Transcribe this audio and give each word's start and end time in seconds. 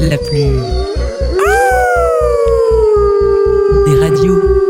La 0.00 0.16
plus. 0.18 0.52
des 3.86 3.98
radios. 3.98 4.69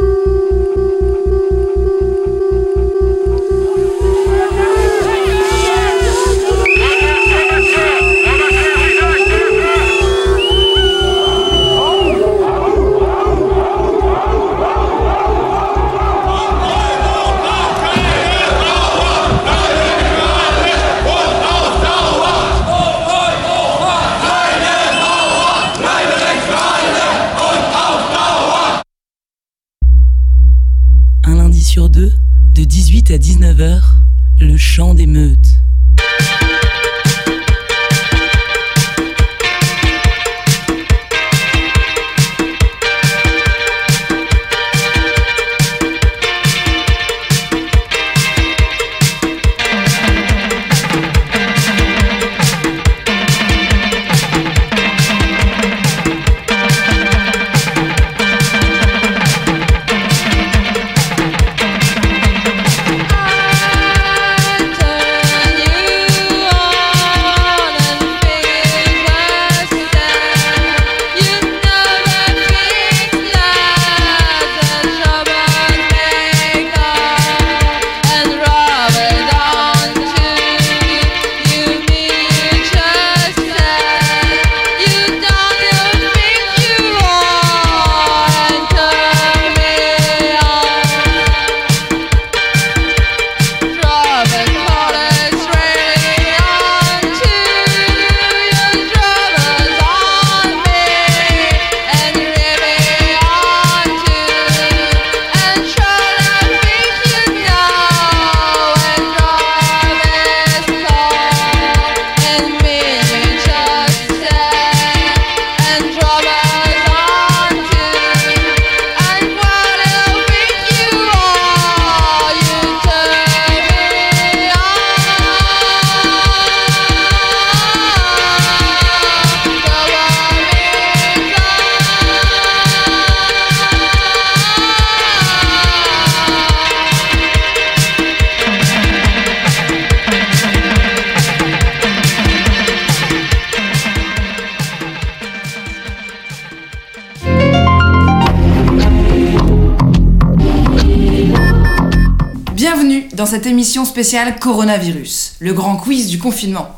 Émission 153.60 153.84
spéciale 153.84 154.38
Coronavirus, 154.38 155.34
le 155.38 155.52
grand 155.52 155.76
quiz 155.76 156.06
du 156.06 156.18
confinement. 156.18 156.70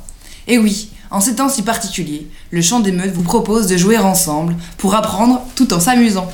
Et 0.48 0.58
oui, 0.58 0.88
en 1.12 1.20
ces 1.20 1.36
temps 1.36 1.48
si 1.48 1.62
particuliers, 1.62 2.26
le 2.50 2.60
chant 2.60 2.80
des 2.80 2.90
meutes 2.90 3.12
vous 3.12 3.22
propose 3.22 3.68
de 3.68 3.76
jouer 3.76 3.98
ensemble 3.98 4.56
pour 4.78 4.96
apprendre 4.96 5.42
tout 5.54 5.72
en 5.74 5.78
s'amusant. 5.78 6.28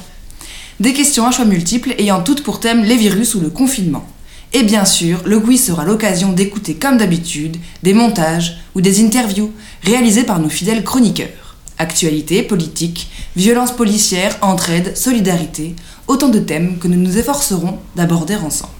Des 0.80 0.94
questions 0.94 1.26
à 1.26 1.32
choix 1.32 1.44
multiples 1.44 1.94
ayant 1.98 2.22
toutes 2.22 2.42
pour 2.42 2.60
thème 2.60 2.82
les 2.82 2.96
virus 2.96 3.34
ou 3.34 3.40
le 3.40 3.50
confinement. 3.50 4.06
Et 4.54 4.62
bien 4.62 4.86
sûr, 4.86 5.20
le 5.26 5.38
quiz 5.38 5.62
sera 5.62 5.84
l'occasion 5.84 6.32
d'écouter 6.32 6.76
comme 6.76 6.96
d'habitude 6.96 7.58
des 7.82 7.92
montages 7.92 8.56
ou 8.74 8.80
des 8.80 9.04
interviews 9.04 9.52
réalisés 9.82 10.24
par 10.24 10.38
nos 10.38 10.48
fidèles 10.48 10.82
chroniqueurs. 10.82 11.56
Actualité, 11.76 12.42
politique, 12.42 13.10
violence 13.36 13.72
policière, 13.72 14.38
entraide, 14.40 14.96
solidarité, 14.96 15.76
autant 16.06 16.30
de 16.30 16.38
thèmes 16.38 16.78
que 16.78 16.88
nous 16.88 16.98
nous 16.98 17.18
efforcerons 17.18 17.78
d'aborder 17.96 18.36
ensemble. 18.36 18.77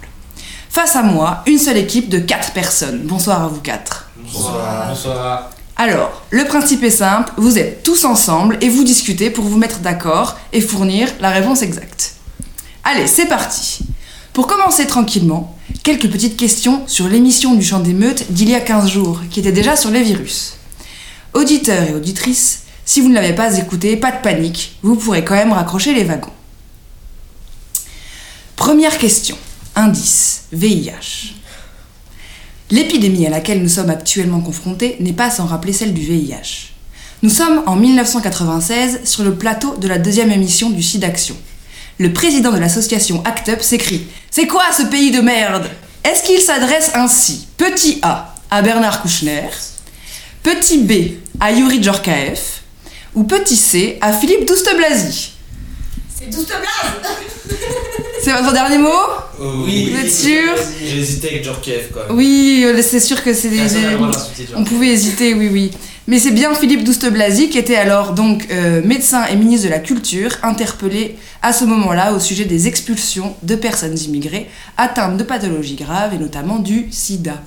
Face 0.71 0.97
à 0.97 1.03
moi, 1.03 1.43
une 1.47 1.59
seule 1.59 1.79
équipe 1.79 2.09
de 2.09 2.19
4 2.19 2.53
personnes. 2.53 3.01
Bonsoir 3.05 3.43
à 3.43 3.49
vous 3.49 3.61
quatre. 3.61 4.11
Bonsoir. 4.17 4.89
Bonsoir. 4.89 5.51
Alors, 5.77 6.23
le 6.31 6.45
principe 6.45 6.83
est 6.83 6.91
simple, 6.91 7.33
vous 7.37 7.59
êtes 7.59 7.83
tous 7.83 8.05
ensemble 8.05 8.59
et 8.61 8.69
vous 8.69 8.84
discutez 8.84 9.31
pour 9.31 9.45
vous 9.45 9.57
mettre 9.57 9.78
d'accord 9.78 10.37
et 10.53 10.61
fournir 10.61 11.09
la 11.21 11.31
réponse 11.31 11.62
exacte. 11.62 12.15
Allez, 12.84 13.07
c'est 13.07 13.27
parti. 13.27 13.81
Pour 14.33 14.47
commencer 14.47 14.87
tranquillement, 14.87 15.57
quelques 15.83 16.11
petites 16.11 16.37
questions 16.37 16.83
sur 16.87 17.09
l'émission 17.09 17.55
du 17.55 17.65
Chant 17.65 17.81
des 17.81 17.95
Meutes 17.95 18.31
d'il 18.31 18.49
y 18.49 18.55
a 18.55 18.61
15 18.61 18.91
jours, 18.91 19.21
qui 19.31 19.41
était 19.41 19.53
déjà 19.53 19.77
sur 19.77 19.91
les 19.91 20.03
virus. 20.03 20.57
Auditeurs 21.33 21.84
et 21.84 21.95
auditrices, 21.95 22.65
si 22.84 23.01
vous 23.01 23.09
ne 23.09 23.15
l'avez 23.15 23.34
pas 23.34 23.57
écouté, 23.57 23.97
pas 23.97 24.12
de 24.12 24.21
panique, 24.21 24.78
vous 24.83 24.97
pourrez 24.97 25.25
quand 25.25 25.34
même 25.34 25.53
raccrocher 25.53 25.95
les 25.95 26.05
wagons. 26.05 26.33
Première 28.57 28.99
question. 28.99 29.37
Indice. 29.78 30.43
VIH. 30.53 31.34
L'épidémie 32.72 33.28
à 33.28 33.31
laquelle 33.31 33.62
nous 33.62 33.69
sommes 33.69 33.91
actuellement 33.91 34.41
confrontés 34.41 34.97
n'est 34.99 35.12
pas 35.12 35.31
sans 35.31 35.47
rappeler 35.47 35.72
celle 35.72 35.94
du 35.94 36.00
VIH. 36.00 36.72
Nous 37.22 37.31
sommes 37.31 37.62
en 37.65 37.77
1996 37.77 39.03
sur 39.05 39.22
le 39.22 39.37
plateau 39.37 39.77
de 39.77 39.87
la 39.87 39.99
deuxième 39.99 40.33
émission 40.33 40.71
du 40.71 40.83
SIDAction. 40.83 41.37
Le 41.99 42.12
président 42.12 42.50
de 42.50 42.59
l'association 42.59 43.22
ACT 43.25 43.50
UP 43.50 43.62
s'écrie 43.62 44.09
C'est 44.33 44.49
quoi 44.49 44.65
ce 44.77 44.83
pays 44.83 45.12
de 45.12 45.21
merde? 45.21 45.71
Est-ce 46.03 46.25
qu'il 46.25 46.41
s'adresse 46.41 46.91
ainsi 46.95 47.47
Petit 47.56 48.00
A 48.03 48.34
à 48.50 48.62
Bernard 48.62 49.00
Kouchner, 49.00 49.49
petit 50.43 50.78
B 50.78 50.93
à 51.39 51.53
Yuri 51.53 51.81
Djorkaeff 51.81 52.62
ou 53.15 53.22
petit 53.22 53.55
C 53.55 53.99
à 54.00 54.12
Philippe 54.12 54.45
Douste-Blazy 54.45 55.38
C'est 56.19 56.31
douce 56.31 56.47
blase 56.47 57.59
C'est 58.23 58.33
votre 58.33 58.53
dernier 58.53 58.79
mot 58.79 58.89
oui. 59.41 59.91
Vous 59.93 60.01
êtes 60.01 60.11
sûr 60.11 60.55
J'ai 60.83 60.99
hésité 60.99 61.29
avec 61.29 61.45
Djorkaeff 61.45 61.93
quand 61.93 62.09
même. 62.09 62.17
Oui, 62.17 62.62
euh, 62.65 62.83
c'est 62.83 62.99
sûr 62.99 63.23
que 63.23 63.33
c'est 63.33 63.51
des. 63.51 63.61
On 64.57 64.65
pouvait 64.65 64.89
hésiter, 64.89 65.33
oui, 65.34 65.49
oui. 65.53 65.71
Mais 66.09 66.19
c'est 66.19 66.33
bien 66.33 66.54
Philippe 66.54 66.84
Douste-Blazy 66.84 67.51
qui 67.51 67.59
était 67.59 67.77
alors 67.77 68.15
donc 68.15 68.48
euh, 68.51 68.83
médecin 68.83 69.27
et 69.27 69.37
ministre 69.37 69.66
de 69.66 69.71
la 69.71 69.78
Culture, 69.78 70.31
interpellé 70.42 71.16
à 71.42 71.53
ce 71.53 71.65
moment-là 71.66 72.15
au 72.15 72.19
sujet 72.19 72.47
des 72.47 72.66
expulsions 72.66 73.37
de 73.42 73.54
personnes 73.54 73.97
immigrées 73.97 74.48
atteintes 74.77 75.19
de 75.19 75.22
pathologies 75.22 75.77
graves 75.77 76.15
et 76.15 76.19
notamment 76.19 76.59
du 76.59 76.89
sida. 76.91 77.42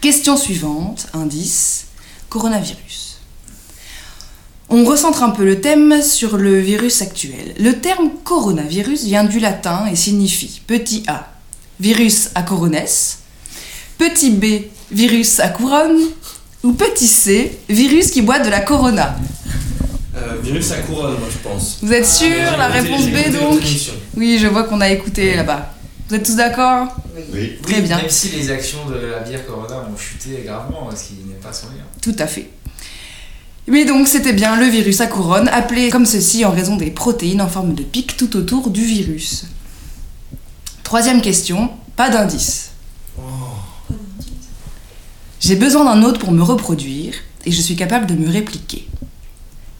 Question 0.00 0.36
suivante, 0.36 1.06
indice, 1.12 1.86
coronavirus. 2.30 3.07
On 4.70 4.84
recentre 4.84 5.22
un 5.22 5.30
peu 5.30 5.44
le 5.46 5.62
thème 5.62 6.02
sur 6.02 6.36
le 6.36 6.60
virus 6.60 7.00
actuel. 7.00 7.54
Le 7.58 7.80
terme 7.80 8.10
coronavirus 8.22 9.04
vient 9.04 9.24
du 9.24 9.40
latin 9.40 9.86
et 9.90 9.96
signifie 9.96 10.60
petit 10.66 11.04
a, 11.06 11.32
virus 11.80 12.28
à 12.34 12.42
corones, 12.42 12.76
petit 13.96 14.30
b, 14.30 14.44
virus 14.90 15.40
à 15.40 15.48
couronne, 15.48 15.98
ou 16.62 16.72
petit 16.72 17.06
c, 17.06 17.58
virus 17.70 18.10
qui 18.10 18.20
boit 18.20 18.40
de 18.40 18.50
la 18.50 18.60
corona. 18.60 19.16
Euh, 20.14 20.36
virus 20.42 20.70
à 20.72 20.76
couronne, 20.78 21.18
moi 21.18 21.28
je 21.30 21.48
pense. 21.48 21.78
Vous 21.80 21.92
êtes 21.92 22.06
sûr 22.06 22.28
Ah, 22.52 22.68
La 22.68 22.72
j'ai 22.72 22.80
réponse 22.80 23.06
B 23.06 23.32
donc. 23.32 23.62
Oui, 24.18 24.38
je 24.38 24.48
vois 24.48 24.64
qu'on 24.64 24.82
a 24.82 24.90
écouté 24.90 25.34
là-bas. 25.34 25.72
Vous 26.08 26.14
êtes 26.16 26.24
tous 26.24 26.36
d'accord? 26.36 26.88
Oui. 27.32 27.52
Très 27.62 27.80
bien. 27.80 27.96
Même 27.98 28.10
si 28.10 28.30
les 28.30 28.50
actions 28.50 28.86
de 28.86 28.94
la 28.96 29.20
bière 29.20 29.46
Corona 29.46 29.86
ont 29.90 29.96
chuté 29.96 30.42
gravement, 30.44 30.88
ce 30.94 31.08
qui 31.08 31.14
n'est 31.26 31.34
pas 31.34 31.52
sans 31.52 31.68
lien. 31.68 31.84
Tout 32.02 32.16
à 32.18 32.26
fait. 32.26 32.48
Mais 33.68 33.84
donc 33.84 34.08
c'était 34.08 34.32
bien 34.32 34.56
le 34.56 34.66
virus 34.66 35.02
à 35.02 35.06
couronne, 35.06 35.48
appelé 35.48 35.90
comme 35.90 36.06
ceci 36.06 36.44
en 36.44 36.50
raison 36.50 36.76
des 36.76 36.90
protéines 36.90 37.42
en 37.42 37.48
forme 37.48 37.74
de 37.74 37.82
pic 37.82 38.16
tout 38.16 38.34
autour 38.36 38.70
du 38.70 38.82
virus. 38.82 39.44
Troisième 40.82 41.20
question, 41.20 41.70
pas 41.94 42.08
d'indice. 42.08 42.70
J'ai 45.40 45.56
besoin 45.56 45.84
d'un 45.84 46.02
autre 46.02 46.18
pour 46.18 46.32
me 46.32 46.42
reproduire 46.42 47.14
et 47.44 47.52
je 47.52 47.60
suis 47.60 47.76
capable 47.76 48.06
de 48.06 48.14
me 48.14 48.30
répliquer. 48.30 48.88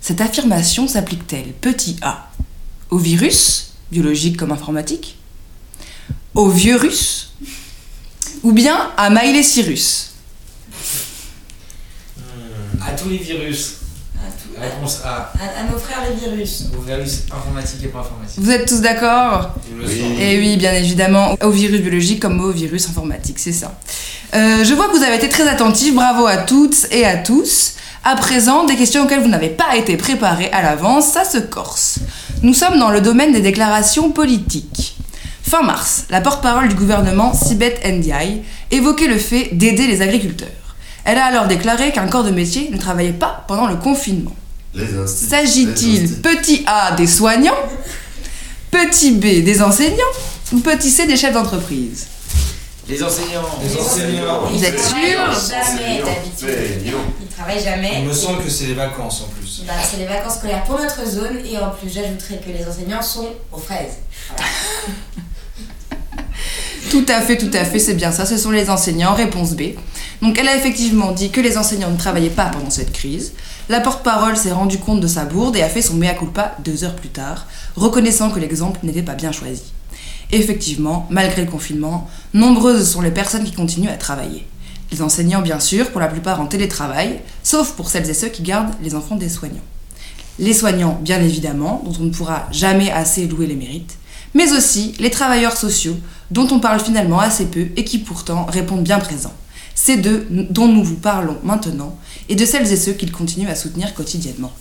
Cette 0.02 0.20
affirmation 0.20 0.86
s'applique-t-elle, 0.86 1.52
petit 1.54 1.96
a, 2.02 2.30
au 2.90 2.98
virus, 2.98 3.72
biologique 3.90 4.36
comme 4.36 4.52
informatique, 4.52 5.16
au 6.34 6.50
virus, 6.50 7.32
ou 8.42 8.52
bien 8.52 8.90
à 8.96 9.08
Miley 9.08 9.42
Cyrus? 9.42 10.10
À 12.80 12.92
tous 12.92 13.08
les 13.08 13.16
virus. 13.16 13.77
Réponse 14.60 15.00
A. 15.04 15.08
à- 15.38 15.60
à 15.60 15.70
nos 15.70 15.78
frères 15.78 15.98
les 16.08 16.16
virus. 16.16 16.64
Aux 16.76 16.82
virus 16.82 17.22
informatiques 17.34 17.84
et 17.84 17.88
pas 17.88 18.00
informatiques. 18.00 18.38
Vous 18.38 18.50
êtes 18.50 18.66
tous 18.68 18.80
d'accord? 18.80 19.54
Oui. 19.72 19.86
semble. 20.00 20.14
Eh 20.20 20.38
oui, 20.38 20.56
bien 20.56 20.72
évidemment, 20.72 21.36
au 21.42 21.50
virus 21.50 21.80
biologique 21.80 22.20
comme 22.20 22.40
au 22.40 22.50
virus 22.50 22.88
informatique, 22.88 23.38
c'est 23.38 23.52
ça. 23.52 23.74
Euh, 24.34 24.64
je 24.64 24.74
vois 24.74 24.88
que 24.88 24.96
vous 24.96 25.02
avez 25.02 25.16
été 25.16 25.28
très 25.28 25.48
attentifs, 25.48 25.94
bravo 25.94 26.26
à 26.26 26.38
toutes 26.38 26.86
et 26.90 27.04
à 27.06 27.16
tous. 27.16 27.74
À 28.04 28.14
présent, 28.16 28.64
des 28.64 28.76
questions 28.76 29.04
auxquelles 29.04 29.20
vous 29.22 29.28
n'avez 29.28 29.48
pas 29.48 29.76
été 29.76 29.96
préparés 29.96 30.50
à 30.52 30.62
l'avance, 30.62 31.06
ça 31.08 31.24
se 31.24 31.38
corse. 31.38 31.98
Nous 32.42 32.54
sommes 32.54 32.78
dans 32.78 32.90
le 32.90 33.00
domaine 33.00 33.32
des 33.32 33.40
déclarations 33.40 34.10
politiques. 34.12 34.96
Fin 35.42 35.62
mars, 35.62 36.04
la 36.10 36.20
porte-parole 36.20 36.68
du 36.68 36.74
gouvernement, 36.74 37.32
Sibeth 37.34 37.84
Ndiaye, 37.86 38.42
évoquait 38.70 39.08
le 39.08 39.18
fait 39.18 39.50
d'aider 39.52 39.86
les 39.86 40.02
agriculteurs. 40.02 40.48
Elle 41.04 41.16
a 41.18 41.24
alors 41.24 41.46
déclaré 41.46 41.90
qu'un 41.90 42.06
corps 42.06 42.24
de 42.24 42.30
métier 42.30 42.68
ne 42.70 42.76
travaillait 42.76 43.12
pas 43.12 43.44
pendant 43.48 43.66
le 43.66 43.76
confinement. 43.76 44.34
S'agit-il, 45.06 46.20
petit 46.20 46.64
a, 46.66 46.92
des 46.92 47.06
soignants, 47.06 47.58
petit 48.70 49.12
b, 49.12 49.44
des 49.44 49.62
enseignants, 49.62 49.96
ou 50.52 50.60
petit 50.60 50.90
c, 50.90 51.06
des 51.06 51.16
chefs 51.16 51.34
d'entreprise? 51.34 52.06
Les 52.88 53.02
enseignants. 53.02 53.42
Les 53.62 53.76
enseignants. 53.76 54.40
Vous 54.50 54.64
êtes 54.64 54.80
sûr 54.80 54.96
Jamais 54.96 56.02
d'habitude. 56.02 56.92
Ils 57.20 57.28
travaillent 57.28 57.62
jamais. 57.62 58.00
Il 58.00 58.08
me 58.08 58.14
semble 58.14 58.42
que 58.42 58.48
c'est 58.48 58.66
les 58.66 58.74
vacances 58.74 59.22
en 59.22 59.28
plus. 59.38 59.62
Bah, 59.66 59.74
c'est 59.88 59.98
les 59.98 60.06
vacances 60.06 60.36
scolaires 60.36 60.64
pour 60.64 60.78
notre 60.78 61.06
zone 61.06 61.38
et 61.44 61.58
en 61.58 61.70
plus 61.70 61.92
j'ajouterais 61.92 62.40
que 62.44 62.50
les 62.50 62.66
enseignants 62.66 63.02
sont 63.02 63.28
aux 63.52 63.58
fraises. 63.58 63.98
Tout 66.90 67.04
à 67.08 67.20
fait, 67.20 67.36
tout 67.36 67.50
à 67.52 67.64
fait, 67.64 67.78
c'est 67.78 67.94
bien 67.94 68.12
ça, 68.12 68.24
ce 68.24 68.38
sont 68.38 68.50
les 68.50 68.70
enseignants, 68.70 69.12
réponse 69.12 69.54
B. 69.54 69.74
Donc 70.22 70.38
elle 70.38 70.48
a 70.48 70.56
effectivement 70.56 71.12
dit 71.12 71.30
que 71.30 71.40
les 71.40 71.58
enseignants 71.58 71.90
ne 71.90 71.98
travaillaient 71.98 72.30
pas 72.30 72.46
pendant 72.46 72.70
cette 72.70 72.92
crise. 72.92 73.34
La 73.68 73.80
porte-parole 73.80 74.36
s'est 74.36 74.52
rendue 74.52 74.78
compte 74.78 75.00
de 75.00 75.06
sa 75.06 75.26
bourde 75.26 75.56
et 75.56 75.62
a 75.62 75.68
fait 75.68 75.82
son 75.82 75.94
mea 75.94 76.14
culpa 76.14 76.56
deux 76.64 76.84
heures 76.84 76.96
plus 76.96 77.10
tard, 77.10 77.46
reconnaissant 77.76 78.30
que 78.30 78.40
l'exemple 78.40 78.80
n'était 78.82 79.02
pas 79.02 79.14
bien 79.14 79.32
choisi. 79.32 79.64
Effectivement, 80.32 81.06
malgré 81.10 81.44
le 81.44 81.50
confinement, 81.50 82.08
nombreuses 82.32 82.90
sont 82.90 83.02
les 83.02 83.10
personnes 83.10 83.44
qui 83.44 83.52
continuent 83.52 83.90
à 83.90 83.96
travailler. 83.96 84.46
Les 84.90 85.02
enseignants, 85.02 85.42
bien 85.42 85.60
sûr, 85.60 85.90
pour 85.90 86.00
la 86.00 86.08
plupart 86.08 86.40
en 86.40 86.46
télétravail, 86.46 87.20
sauf 87.42 87.72
pour 87.72 87.90
celles 87.90 88.08
et 88.08 88.14
ceux 88.14 88.28
qui 88.28 88.42
gardent 88.42 88.74
les 88.82 88.94
enfants 88.94 89.16
des 89.16 89.28
soignants. 89.28 89.56
Les 90.38 90.54
soignants, 90.54 90.98
bien 91.02 91.20
évidemment, 91.20 91.82
dont 91.84 91.94
on 92.00 92.04
ne 92.04 92.10
pourra 92.10 92.46
jamais 92.52 92.90
assez 92.90 93.26
louer 93.26 93.46
les 93.46 93.56
mérites, 93.56 93.98
mais 94.34 94.52
aussi 94.52 94.94
les 94.98 95.10
travailleurs 95.10 95.56
sociaux, 95.56 95.96
dont 96.30 96.48
on 96.50 96.60
parle 96.60 96.80
finalement 96.80 97.20
assez 97.20 97.46
peu 97.46 97.66
et 97.76 97.84
qui 97.84 97.98
pourtant 97.98 98.44
répondent 98.46 98.84
bien 98.84 98.98
présents. 98.98 99.34
C'est 99.74 99.96
d'eux 99.96 100.26
dont 100.30 100.68
nous 100.68 100.82
vous 100.82 100.96
parlons 100.96 101.38
maintenant 101.44 101.96
et 102.28 102.34
de 102.34 102.44
celles 102.44 102.70
et 102.72 102.76
ceux 102.76 102.92
qu'ils 102.92 103.12
continuent 103.12 103.48
à 103.48 103.54
soutenir 103.54 103.94
quotidiennement. 103.94 104.52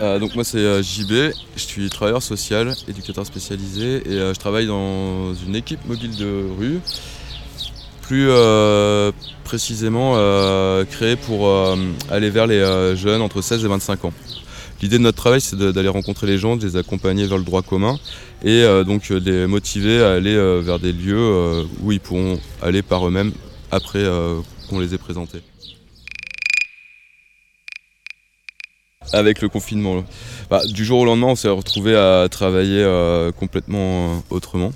Euh, 0.00 0.20
donc 0.20 0.34
moi 0.36 0.44
c'est 0.44 0.58
euh, 0.58 0.80
JB, 0.80 1.34
je 1.56 1.60
suis 1.60 1.90
travailleur 1.90 2.22
social, 2.22 2.72
éducateur 2.86 3.26
spécialisé 3.26 3.96
et 4.06 4.12
euh, 4.12 4.32
je 4.32 4.38
travaille 4.38 4.68
dans 4.68 5.34
une 5.34 5.56
équipe 5.56 5.84
mobile 5.86 6.14
de 6.14 6.46
rue, 6.56 6.78
plus 8.08 8.30
euh, 8.30 9.12
précisément 9.44 10.14
euh, 10.16 10.86
créée 10.86 11.16
pour 11.16 11.46
euh, 11.46 11.76
aller 12.10 12.30
vers 12.30 12.46
les 12.46 12.96
jeunes 12.96 13.20
entre 13.20 13.42
16 13.42 13.66
et 13.66 13.68
25 13.68 14.06
ans. 14.06 14.12
L'idée 14.80 14.96
de 14.96 15.02
notre 15.02 15.18
travail 15.18 15.42
c'est 15.42 15.56
d'aller 15.56 15.88
rencontrer 15.88 16.26
les 16.26 16.38
gens, 16.38 16.56
de 16.56 16.66
les 16.66 16.76
accompagner 16.76 17.26
vers 17.26 17.36
le 17.36 17.44
droit 17.44 17.60
commun 17.60 17.98
et 18.42 18.64
donc 18.86 19.12
de 19.12 19.30
les 19.30 19.46
motiver 19.46 20.02
à 20.02 20.12
aller 20.12 20.36
vers 20.62 20.78
des 20.78 20.92
lieux 20.92 21.66
où 21.82 21.90
ils 21.90 21.98
pourront 22.00 22.38
aller 22.62 22.82
par 22.82 23.06
eux-mêmes 23.06 23.32
après 23.72 24.04
qu'on 24.70 24.78
les 24.78 24.94
ait 24.94 24.98
présentés. 24.98 25.40
Avec 29.12 29.42
le 29.42 29.48
confinement. 29.48 30.04
Bah, 30.48 30.62
du 30.64 30.84
jour 30.84 31.00
au 31.00 31.04
lendemain, 31.04 31.26
on 31.26 31.36
s'est 31.36 31.48
retrouvé 31.48 31.96
à 31.96 32.28
travailler 32.30 32.86
complètement 33.36 34.22
autrement. 34.30 34.72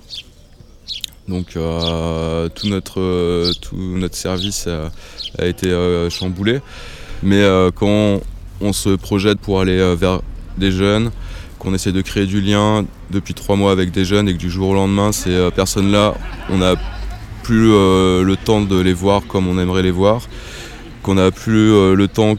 Donc 1.28 1.56
euh, 1.56 2.48
tout, 2.48 2.68
notre, 2.68 3.00
euh, 3.00 3.52
tout 3.60 3.76
notre 3.76 4.16
service 4.16 4.68
a, 5.38 5.46
été 5.46 5.70
euh, 5.70 6.10
chamboulé. 6.10 6.60
Mais 7.22 7.42
quand 7.76 8.20
on 8.60 8.72
se 8.72 8.90
projette 8.90 9.38
pour 9.38 9.60
aller 9.60 9.94
vers 9.94 10.20
des 10.58 10.72
jeunes, 10.72 11.12
qu'on 11.60 11.72
essaie 11.72 11.92
de 11.92 12.00
créer 12.00 12.26
du 12.26 12.40
lien 12.40 12.84
depuis 13.10 13.32
trois 13.32 13.54
mois 13.54 13.70
avec 13.70 13.92
des 13.92 14.04
jeunes 14.04 14.28
et 14.28 14.32
que 14.32 14.38
du 14.38 14.50
jour 14.50 14.70
au 14.70 14.74
lendemain, 14.74 15.12
ces 15.12 15.50
personnes-là, 15.54 16.14
on 16.50 16.58
n'a 16.58 16.74
plus 17.44 17.68
le 17.68 18.34
temps 18.44 18.60
de 18.60 18.76
les 18.76 18.92
voir 18.92 19.22
comme 19.28 19.46
on 19.46 19.56
aimerait 19.60 19.84
les 19.84 19.92
voir, 19.92 20.22
qu'on 21.04 21.14
n'a 21.14 21.30
plus 21.30 21.94
le 21.94 22.08
temps 22.08 22.34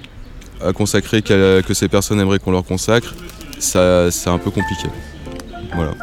à 0.62 0.74
consacrer 0.74 1.22
que 1.22 1.74
ces 1.74 1.88
personnes 1.88 2.20
aimeraient 2.20 2.40
qu'on 2.40 2.52
leur 2.52 2.66
consacre, 2.66 3.16
c'est 3.58 3.80
un 3.80 4.38
peu 4.38 4.52
compliqué. 4.52 4.90
Voilà. 5.74 5.94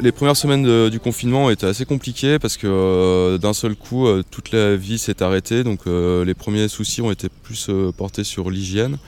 Les 0.00 0.12
premières 0.12 0.36
semaines 0.36 0.88
du 0.90 1.00
confinement 1.00 1.50
étaient 1.50 1.66
assez 1.66 1.84
compliquées 1.84 2.38
parce 2.38 2.56
que 2.56 2.66
euh, 2.66 3.38
d'un 3.38 3.52
seul 3.52 3.74
coup, 3.74 4.06
euh, 4.06 4.22
toute 4.30 4.52
la 4.52 4.76
vie 4.76 4.98
s'est 4.98 5.22
arrêtée. 5.22 5.64
Donc 5.64 5.80
euh, 5.86 6.24
les 6.24 6.34
premiers 6.34 6.68
soucis 6.68 7.02
ont 7.02 7.10
été 7.10 7.28
plus 7.28 7.70
portés 7.96 8.24
sur 8.24 8.50
l'hygiène, 8.50 8.98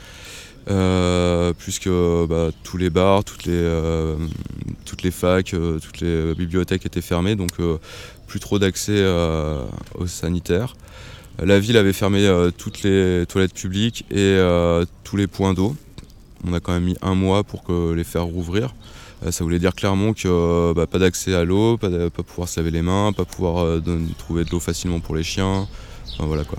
puisque 1.58 1.88
bah, 1.88 2.50
tous 2.62 2.76
les 2.76 2.90
bars, 2.90 3.24
toutes 3.24 3.44
les, 3.44 4.16
toutes 4.84 5.02
les 5.02 5.10
facs, 5.10 5.54
toutes 5.82 6.00
les 6.00 6.34
bibliothèques 6.34 6.86
étaient 6.86 7.00
fermées. 7.00 7.36
Donc 7.36 7.52
plus 8.26 8.40
trop 8.40 8.58
d'accès 8.58 9.04
aux 9.98 10.06
sanitaires. 10.06 10.74
La 11.42 11.58
ville 11.58 11.76
avait 11.76 11.92
fermé 11.92 12.28
toutes 12.58 12.82
les 12.82 13.24
toilettes 13.26 13.54
publiques 13.54 14.04
et 14.10 14.38
tous 15.04 15.16
les 15.16 15.26
points 15.26 15.54
d'eau. 15.54 15.74
On 16.46 16.52
a 16.54 16.60
quand 16.60 16.72
même 16.72 16.84
mis 16.84 16.96
un 17.02 17.14
mois 17.14 17.44
pour 17.44 17.64
les 17.94 18.04
faire 18.04 18.24
rouvrir. 18.24 18.74
Euh, 19.24 19.30
ça 19.30 19.44
voulait 19.44 19.58
dire 19.58 19.74
clairement 19.74 20.14
que 20.14 20.26
euh, 20.26 20.74
bah, 20.74 20.86
pas 20.86 20.98
d'accès 20.98 21.34
à 21.34 21.44
l'eau, 21.44 21.76
pas, 21.76 21.90
pouvoir 22.10 22.48
se 22.48 22.58
laver 22.58 22.70
les 22.70 22.82
mains, 22.82 23.12
pas 23.12 23.24
pouvoir 23.24 23.64
euh, 23.64 23.82
trouver 24.18 24.44
de 24.44 24.50
l'eau 24.50 24.60
facilement 24.60 25.00
pour 25.00 25.14
les 25.14 25.22
chiens. 25.22 25.68
Voilà 26.18 26.44
quoi. 26.44 26.58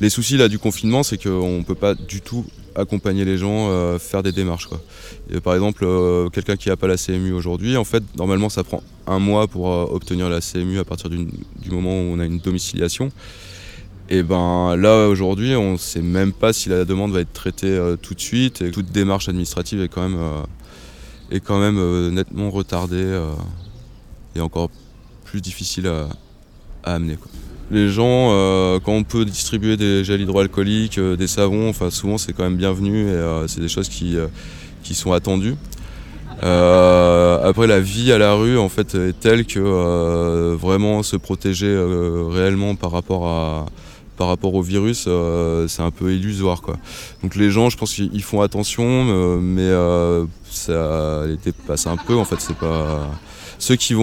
Les 0.00 0.10
soucis 0.10 0.36
là 0.36 0.48
du 0.48 0.58
confinement, 0.58 1.02
c'est 1.02 1.22
qu'on 1.22 1.58
ne 1.58 1.62
peut 1.62 1.74
pas 1.74 1.94
du 1.94 2.20
tout 2.20 2.44
accompagner 2.74 3.24
les 3.24 3.38
gens, 3.38 3.68
euh, 3.70 3.98
faire 4.00 4.22
des 4.24 4.32
démarches. 4.32 4.68
Par 5.44 5.54
exemple, 5.54 5.86
quelqu'un 6.32 6.56
qui 6.56 6.68
n'a 6.68 6.76
pas 6.76 6.88
la 6.88 6.96
CMU 6.96 7.32
aujourd'hui, 7.32 7.76
en 7.76 7.84
fait, 7.84 8.02
normalement, 8.16 8.48
ça 8.48 8.64
prend 8.64 8.82
un 9.06 9.20
mois 9.20 9.46
pour 9.46 9.66
obtenir 9.66 10.28
la 10.28 10.40
CMU 10.40 10.78
à 10.80 10.84
partir 10.84 11.08
du 11.08 11.26
moment 11.70 11.92
où 11.92 12.12
on 12.12 12.18
a 12.18 12.24
une 12.24 12.38
domiciliation. 12.38 13.10
Et 14.10 14.22
ben 14.22 14.76
là, 14.76 15.08
aujourd'hui, 15.08 15.56
on 15.56 15.72
ne 15.72 15.76
sait 15.78 16.02
même 16.02 16.32
pas 16.32 16.52
si 16.52 16.68
la 16.68 16.84
demande 16.84 17.12
va 17.12 17.20
être 17.20 17.32
traitée 17.32 17.68
euh, 17.68 17.96
tout 17.96 18.14
de 18.14 18.20
suite. 18.20 18.60
Et 18.60 18.70
toute 18.70 18.92
démarche 18.92 19.28
administrative 19.28 19.80
est 19.82 19.88
quand 19.88 20.02
même, 20.02 20.20
euh, 20.20 20.42
est 21.30 21.40
quand 21.40 21.58
même 21.58 21.78
euh, 21.78 22.10
nettement 22.10 22.50
retardée 22.50 23.18
et 24.36 24.40
encore 24.40 24.68
plus 25.24 25.40
difficile 25.40 25.86
à, 25.86 26.08
amener. 26.84 27.16
Les 27.70 27.88
gens, 27.88 28.28
quand 28.84 28.92
on 28.92 29.04
peut 29.04 29.24
distribuer 29.24 29.78
des 29.78 30.04
gels 30.04 30.20
hydroalcooliques, 30.20 31.00
des 31.00 31.26
savons, 31.26 31.70
enfin 31.70 31.88
souvent 31.88 32.18
c'est 32.18 32.34
quand 32.34 32.42
même 32.42 32.58
bienvenu 32.58 33.08
et 33.08 33.44
c'est 33.46 33.62
des 33.62 33.68
choses 33.68 33.88
qui, 33.88 34.16
qui 34.82 34.94
sont 34.94 35.12
attendues. 35.12 35.56
Après 36.42 37.66
la 37.66 37.80
vie 37.80 38.12
à 38.12 38.18
la 38.18 38.34
rue 38.34 38.58
en 38.58 38.68
fait 38.68 38.94
est 38.94 39.18
telle 39.18 39.46
que 39.46 40.54
vraiment 40.56 41.02
se 41.02 41.16
protéger 41.16 41.74
réellement 42.28 42.74
par 42.74 42.90
rapport 42.90 43.26
à 43.28 43.66
par 44.16 44.28
rapport 44.28 44.54
au 44.54 44.62
virus 44.62 45.04
euh, 45.06 45.66
c'est 45.68 45.82
un 45.82 45.90
peu 45.90 46.12
illusoire 46.12 46.62
quoi. 46.62 46.76
Donc 47.22 47.34
les 47.36 47.50
gens 47.50 47.70
je 47.70 47.76
pense 47.76 47.94
qu'ils 47.94 48.22
font 48.22 48.40
attention 48.40 48.84
euh, 48.84 49.38
mais 49.40 49.62
euh, 49.62 50.24
ça 50.50 51.24
les 51.26 51.36
dépasse 51.36 51.86
un 51.86 51.96
peu 51.96 52.14
en 52.14 52.24
fait 52.24 52.40
c'est 52.40 52.56
pas 52.56 53.08
ceux 53.58 53.76
qui 53.76 53.94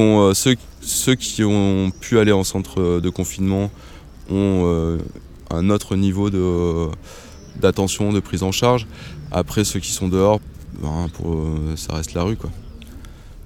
ont 1.43 1.91
pu 1.99 2.19
aller 2.19 2.31
en 2.31 2.43
centre 2.43 2.99
de 2.99 3.09
confinement 3.09 3.69
ont 4.29 4.97
un 5.49 5.69
autre 5.69 5.95
niveau 5.95 6.29
d'attention 7.59 8.11
de 8.11 8.19
prise 8.19 8.43
en 8.43 8.51
charge 8.51 8.87
après 9.31 9.63
ceux 9.63 9.79
qui 9.79 9.91
sont 9.91 10.07
dehors 10.07 10.39
ben, 10.81 11.07
ça 11.75 11.93
reste 11.93 12.13
la 12.13 12.23
rue. 12.23 12.37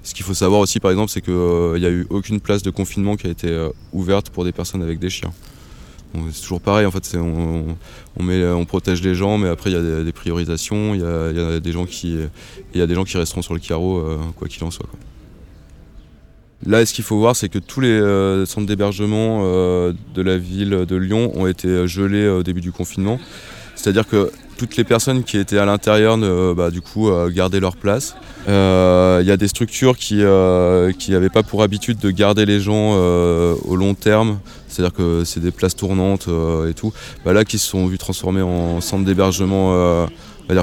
Ce 0.04 0.14
qu'il 0.14 0.24
faut 0.24 0.32
savoir 0.32 0.60
aussi, 0.60 0.78
par 0.78 0.92
exemple, 0.92 1.10
c'est 1.10 1.20
qu'il 1.20 1.34
n'y 1.34 1.84
a 1.84 1.90
eu 1.90 2.06
aucune 2.08 2.40
place 2.40 2.62
de 2.62 2.70
confinement 2.70 3.16
qui 3.16 3.26
a 3.26 3.30
été 3.30 3.68
ouverte 3.92 4.30
pour 4.30 4.44
des 4.44 4.52
personnes 4.52 4.82
avec 4.82 5.00
des 5.00 5.10
chiens. 5.10 5.32
C'est 6.32 6.42
toujours 6.42 6.60
pareil, 6.60 6.86
en 6.86 6.90
fait, 6.90 7.16
on, 7.16 8.64
protège 8.66 9.02
les 9.02 9.14
gens, 9.14 9.38
mais 9.38 9.48
après 9.48 9.70
il 9.70 9.74
y 9.74 9.76
a 9.76 10.02
des, 10.02 10.12
priorisations, 10.12 10.94
il 10.94 11.00
y 11.00 11.40
a, 11.40 11.60
des 11.60 11.72
gens 11.72 11.86
qui, 11.86 12.18
resteront 13.14 13.42
sur 13.42 13.54
le 13.54 13.60
carreau, 13.60 14.02
quoi 14.36 14.48
qu'il 14.48 14.64
en 14.64 14.70
soit. 14.70 14.88
Là, 16.64 16.86
ce 16.86 16.94
qu'il 16.94 17.04
faut 17.04 17.18
voir, 17.18 17.36
c'est 17.36 17.48
que 17.48 17.58
tous 17.58 17.80
les 17.80 17.88
euh, 17.88 18.46
centres 18.46 18.66
d'hébergement 18.66 19.42
euh, 19.44 19.92
de 20.14 20.22
la 20.22 20.38
ville 20.38 20.70
de 20.88 20.96
Lyon 20.96 21.30
ont 21.34 21.46
été 21.46 21.68
euh, 21.68 21.86
gelés 21.86 22.28
au 22.28 22.42
début 22.42 22.62
du 22.62 22.72
confinement. 22.72 23.20
C'est-à-dire 23.76 24.08
que 24.08 24.32
toutes 24.58 24.76
les 24.76 24.84
personnes 24.84 25.22
qui 25.22 25.36
étaient 25.36 25.58
à 25.58 25.66
l'intérieur, 25.66 26.16
bah, 26.54 26.70
du 26.70 26.80
coup, 26.80 27.10
gardaient 27.28 27.60
leur 27.60 27.76
place. 27.76 28.16
Il 28.48 28.52
y 29.26 29.30
a 29.30 29.36
des 29.36 29.48
structures 29.48 29.98
qui 29.98 30.16
n'avaient 30.22 31.28
pas 31.28 31.42
pour 31.42 31.62
habitude 31.62 31.98
de 31.98 32.10
garder 32.10 32.46
les 32.46 32.58
gens 32.58 32.94
au 32.94 33.76
long 33.76 33.92
terme. 33.92 34.38
C'est-à-dire 34.66 34.94
que 34.94 35.24
c'est 35.24 35.40
des 35.40 35.50
places 35.50 35.76
tournantes 35.76 36.28
et 36.68 36.72
tout. 36.72 36.92
Bah, 37.24 37.34
là, 37.34 37.44
qui 37.44 37.58
se 37.58 37.68
sont 37.68 37.86
vus 37.86 37.98
transformer 37.98 38.40
en 38.40 38.80
centres 38.80 39.04
d'hébergement 39.04 40.08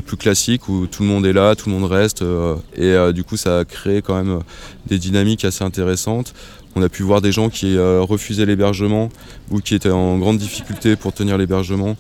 plus 0.02 0.18
classique 0.18 0.70
où 0.70 0.88
tout 0.88 1.04
le 1.04 1.10
monde 1.10 1.26
est 1.26 1.34
là, 1.34 1.56
tout 1.56 1.70
le 1.70 1.76
monde 1.76 1.90
reste 1.90 2.22
euh, 2.22 2.56
et 2.76 2.92
euh, 2.92 3.12
du 3.12 3.24
coup 3.24 3.38
ça 3.38 3.60
a 3.60 3.66
créé 3.66 4.02
quand 4.02 4.16
même 4.16 4.40
des 4.88 4.98
dynamiques 4.98 5.46
assez 5.46 5.64
intéressantes. 5.64 6.34
On 6.76 6.82
a 6.82 6.90
pu 6.90 7.04
voir 7.04 7.22
des 7.22 7.32
gens 7.32 7.50
qui 7.50 7.78
euh, 7.78 8.02
refusaient 8.02 8.48
l'hébergement 8.48 9.10
ou 9.52 9.60
qui 9.60 9.76
étaient 9.76 9.92
en 9.92 10.18
grande 10.18 10.38
difficulté 10.38 10.96
pour 10.96 11.14
tenir 11.14 11.38
l'hébergement 11.38 11.96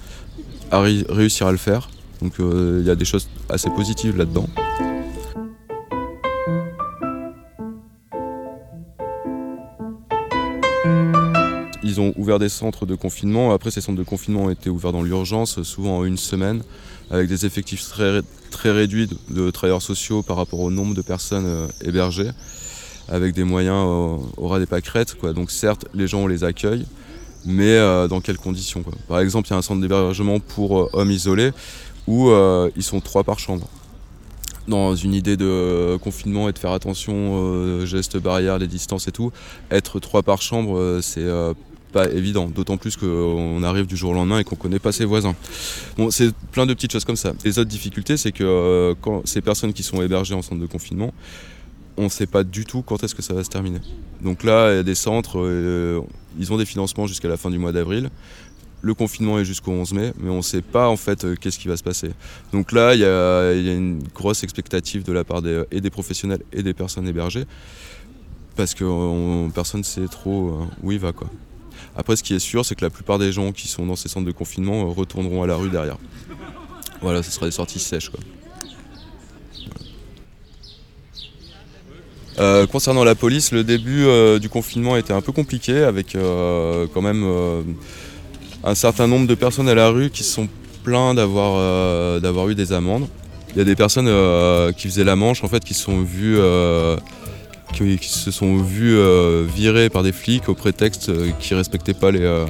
à 0.73 0.81
réussir 0.81 1.47
à 1.47 1.51
le 1.51 1.57
faire. 1.57 1.89
Donc 2.21 2.33
il 2.39 2.85
y 2.85 2.89
a 2.89 2.95
des 2.95 3.05
choses 3.05 3.29
assez 3.49 3.69
positives 3.69 4.17
là-dedans. 4.17 4.47
Ils 11.83 12.01
ont 12.01 12.13
ouvert 12.15 12.39
des 12.39 12.49
centres 12.49 12.85
de 12.85 12.95
confinement. 12.95 13.53
Après, 13.53 13.69
ces 13.69 13.81
centres 13.81 13.99
de 13.99 14.03
confinement 14.03 14.45
ont 14.45 14.49
été 14.49 14.69
ouverts 14.69 14.93
dans 14.93 15.03
l'urgence, 15.03 15.61
souvent 15.63 15.99
en 15.99 16.05
une 16.05 16.17
semaine 16.17 16.63
avec 17.11 17.27
des 17.27 17.45
effectifs 17.45 17.87
très, 17.87 18.21
très 18.49 18.71
réduits 18.71 19.07
de, 19.29 19.51
travailleurs 19.51 19.81
sociaux 19.81 20.23
par 20.23 20.37
rapport 20.37 20.59
au 20.59 20.71
nombre 20.71 20.95
de 20.95 21.01
personnes 21.01 21.45
euh, 21.45 21.67
hébergées, 21.83 22.31
avec 23.09 23.35
des 23.35 23.43
moyens 23.43 23.85
au, 24.37 24.47
ras 24.47 24.59
des 24.59 24.65
pâquerettes. 24.65 25.15
Donc 25.35 25.51
certes, 25.51 25.85
les 25.93 26.07
gens, 26.07 26.21
on 26.21 26.27
les 26.27 26.43
accueille, 26.43 26.85
mais 27.45 27.77
euh, 27.77 28.07
dans 28.07 28.21
quelles 28.21 28.37
conditions 28.37 28.83
Par 29.07 29.19
exemple, 29.19 29.47
il 29.47 29.51
y 29.51 29.53
a 29.53 29.57
un 29.57 29.61
centre 29.61 29.81
d'hébergement 29.81 30.39
pour 30.39 30.79
euh, 30.79 30.89
hommes 30.93 31.11
isolés 31.11 31.51
où 32.07 32.31
ils 32.75 32.83
sont 32.83 32.99
trois 32.99 33.23
par 33.23 33.39
chambre. 33.39 33.67
Dans 34.67 34.93
une 34.93 35.13
idée 35.13 35.37
de 35.37 35.97
confinement 36.01 36.49
et 36.49 36.53
de 36.53 36.59
faire 36.59 36.71
attention 36.71 37.33
aux 37.33 37.85
gestes 37.85 38.17
barrières, 38.17 38.59
les 38.59 38.67
distances 38.67 39.07
et 39.07 39.11
tout, 39.13 39.31
être 39.71 40.01
trois 40.01 40.21
par 40.21 40.41
chambre, 40.41 40.99
c'est 41.01 41.25
pas 41.93 42.09
évident, 42.09 42.47
d'autant 42.47 42.75
plus 42.75 42.97
qu'on 42.97 43.63
arrive 43.63 43.85
du 43.85 43.95
jour 43.95 44.11
au 44.11 44.13
lendemain 44.13 44.39
et 44.39 44.43
qu'on 44.43 44.57
connaît 44.57 44.79
pas 44.79 44.91
ses 44.91 45.05
voisins. 45.05 45.35
Bon, 45.95 46.11
c'est 46.11 46.33
plein 46.51 46.65
de 46.65 46.73
petites 46.73 46.91
choses 46.91 47.05
comme 47.05 47.15
ça. 47.15 47.31
Les 47.45 47.59
autres 47.59 47.69
difficultés, 47.69 48.17
c'est 48.17 48.33
que 48.33 48.43
euh, 48.43 48.95
quand 48.99 49.25
ces 49.25 49.39
personnes 49.39 49.71
qui 49.71 49.83
sont 49.83 50.01
hébergées 50.01 50.33
en 50.33 50.41
centre 50.41 50.59
de 50.59 50.65
confinement, 50.65 51.13
on 51.97 52.03
ne 52.03 52.09
sait 52.09 52.25
pas 52.25 52.43
du 52.43 52.65
tout 52.65 52.81
quand 52.81 53.03
est-ce 53.03 53.15
que 53.15 53.21
ça 53.21 53.33
va 53.33 53.43
se 53.43 53.49
terminer. 53.49 53.79
Donc 54.21 54.43
là, 54.43 54.71
il 54.73 54.75
y 54.77 54.79
a 54.79 54.83
des 54.83 54.95
centres, 54.95 55.39
euh, 55.39 56.01
ils 56.39 56.51
ont 56.51 56.57
des 56.57 56.65
financements 56.65 57.07
jusqu'à 57.07 57.27
la 57.27 57.37
fin 57.37 57.49
du 57.49 57.57
mois 57.57 57.71
d'avril. 57.71 58.09
Le 58.81 58.93
confinement 58.93 59.39
est 59.39 59.45
jusqu'au 59.45 59.71
11 59.71 59.93
mai, 59.93 60.13
mais 60.19 60.29
on 60.29 60.37
ne 60.37 60.41
sait 60.41 60.61
pas 60.61 60.89
en 60.89 60.97
fait 60.97 61.23
euh, 61.23 61.35
qu'est-ce 61.39 61.59
qui 61.59 61.67
va 61.67 61.77
se 61.77 61.83
passer. 61.83 62.11
Donc 62.51 62.71
là, 62.71 62.95
il 62.95 62.99
y, 62.99 63.05
a, 63.05 63.53
une 63.53 64.03
grosse 64.13 64.43
expectative 64.43 65.03
de 65.03 65.13
la 65.13 65.23
part 65.23 65.41
des, 65.41 65.63
et 65.71 65.79
des 65.81 65.89
professionnels 65.89 66.41
et 66.51 66.63
des 66.63 66.73
personnes 66.73 67.07
hébergées, 67.07 67.45
parce 68.55 68.73
que 68.73 69.49
personne 69.51 69.81
ne 69.81 69.85
sait 69.85 70.07
trop 70.07 70.67
où 70.81 70.91
il 70.91 70.99
va. 70.99 71.13
Après, 71.95 72.15
ce 72.15 72.23
qui 72.23 72.33
est 72.33 72.39
sûr, 72.39 72.65
c'est 72.65 72.75
que 72.75 72.83
la 72.83 72.89
plupart 72.89 73.19
des 73.19 73.31
gens 73.31 73.51
qui 73.51 73.67
sont 73.67 73.85
dans 73.85 73.95
ces 73.95 74.09
centres 74.09 74.25
de 74.25 74.31
confinement 74.31 74.81
euh, 74.81 74.85
retourneront 74.85 75.43
à 75.43 75.47
la 75.47 75.55
rue 75.55 75.69
derrière. 75.69 75.97
Voilà, 77.01 77.21
ce 77.21 77.31
sera 77.31 77.45
des 77.45 77.51
sorties 77.51 77.79
sèches. 77.79 78.11
Euh, 82.39 82.65
concernant 82.65 83.03
la 83.03 83.15
police, 83.15 83.51
le 83.51 83.63
début 83.63 84.05
euh, 84.05 84.39
du 84.39 84.49
confinement 84.49 84.97
était 84.97 85.13
un 85.13 85.21
peu 85.21 85.31
compliqué 85.31 85.83
avec 85.83 86.17
quand 86.93 87.01
même 87.01 87.25
un 88.63 88.75
certain 88.75 89.07
nombre 89.07 89.27
de 89.27 89.35
personnes 89.35 89.69
à 89.69 89.75
la 89.75 89.89
rue 89.89 90.09
qui 90.09 90.23
se 90.23 90.33
sont 90.33 90.47
plaints 90.83 91.13
d'avoir 91.13 92.21
d'avoir 92.21 92.49
eu 92.49 92.55
des 92.55 92.73
amendes. 92.73 93.07
Il 93.51 93.57
y 93.57 93.61
a 93.61 93.65
des 93.65 93.75
personnes 93.75 94.09
qui 94.73 94.87
faisaient 94.87 95.03
la 95.03 95.15
manche 95.15 95.43
en 95.43 95.47
fait 95.47 95.63
qui 95.63 95.73
se 95.73 95.83
sont 98.31 98.51
vues 98.57 98.97
euh, 98.97 99.45
virés 99.53 99.89
par 99.89 100.03
des 100.03 100.11
flics 100.11 100.49
au 100.49 100.53
prétexte 100.53 101.09
euh, 101.09 101.31
qu'ils 101.39 101.55
ne 101.55 101.59
respectaient 101.59 101.93
pas 101.93 102.11
les, 102.11 102.21
euh, 102.21 102.45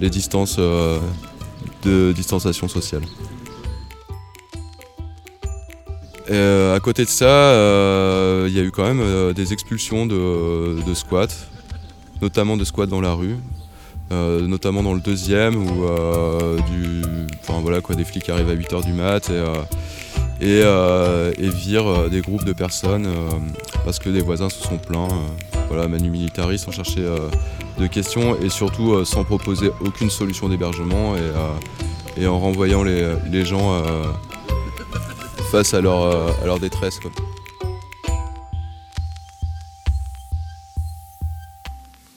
distances 0.00 0.58
de 0.58 2.12
distanciation 2.12 2.68
sociale. 2.68 3.02
À 6.30 6.80
côté 6.80 7.04
de 7.04 7.10
ça, 7.10 7.52
il 8.46 8.52
y 8.52 8.60
a 8.60 8.62
eu 8.62 8.70
quand 8.70 8.84
même 8.84 9.32
des 9.32 9.52
expulsions 9.52 10.06
de, 10.06 10.94
squats, 10.94 11.26
notamment 12.20 12.56
de 12.56 12.64
squats 12.64 12.86
dans 12.86 13.00
la 13.00 13.12
rue, 13.12 13.36
notamment 14.10 14.82
dans 14.82 14.94
le 14.94 15.00
deuxième 15.00 15.56
où 15.56 15.86
des 17.96 18.04
flics 18.04 18.28
arrivent 18.28 18.50
à 18.50 18.54
8h 18.54 18.84
du 18.84 18.92
mat 18.92 19.30
et, 20.40 20.62
virent 21.50 22.10
des 22.10 22.20
groupes 22.20 22.44
de 22.44 22.52
personnes 22.52 23.08
parce 23.84 23.98
que 23.98 24.08
des 24.08 24.20
voisins 24.20 24.48
se 24.48 24.62
sont 24.62 24.78
plaints. 24.78 25.08
Euh, 25.10 25.58
voilà, 25.68 25.88
Manu 25.88 26.10
Militari 26.10 26.58
sans 26.58 26.70
chercher 26.70 27.00
euh, 27.00 27.28
de 27.78 27.86
questions 27.86 28.36
et 28.40 28.48
surtout 28.48 28.92
euh, 28.92 29.04
sans 29.04 29.24
proposer 29.24 29.70
aucune 29.80 30.10
solution 30.10 30.48
d'hébergement 30.48 31.14
et, 32.16 32.26
en 32.26 32.38
renvoyant 32.38 32.82
les, 32.84 33.44
gens 33.44 33.82
face 35.52 35.74
à 35.74 35.82
leur, 35.82 36.40
à 36.42 36.46
leur 36.46 36.58
détresse. 36.58 36.98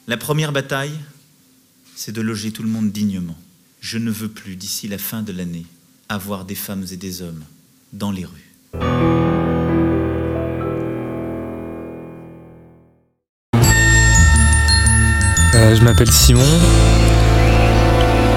La 0.08 0.16
première 0.16 0.54
bataille, 0.54 0.98
c'est 1.98 2.14
de 2.14 2.22
loger 2.22 2.52
tout 2.52 2.64
le 2.64 2.70
monde 2.70 2.94
dignement. 2.94 3.36
Je 3.82 3.98
ne 3.98 4.10
veux 4.10 4.30
plus, 4.30 4.56
d'ici 4.56 4.88
la 4.88 4.98
fin 4.98 5.22
de 5.22 5.34
l'année, 5.34 5.66
avoir 6.08 6.46
des 6.46 6.56
femmes 6.56 6.86
et 6.94 6.96
des 6.96 7.22
hommes 7.22 7.44
dans 7.92 8.12
les 8.12 8.24
rues. 8.24 8.52
Euh, 15.56 15.76
je 15.76 15.84
m'appelle 15.84 16.10
Simon. 16.10 16.42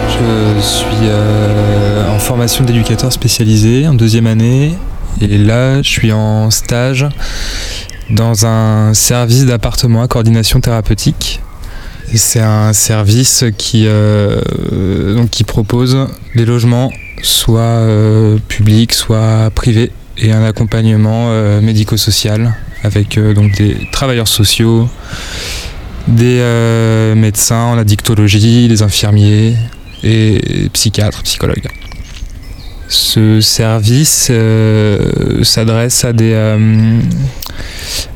Je 0.09 0.61
suis 0.61 0.87
euh, 1.02 2.11
en 2.11 2.19
formation 2.19 2.64
d'éducateur 2.64 3.12
spécialisé 3.12 3.87
en 3.87 3.95
deuxième 3.95 4.26
année. 4.26 4.76
Et 5.21 5.39
là, 5.39 5.83
je 5.83 5.89
suis 5.89 6.13
en 6.13 6.51
stage 6.51 7.07
dans 8.11 8.47
un 8.47 8.95
service 8.95 9.45
d'appartement 9.45 10.03
à 10.03 10.09
coordination 10.09 10.61
thérapeutique. 10.61 11.41
C'est 12.15 12.41
un 12.41 12.73
service 12.73 13.45
qui, 13.59 13.85
euh, 13.87 14.41
qui 15.31 15.45
propose 15.45 16.09
des 16.35 16.47
logements 16.47 16.91
soit 17.23 17.87
publics, 18.49 18.95
soit 18.95 19.51
privés, 19.55 19.93
et 20.17 20.33
un 20.33 20.43
accompagnement 20.43 21.31
médico-social 21.61 22.55
avec 22.83 23.19
donc 23.19 23.53
des 23.57 23.77
travailleurs 23.93 24.29
sociaux, 24.29 24.89
des 26.09 26.39
euh, 26.41 27.15
médecins 27.15 27.65
en 27.65 27.79
addictologie, 27.79 28.69
des 28.69 28.83
infirmiers 28.83 29.57
et 30.03 30.69
psychiatres, 30.73 31.23
psychologues. 31.23 31.69
Ce 32.88 33.40
service 33.40 34.28
euh, 34.30 35.45
s'adresse 35.45 36.04
à 36.04 36.12
des, 36.12 36.33
euh, 36.33 37.00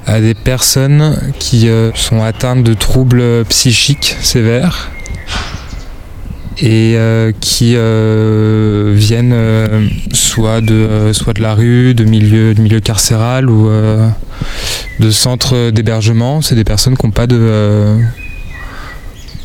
à 0.07 0.21
des 0.21 0.35
personnes 0.35 1.17
qui 1.38 1.69
sont 1.95 2.23
atteintes 2.23 2.64
de 2.64 2.75
troubles 2.75 3.45
psychiques 3.45 4.17
sévères 4.23 4.91
et 6.61 6.97
qui 7.41 7.75
viennent 7.75 9.35
soit 10.12 10.61
de, 10.61 11.11
soit 11.12 11.33
de 11.33 11.43
la 11.43 11.55
rue, 11.55 11.95
de 11.95 12.05
milieu, 12.05 12.55
de 12.55 12.79
carcéral 12.79 13.50
ou 13.50 13.71
de 15.00 15.11
centres 15.11 15.71
d'hébergement. 15.71 16.41
C'est 16.41 16.55
des 16.55 16.64
personnes 16.64 16.97
qui 16.97 17.07
n'ont 17.07 17.12
pas 17.12 17.26
de 17.26 17.99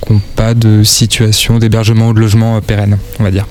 euh, 0.10 0.16
pas 0.36 0.54
de 0.54 0.84
situation 0.84 1.60
d'hébergement 1.60 2.10
ou 2.10 2.14
de 2.14 2.20
logement 2.20 2.58
euh, 2.58 2.62
pérenne, 2.62 2.98
on 3.20 3.24
va 3.24 3.32
dire. 3.32 3.48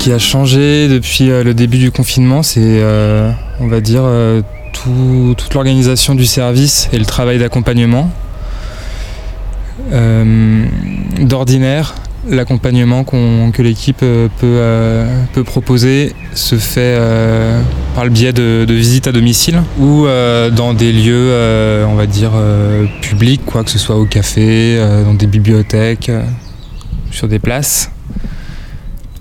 Qui 0.00 0.12
a 0.12 0.18
changé 0.18 0.88
depuis 0.88 1.30
euh, 1.30 1.44
le 1.44 1.54
début 1.54 1.78
du 1.78 1.92
confinement, 1.92 2.42
c'est, 2.42 2.82
on 3.60 3.68
va 3.68 3.80
dire, 3.80 4.02
toute 4.72 5.54
l'organisation 5.54 6.14
du 6.14 6.26
service 6.26 6.88
et 6.92 6.98
le 6.98 7.04
travail 7.04 7.38
d'accompagnement. 7.38 8.10
D'ordinaire, 11.20 11.94
l'accompagnement 12.28 13.04
que 13.04 13.62
l'équipe 13.62 14.00
euh, 14.02 14.28
peut, 14.38 14.46
euh, 14.46 15.44
proposer 15.44 16.14
se 16.34 16.56
fait 16.56 16.96
euh, 16.98 17.62
par 17.94 18.04
le 18.04 18.10
biais 18.10 18.32
de, 18.32 18.66
visites 18.68 19.06
à 19.06 19.12
domicile 19.12 19.62
ou 19.78 20.06
euh, 20.06 20.50
dans 20.50 20.74
des 20.74 20.92
lieux, 20.92 21.12
euh, 21.30 21.84
on 21.86 21.94
va 21.94 22.06
dire, 22.06 22.32
euh, 22.34 22.86
publics, 23.00 23.42
quoi, 23.44 23.64
que 23.64 23.70
ce 23.70 23.78
soit 23.78 23.96
au 23.96 24.04
café, 24.04 24.76
euh, 24.78 25.04
dans 25.04 25.14
des 25.14 25.26
bibliothèques, 25.26 26.08
euh, 26.08 26.22
sur 27.10 27.28
des 27.28 27.38
places. 27.38 27.90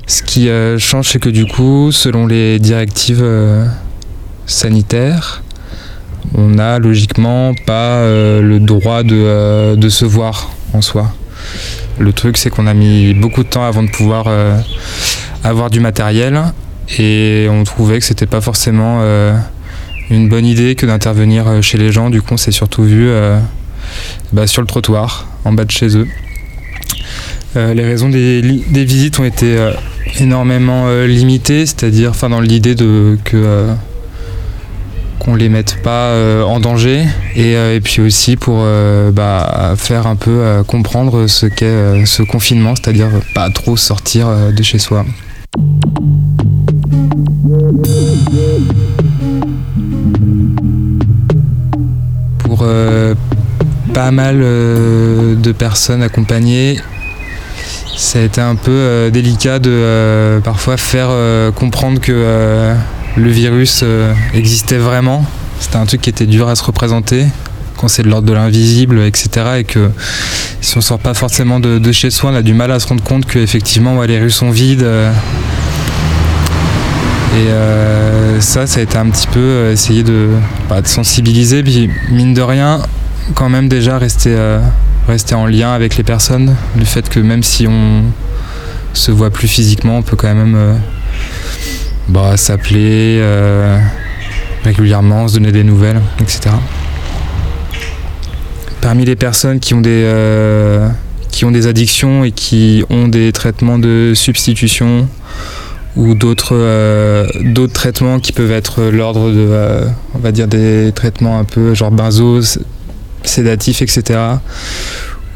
Ce 0.09 0.23
qui 0.23 0.49
euh, 0.49 0.79
change, 0.79 1.09
c'est 1.09 1.19
que 1.19 1.29
du 1.29 1.45
coup, 1.45 1.91
selon 1.91 2.25
les 2.25 2.57
directives 2.57 3.21
euh, 3.21 3.63
sanitaires, 4.47 5.43
on 6.33 6.47
n'a 6.47 6.79
logiquement 6.79 7.53
pas 7.67 7.97
euh, 7.97 8.41
le 8.41 8.59
droit 8.59 9.03
de, 9.03 9.87
se 9.87 10.05
voir 10.05 10.49
en 10.73 10.81
soi. 10.81 11.13
Le 11.99 12.11
truc, 12.11 12.37
c'est 12.37 12.49
qu'on 12.49 12.65
a 12.65 12.73
mis 12.73 13.13
beaucoup 13.13 13.43
de 13.43 13.49
temps 13.49 13.63
avant 13.63 13.83
de 13.83 13.89
pouvoir 13.91 14.25
avoir 15.43 15.69
du 15.69 15.79
matériel 15.79 16.41
et 16.97 17.47
on 17.51 17.63
trouvait 17.63 17.99
que 17.99 18.05
c'était 18.05 18.25
pas 18.25 18.41
forcément 18.41 19.03
une 20.09 20.27
bonne 20.27 20.45
idée 20.45 20.73
que 20.73 20.87
d'intervenir 20.87 21.61
chez 21.61 21.77
les 21.77 21.91
gens. 21.91 22.09
Du 22.09 22.23
coup, 22.23 22.33
on 22.33 22.37
s'est 22.37 22.51
surtout 22.51 22.83
vu 22.83 23.11
bah, 24.33 24.47
sur 24.47 24.61
le 24.63 24.67
trottoir, 24.67 25.27
en 25.45 25.51
bas 25.51 25.65
de 25.65 25.71
chez 25.71 25.95
eux. 25.97 26.07
Euh, 27.55 27.73
les 27.73 27.83
raisons 27.83 28.09
des, 28.09 28.41
visites 28.71 29.19
ont 29.19 29.23
été 29.25 29.57
euh, 29.57 29.71
énormément 30.19 30.85
euh, 30.85 31.07
limitées, 31.07 31.65
c'est-à-dire 31.65 32.11
dans 32.29 32.41
l'idée 32.41 32.75
de 32.75 33.17
que 33.23 33.67
qu'on 35.17 35.35
les 35.35 35.49
mette 35.49 35.81
pas 35.83 36.15
en 36.45 36.61
danger 36.61 37.03
et, 37.35 37.81
puis 37.83 38.01
aussi 38.01 38.37
pour 38.37 38.63
bah, 39.11 39.73
faire 39.75 40.07
un 40.07 40.15
peu 40.15 40.63
comprendre 40.65 41.27
ce 41.27 41.45
qu'est 41.45 42.05
ce 42.05 42.23
confinement, 42.23 42.73
c'est-à-dire 42.75 43.09
pas 43.35 43.49
trop 43.49 43.75
sortir 43.75 44.29
de 44.55 44.63
chez 44.63 44.79
soi. 44.79 45.05
Pour 52.37 52.65
pas 53.93 54.11
mal 54.11 54.39
de 54.39 55.51
personnes 55.51 56.01
accompagnées, 56.01 56.79
ça 57.99 58.19
a 58.19 58.21
été 58.21 58.39
un 58.39 58.55
peu 58.55 58.71
euh, 58.71 59.09
délicat 59.09 59.59
de 59.59 59.69
euh, 59.69 60.39
parfois 60.39 60.77
faire 60.77 61.07
euh, 61.09 61.51
comprendre 61.51 61.99
que 61.99 62.73
le 63.17 63.29
virus 63.29 63.83
existait 64.33 64.77
vraiment. 64.77 65.25
C'était 65.59 65.75
un 65.75 65.85
truc 65.85 66.01
qui 66.01 66.09
était 66.09 66.25
dur 66.25 66.47
à 66.47 66.55
se 66.55 66.63
représenter 66.63 67.25
quand 67.75 67.89
c'est 67.89 68.03
de 68.03 68.07
l'ordre 68.07 68.27
de 68.27 68.33
l'invisible, 68.33 69.01
etc. 69.01 69.29
Et 69.59 69.63
que 69.65 69.89
si 70.61 70.77
on 70.77 70.81
sort 70.81 70.99
pas 70.99 71.13
forcément 71.13 71.59
de, 71.59 71.91
chez 71.91 72.09
soi, 72.09 72.31
on 72.31 72.35
a 72.35 72.41
du 72.41 72.53
mal 72.53 72.71
à 72.71 72.79
se 72.79 72.87
rendre 72.87 73.03
compte 73.03 73.25
que 73.25 73.39
effectivement 73.39 74.01
les 74.03 74.19
rues 74.19 74.31
sont 74.31 74.51
vides. 74.51 74.87
et 77.35 77.49
ça, 78.39 78.65
ça 78.65 78.79
a 78.79 78.83
été 78.83 78.97
un 78.97 79.09
petit 79.09 79.27
peu 79.27 79.71
essayer 79.71 80.03
de, 80.03 80.29
bah, 80.69 80.81
de 80.81 80.87
sensibiliser, 80.87 81.63
puis 81.63 81.89
mine 82.09 82.33
de 82.33 82.41
rien, 82.41 82.79
quand 83.33 83.49
même 83.49 83.67
déjà 83.67 83.97
rester, 83.97 84.35
rester 85.09 85.35
en 85.35 85.45
lien 85.45 85.71
avec 85.73 85.97
les 85.97 86.03
personnes. 86.03 86.55
Du 86.75 86.85
fait 86.85 87.09
que 87.09 87.19
même 87.19 87.43
si 87.43 87.67
on 87.67 88.03
se 88.93 89.11
voit 89.11 89.29
plus 89.29 89.47
physiquement, 89.47 89.97
on 89.97 90.01
peut 90.01 90.15
quand 90.15 90.33
même 90.33 90.55
euh, 90.55 90.75
bah, 92.07 92.37
s'appeler 92.37 93.19
euh, 93.21 93.77
régulièrement, 94.63 95.27
se 95.27 95.35
donner 95.35 95.51
des 95.51 95.63
nouvelles, 95.63 96.01
etc. 96.19 96.51
Parmi 98.81 99.05
les 99.05 99.15
personnes 99.15 99.59
qui 99.59 99.73
ont 99.73 99.81
des, 99.81 100.03
euh, 100.05 100.87
qui 101.31 101.43
ont 101.45 101.51
des 101.51 101.67
addictions 101.67 102.23
et 102.23 102.31
qui 102.31 102.83
ont 102.89 103.07
des 103.07 103.31
traitements 103.33 103.77
de 103.77 104.13
substitution 104.15 105.07
ou 105.95 106.13
d'autres 106.15 106.55
d'autres 107.43 107.73
traitements 107.73 108.19
qui 108.19 108.31
peuvent 108.31 108.51
être 108.51 108.83
l'ordre 108.83 109.31
de, 109.31 109.49
on 110.15 110.19
va 110.19 110.31
dire, 110.31 110.47
des 110.47 110.91
traitements 110.95 111.39
un 111.39 111.43
peu 111.43 111.73
genre 111.73 111.91
benzo, 111.91 112.39
s- 112.39 112.59
sédatifs, 113.23 113.81
etc. 113.81 114.19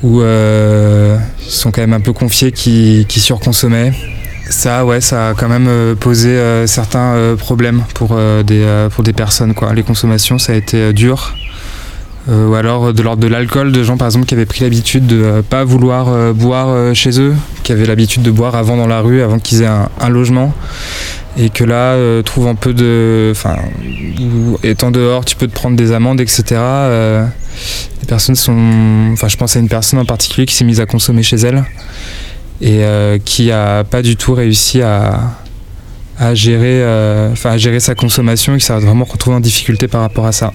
Où 0.01 0.21
euh, 0.21 1.17
ils 1.45 1.51
sont 1.51 1.71
quand 1.71 1.81
même 1.81 1.93
un 1.93 2.01
peu 2.01 2.13
confiés 2.13 2.51
qui, 2.51 3.05
surconsommaient. 3.09 3.93
Ça, 4.49 4.85
ouais, 4.85 5.01
ça 5.01 5.29
a 5.29 5.33
quand 5.33 5.47
même 5.47 5.67
euh, 5.67 5.95
posé 5.95 6.29
euh, 6.29 6.67
certains 6.67 7.35
problèmes 7.37 7.83
pour, 7.93 8.17
des, 8.45 8.87
pour 8.93 9.03
des 9.03 9.13
personnes. 9.13 9.53
Quoi. 9.53 9.73
Les 9.73 9.83
consommations, 9.83 10.37
ça 10.37 10.53
a 10.53 10.55
été 10.55 10.93
dur. 10.93 11.35
Ou 12.29 12.53
alors 12.55 12.93
de 12.93 13.01
l'ordre 13.03 13.21
de 13.21 13.27
l'alcool, 13.27 13.73
de 13.73 13.83
gens 13.83 13.97
par 13.97 14.07
exemple 14.07 14.25
qui 14.25 14.33
avaient 14.33 14.45
pris 14.45 14.63
l'habitude 14.63 15.05
de 15.05 15.21
euh, 15.21 15.41
pas 15.41 15.65
vouloir 15.65 16.33
boire 16.33 16.95
chez 16.95 17.19
eux, 17.19 17.35
qui 17.63 17.73
avaient 17.73 17.85
l'habitude 17.85 18.21
de 18.21 18.31
boire 18.31 18.55
avant 18.55 18.77
dans 18.77 18.87
la 18.87 19.01
rue, 19.01 19.21
avant 19.21 19.39
qu'ils 19.39 19.61
aient 19.61 19.67
un, 19.67 19.89
un 19.99 20.07
logement, 20.07 20.53
et 21.37 21.49
que 21.49 21.63
là 21.63 21.93
euh, 21.93 22.21
trouvant 22.21 22.55
peu 22.55 22.73
de, 22.73 23.31
enfin, 23.31 23.55
étant 24.63 24.91
dehors, 24.91 25.25
tu 25.25 25.35
peux 25.35 25.47
te 25.47 25.53
prendre 25.53 25.75
des 25.75 25.91
amendes, 25.91 26.21
etc. 26.21 26.43
Personnes 28.07 28.35
sont, 28.35 29.09
enfin, 29.13 29.27
je 29.27 29.37
pense 29.37 29.55
à 29.55 29.59
une 29.59 29.69
personne 29.69 29.99
en 29.99 30.05
particulier 30.05 30.45
qui 30.45 30.53
s'est 30.53 30.65
mise 30.65 30.79
à 30.79 30.85
consommer 30.85 31.23
chez 31.23 31.37
elle 31.37 31.63
et 32.61 32.83
euh, 32.83 33.17
qui 33.17 33.51
a 33.51 33.83
pas 33.83 34.01
du 34.01 34.15
tout 34.15 34.33
réussi 34.33 34.81
à 34.81 35.37
à 36.17 36.35
gérer, 36.35 36.81
euh, 36.83 37.33
à 37.43 37.57
gérer 37.57 37.79
sa 37.79 37.95
consommation 37.95 38.55
et 38.55 38.59
qui 38.59 38.65
s'est 38.65 38.77
vraiment 38.79 39.05
retrouvé 39.05 39.35
en 39.35 39.39
difficulté 39.39 39.87
par 39.87 40.01
rapport 40.01 40.25
à 40.25 40.31
ça. 40.31 40.53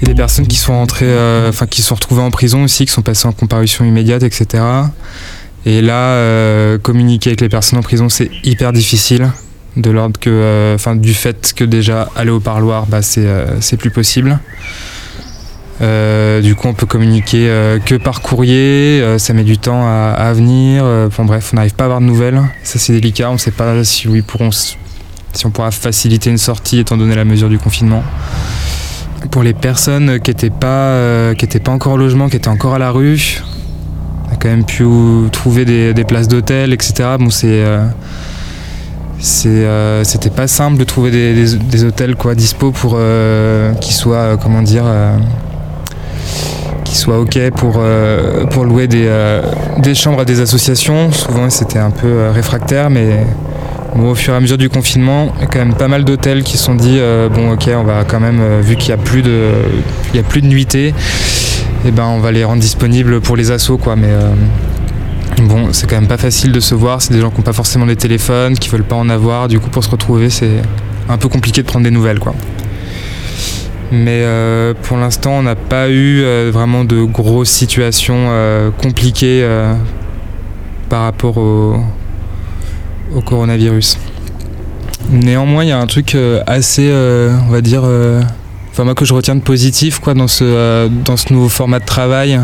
Il 0.00 0.02
y 0.02 0.04
a 0.04 0.06
des 0.06 0.14
personnes 0.14 0.46
qui 0.46 0.56
sont 0.56 0.72
entrées, 0.72 1.06
euh, 1.06 1.48
enfin 1.48 1.66
qui 1.66 1.82
sont 1.82 1.94
retrouvées 1.94 2.22
en 2.22 2.30
prison 2.30 2.62
aussi, 2.62 2.86
qui 2.86 2.92
sont 2.92 3.02
passées 3.02 3.26
en 3.26 3.32
comparution 3.32 3.84
immédiate, 3.84 4.22
etc. 4.22 4.62
Et 5.66 5.82
là, 5.82 6.12
euh, 6.12 6.78
communiquer 6.78 7.30
avec 7.30 7.40
les 7.40 7.48
personnes 7.48 7.78
en 7.78 7.82
prison, 7.82 8.08
c'est 8.08 8.30
hyper 8.44 8.72
difficile, 8.72 9.30
de 9.76 9.90
l'ordre 9.90 10.18
que, 10.18 10.30
euh, 10.30 10.74
enfin, 10.74 10.96
du 10.96 11.14
fait 11.14 11.52
que 11.54 11.64
déjà 11.64 12.08
aller 12.16 12.30
au 12.30 12.40
parloir, 12.40 12.86
bah, 12.86 13.02
c'est 13.02 13.26
euh, 13.26 13.60
c'est 13.60 13.76
plus 13.76 13.90
possible. 13.90 14.38
Du 15.80 16.54
coup, 16.54 16.68
on 16.68 16.74
peut 16.74 16.86
communiquer 16.86 17.46
que 17.84 17.94
par 17.96 18.20
courrier, 18.20 19.00
ça 19.18 19.32
met 19.32 19.44
du 19.44 19.58
temps 19.58 19.86
à, 19.86 20.32
venir. 20.32 20.82
bon, 21.16 21.24
bref, 21.24 21.50
on 21.52 21.56
n'arrive 21.56 21.74
pas 21.74 21.84
à 21.84 21.86
avoir 21.86 22.00
de 22.00 22.06
nouvelles. 22.06 22.40
Ça, 22.64 22.80
c'est 22.80 22.92
délicat. 22.92 23.30
On 23.30 23.34
ne 23.34 23.38
sait 23.38 23.52
pas 23.52 23.84
si, 23.84 24.08
oui, 24.08 24.22
pourront, 24.22 24.50
si 24.50 24.76
on 25.44 25.50
pourra 25.50 25.70
faciliter 25.70 26.30
une 26.30 26.38
sortie 26.38 26.80
étant 26.80 26.96
donné 26.96 27.14
la 27.14 27.24
mesure 27.24 27.48
du 27.48 27.58
confinement. 27.58 28.02
Pour 29.30 29.44
les 29.44 29.54
personnes 29.54 30.18
qui 30.18 30.30
n'étaient 30.30 30.50
pas, 30.50 31.34
qui 31.36 31.46
pas 31.46 31.72
encore 31.72 31.92
au 31.92 31.96
logement, 31.96 32.28
qui 32.28 32.36
étaient 32.36 32.48
encore 32.48 32.74
à 32.74 32.80
la 32.80 32.90
rue, 32.90 33.40
quand 34.38 34.48
même 34.48 34.64
pu 34.64 34.84
trouver 35.32 35.64
des, 35.64 36.04
places 36.04 36.28
d'hôtel, 36.28 36.72
etc. 36.72 37.16
Bon, 37.18 37.30
c'est. 37.30 37.46
euh, 37.46 37.86
euh, 39.46 40.04
c'était 40.04 40.30
pas 40.30 40.46
simple 40.46 40.78
de 40.78 40.84
trouver 40.84 41.10
des, 41.10 41.84
hôtels 41.84 42.14
quoi 42.14 42.36
dispo 42.36 42.70
pour 42.70 42.94
euh, 42.96 43.72
qui 43.74 43.92
soient 43.92 44.36
comment 44.40 44.62
dire 44.62 44.84
qui 46.84 46.96
soient 46.96 47.18
ok 47.18 47.50
pour, 47.50 47.82
pour 48.50 48.64
louer 48.64 48.86
des, 48.86 49.10
des 49.78 49.94
chambres 49.94 50.20
à 50.20 50.24
des 50.24 50.40
associations. 50.40 51.10
Souvent 51.12 51.50
c'était 51.50 51.80
un 51.80 51.90
peu 51.90 52.28
réfractaire, 52.30 52.90
mais 52.90 53.26
au 54.00 54.14
fur 54.14 54.34
et 54.34 54.36
à 54.36 54.40
mesure 54.40 54.58
du 54.58 54.68
confinement, 54.68 55.32
il 55.36 55.40
y 55.40 55.44
a 55.44 55.46
quand 55.46 55.58
même 55.58 55.74
pas 55.74 55.88
mal 55.88 56.04
d'hôtels 56.04 56.44
qui 56.44 56.56
se 56.56 56.64
sont 56.64 56.76
dit 56.76 57.00
bon 57.34 57.52
ok 57.52 57.68
on 57.74 57.82
va 57.84 58.04
quand 58.04 58.20
même 58.20 58.60
vu 58.60 58.76
qu'il 58.76 58.90
y 58.90 58.92
a 58.92 58.96
plus 58.96 59.22
de 59.22 59.50
il 60.14 60.22
de 60.22 60.46
nuitées, 60.46 60.94
et 61.84 61.90
ben 61.90 62.04
on 62.04 62.18
va 62.18 62.32
les 62.32 62.44
rendre 62.44 62.60
disponibles 62.60 63.20
pour 63.20 63.36
les 63.36 63.50
assos 63.50 63.78
quoi. 63.78 63.96
Mais 63.96 64.10
euh, 64.10 64.32
bon 65.42 65.68
c'est 65.72 65.88
quand 65.88 65.96
même 65.96 66.08
pas 66.08 66.16
facile 66.16 66.52
de 66.52 66.60
se 66.60 66.74
voir. 66.74 67.00
C'est 67.00 67.12
des 67.12 67.20
gens 67.20 67.30
qui 67.30 67.38
n'ont 67.38 67.44
pas 67.44 67.52
forcément 67.52 67.86
des 67.86 67.96
téléphones, 67.96 68.54
qui 68.54 68.68
veulent 68.68 68.84
pas 68.84 68.96
en 68.96 69.08
avoir. 69.08 69.48
Du 69.48 69.60
coup 69.60 69.70
pour 69.70 69.84
se 69.84 69.90
retrouver 69.90 70.30
c'est 70.30 70.62
un 71.08 71.18
peu 71.18 71.28
compliqué 71.28 71.62
de 71.62 71.66
prendre 71.66 71.84
des 71.84 71.90
nouvelles 71.90 72.18
quoi. 72.18 72.34
Mais 73.90 74.22
euh, 74.22 74.74
pour 74.82 74.98
l'instant, 74.98 75.32
on 75.38 75.42
n'a 75.42 75.54
pas 75.56 75.88
eu 75.88 76.20
euh, 76.20 76.50
vraiment 76.52 76.84
de 76.84 77.04
grosses 77.04 77.48
situations 77.48 78.28
compliquées 78.82 79.48
par 80.90 81.02
rapport 81.02 81.38
au, 81.38 81.76
au 83.14 83.20
coronavirus. 83.22 83.98
Néanmoins, 85.10 85.64
il 85.64 85.68
y 85.68 85.72
a 85.72 85.78
un 85.78 85.86
truc 85.86 86.16
assez, 86.46 86.92
on 86.92 87.50
va 87.50 87.62
dire, 87.62 87.84
enfin 88.78 88.84
moi 88.84 88.94
que 88.94 89.04
je 89.04 89.12
retiens 89.12 89.34
de 89.34 89.40
positif 89.40 89.98
quoi, 89.98 90.14
dans, 90.14 90.28
ce, 90.28 90.44
euh, 90.44 90.88
dans 90.88 91.16
ce 91.16 91.32
nouveau 91.32 91.48
format 91.48 91.80
de 91.80 91.84
travail 91.84 92.40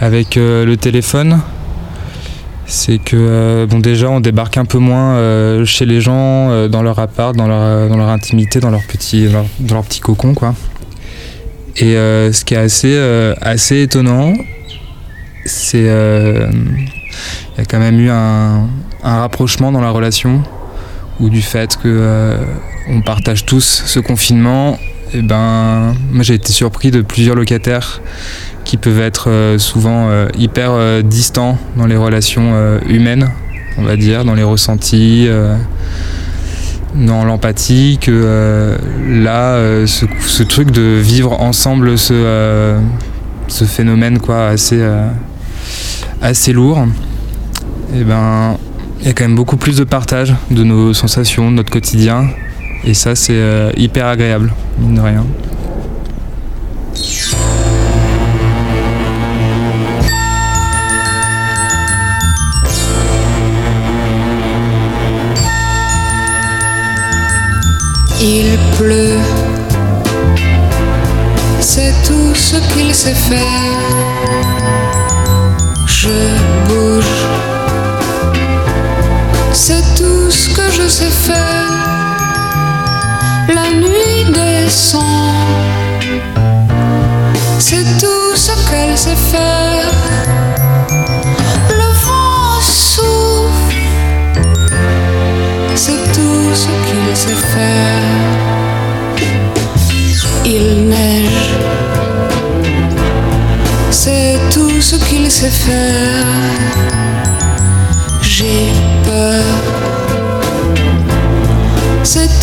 avec 0.00 0.36
euh, 0.36 0.64
le 0.64 0.76
téléphone. 0.76 1.40
C'est 2.66 2.98
que 2.98 3.16
euh, 3.18 3.66
bon 3.66 3.80
déjà 3.80 4.10
on 4.10 4.20
débarque 4.20 4.58
un 4.58 4.64
peu 4.64 4.78
moins 4.78 5.64
chez 5.64 5.86
les 5.86 6.00
gens 6.00 6.68
dans 6.68 6.82
leur 6.84 7.00
appart, 7.00 7.34
dans 7.34 7.48
leur, 7.48 7.88
dans 7.88 7.96
leur 7.96 8.10
intimité, 8.10 8.60
dans 8.60 8.70
leur 8.70 8.86
petit, 8.86 9.26
dans 9.58 9.74
leur, 9.74 9.82
petit 9.82 9.98
cocon 9.98 10.34
quoi. 10.34 10.54
Et 11.76 11.94
ce 11.94 12.44
qui 12.44 12.54
est 12.54 12.58
assez, 12.58 12.96
assez 13.40 13.82
étonnant, 13.82 14.34
c'est 15.46 15.80
il 15.80 17.58
y 17.58 17.60
a 17.60 17.64
quand 17.68 17.80
même 17.80 17.98
eu 17.98 18.10
un, 18.10 18.68
un 19.02 19.18
rapprochement 19.18 19.72
dans 19.72 19.80
la 19.80 19.90
relation 19.90 20.44
ou 21.18 21.28
du 21.28 21.42
fait 21.42 21.76
que 21.76 22.36
on 22.90 23.00
partage 23.00 23.44
tous 23.44 23.82
ce 23.86 23.98
confinement, 24.00 24.78
et 25.14 25.22
ben, 25.22 25.94
moi 26.12 26.22
j'ai 26.22 26.34
été 26.34 26.52
surpris 26.52 26.90
de 26.90 27.00
plusieurs 27.00 27.36
locataires 27.36 28.00
qui 28.64 28.76
peuvent 28.76 29.00
être 29.00 29.30
euh, 29.30 29.58
souvent 29.58 30.08
euh, 30.10 30.28
hyper 30.36 30.72
euh, 30.72 31.00
distants 31.00 31.58
dans 31.76 31.86
les 31.86 31.96
relations 31.96 32.78
humaines, 32.86 33.30
on 33.78 33.82
va 33.82 33.96
dire, 33.96 34.24
dans 34.24 34.34
les 34.34 34.42
ressentis, 34.42 35.28
dans 36.94 37.24
l'empathie, 37.24 37.98
que 38.00 38.76
là, 39.08 39.86
ce, 39.86 40.42
truc 40.42 40.70
de 40.70 40.98
vivre 41.00 41.40
ensemble 41.40 41.96
ce, 41.96 42.76
ce 43.46 43.64
phénomène 43.64 44.18
quoi, 44.18 44.48
assez, 44.48 44.82
assez 46.20 46.52
lourd, 46.52 46.86
et 47.94 48.04
ben, 48.04 48.56
il 49.00 49.06
y 49.06 49.10
a 49.10 49.12
quand 49.12 49.24
même 49.24 49.36
beaucoup 49.36 49.56
plus 49.56 49.76
de 49.76 49.84
partage 49.84 50.34
de 50.50 50.64
nos 50.64 50.92
sensations, 50.92 51.50
de 51.50 51.56
notre 51.56 51.70
quotidien, 51.70 52.28
et 52.84 52.94
ça 52.94 53.14
c'est 53.14 53.32
euh, 53.32 53.70
hyper 53.76 54.06
agréable, 54.06 54.52
mine 54.78 54.94
de 54.94 55.00
rien. 55.00 55.26
Il 68.20 68.58
pleut, 68.76 69.18
c'est 71.60 71.94
tout 72.04 72.34
ce 72.34 72.56
qu'il 72.72 72.92
sait 72.92 73.14
faire. 73.14 73.38
Je 75.86 76.08
bouge, 76.68 77.04
c'est 79.52 79.82
tout 79.96 80.30
ce 80.30 80.48
que 80.48 80.70
je 80.72 80.88
sais 80.88 81.10
faire. 81.10 81.47
C'est 87.58 87.84
tout 87.98 88.34
ce 88.34 88.52
qu'elle 88.70 88.96
sait 88.96 89.16
faire. 89.16 89.90
Le 91.70 91.88
vent 92.04 92.60
souffle, 92.60 93.76
c'est 95.74 96.12
tout 96.12 96.54
ce 96.54 96.66
qu'il 96.66 97.16
sait 97.16 97.42
faire. 97.54 98.02
Il 100.44 100.88
neige, 100.88 101.50
c'est 103.90 104.38
tout 104.52 104.80
ce 104.80 104.96
qu'il 104.96 105.30
sait 105.30 105.50
faire. 105.50 106.97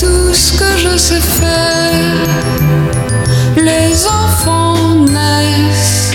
Tout 0.05 0.33
ce 0.33 0.53
que 0.59 0.71
je 0.77 0.97
sais 0.97 1.25
faire. 1.41 2.17
Les 3.69 4.05
enfants 4.05 4.95
naissent, 5.17 6.11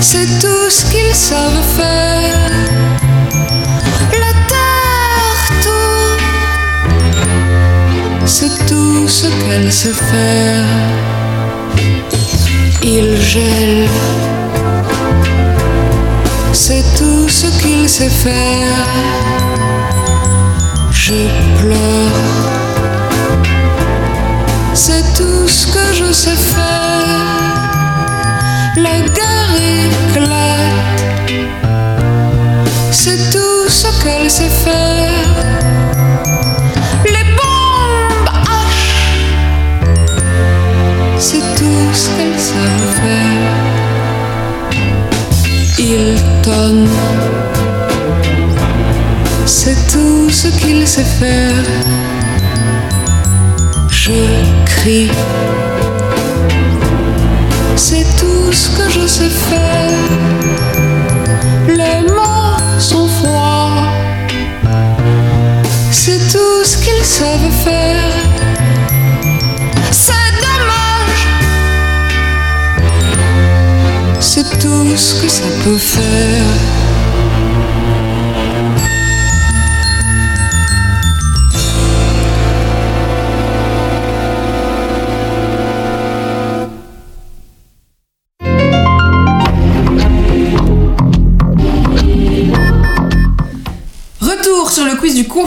c'est 0.00 0.30
tout 0.42 0.68
ce 0.76 0.82
qu'ils 0.90 1.14
savent 1.14 1.66
faire. 1.80 2.50
La 4.24 4.32
terre 4.52 5.44
tourne, 5.64 6.26
c'est 8.26 8.56
tout 8.70 9.08
ce 9.08 9.28
qu'elle 9.40 9.72
sait 9.72 9.98
faire. 10.12 10.66
Il 12.82 13.08
gèle, 13.20 13.88
c'est 16.52 16.84
tout 16.98 17.28
ce 17.28 17.46
qu'il 17.60 17.88
sait 17.88 18.14
faire. 18.24 19.55
Je 21.08 21.12
pleure, 21.60 22.16
c'est 24.74 25.04
tout 25.14 25.46
ce 25.46 25.68
que 25.68 25.92
je 25.92 26.12
sais 26.12 26.34
faire. 26.34 27.06
La 28.76 28.98
guerre 29.16 29.54
éclate, 29.84 31.30
c'est 32.90 33.30
tout 33.30 33.68
ce 33.68 33.86
qu'elle 34.02 34.28
sait 34.28 34.48
faire. 34.48 35.30
Les 37.04 37.26
bombes 37.38 38.30
hachent, 38.50 39.14
c'est 41.20 41.46
tout 41.54 41.94
ce 41.94 42.08
qu'elles 42.16 42.40
savent 42.40 42.94
faire. 43.00 43.54
Il 45.78 46.16
tonne, 46.42 46.88
c'est 49.46 49.76
tout 49.92 50.28
ce 50.28 50.48
qu'il 50.48 50.86
sait 50.86 51.04
faire. 51.04 51.64
Je 53.88 54.12
crie, 54.64 55.10
c'est 57.76 58.04
tout 58.18 58.52
ce 58.52 58.68
que 58.76 58.90
je 58.90 59.06
sais 59.06 59.30
faire. 59.30 59.90
Les 61.68 62.00
mots 62.12 62.80
sont 62.80 63.08
froids, 63.08 63.84
c'est 65.90 66.18
tout 66.32 66.64
ce 66.64 66.76
qu'ils 66.78 67.04
savent 67.04 67.52
faire. 67.64 68.12
C'est 69.92 70.32
dommage, 70.46 71.22
c'est 74.20 74.58
tout 74.58 74.96
ce 74.96 75.14
que 75.22 75.28
ça 75.28 75.44
peut 75.64 75.78
faire. 75.78 76.75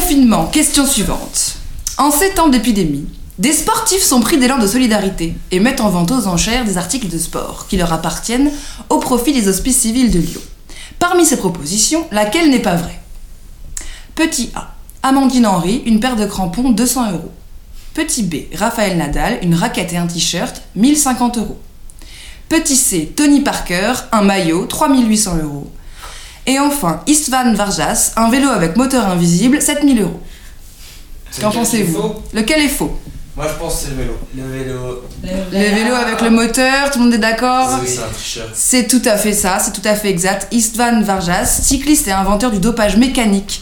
Confinement. 0.10 0.48
Question 0.48 0.88
suivante. 0.88 1.58
En 2.00 2.10
ces 2.10 2.32
temps 2.32 2.48
d'épidémie, 2.50 3.06
des 3.38 3.54
sportifs 3.54 4.02
sont 4.02 4.22
pris 4.22 4.40
d'élan 4.40 4.58
de 4.58 4.66
solidarité 4.66 5.36
et 5.52 5.60
mettent 5.60 5.82
en 5.82 5.90
vente 5.90 6.10
aux 6.10 6.26
enchères 6.26 6.66
des 6.66 6.80
articles 6.80 7.10
de 7.10 7.20
sport 7.20 7.68
qui 7.70 7.78
leur 7.78 7.94
appartiennent 7.94 8.52
au 8.90 8.98
profit 8.98 9.34
des 9.34 9.48
hospices 9.48 9.82
civils 9.82 10.10
de 10.10 10.18
Lyon. 10.18 10.42
Parmi 10.98 11.28
ces 11.28 11.38
propositions, 11.38 12.08
laquelle 12.12 12.50
n'est 12.50 12.58
pas 12.58 12.76
vraie? 12.76 13.00
Petit 14.16 14.50
A. 14.56 14.74
Amandine 15.04 15.46
Henry, 15.46 15.84
une 15.86 16.00
paire 16.00 16.16
de 16.16 16.26
crampons, 16.26 16.72
200 16.72 17.12
euros. 17.12 17.32
Petit 17.94 18.24
B. 18.24 18.56
Raphaël 18.56 18.98
Nadal, 18.98 19.38
une 19.44 19.54
raquette 19.54 19.94
et 19.94 19.98
un 19.98 20.08
t-shirt, 20.08 20.64
1050 20.76 21.38
euros. 21.38 21.60
Petit 22.50 22.76
C. 22.76 23.14
Tony 23.16 23.42
Parker, 23.42 23.94
un 24.12 24.24
maillot, 24.24 24.66
3800 24.66 25.38
euros. 25.44 25.72
Et 26.50 26.58
enfin, 26.58 27.02
Istvan 27.06 27.54
Varjas, 27.54 28.14
un 28.16 28.32
vélo 28.32 28.50
avec 28.50 28.76
moteur 28.76 29.08
invisible, 29.08 29.62
7000 29.62 30.02
euros. 30.02 30.20
Qu'en 31.40 31.50
lequel 31.50 31.52
qui 31.52 31.58
est 31.58 31.60
pensez-vous 31.60 32.02
faux? 32.02 32.24
Lequel 32.34 32.62
est 32.62 32.70
faux? 32.70 32.98
Moi 33.38 33.46
je 33.48 33.60
pense 33.60 33.76
que 33.76 33.80
c'est 33.84 33.90
le 33.92 33.98
vélo. 33.98 34.14
Le 34.36 34.58
vélo. 34.58 35.04
Le 35.52 35.76
vélo 35.76 35.94
avec 35.94 36.22
le 36.22 36.32
moteur, 36.32 36.90
tout 36.90 36.98
le 36.98 37.06
monde 37.06 37.14
est 37.14 37.20
d'accord? 37.20 37.78
Oui, 37.80 37.88
c'est 37.88 38.00
un 38.00 38.08
tricheur. 38.08 38.50
C'est 38.56 38.88
tout 38.88 39.02
à 39.06 39.16
fait 39.16 39.34
ça, 39.34 39.60
c'est 39.60 39.74
tout 39.80 39.88
à 39.88 39.94
fait 39.94 40.10
exact. 40.10 40.52
Istvan 40.52 41.04
Varjas, 41.04 41.46
cycliste 41.46 42.08
et 42.08 42.12
inventeur 42.12 42.50
du 42.50 42.58
dopage 42.58 42.98
mécanique, 42.98 43.62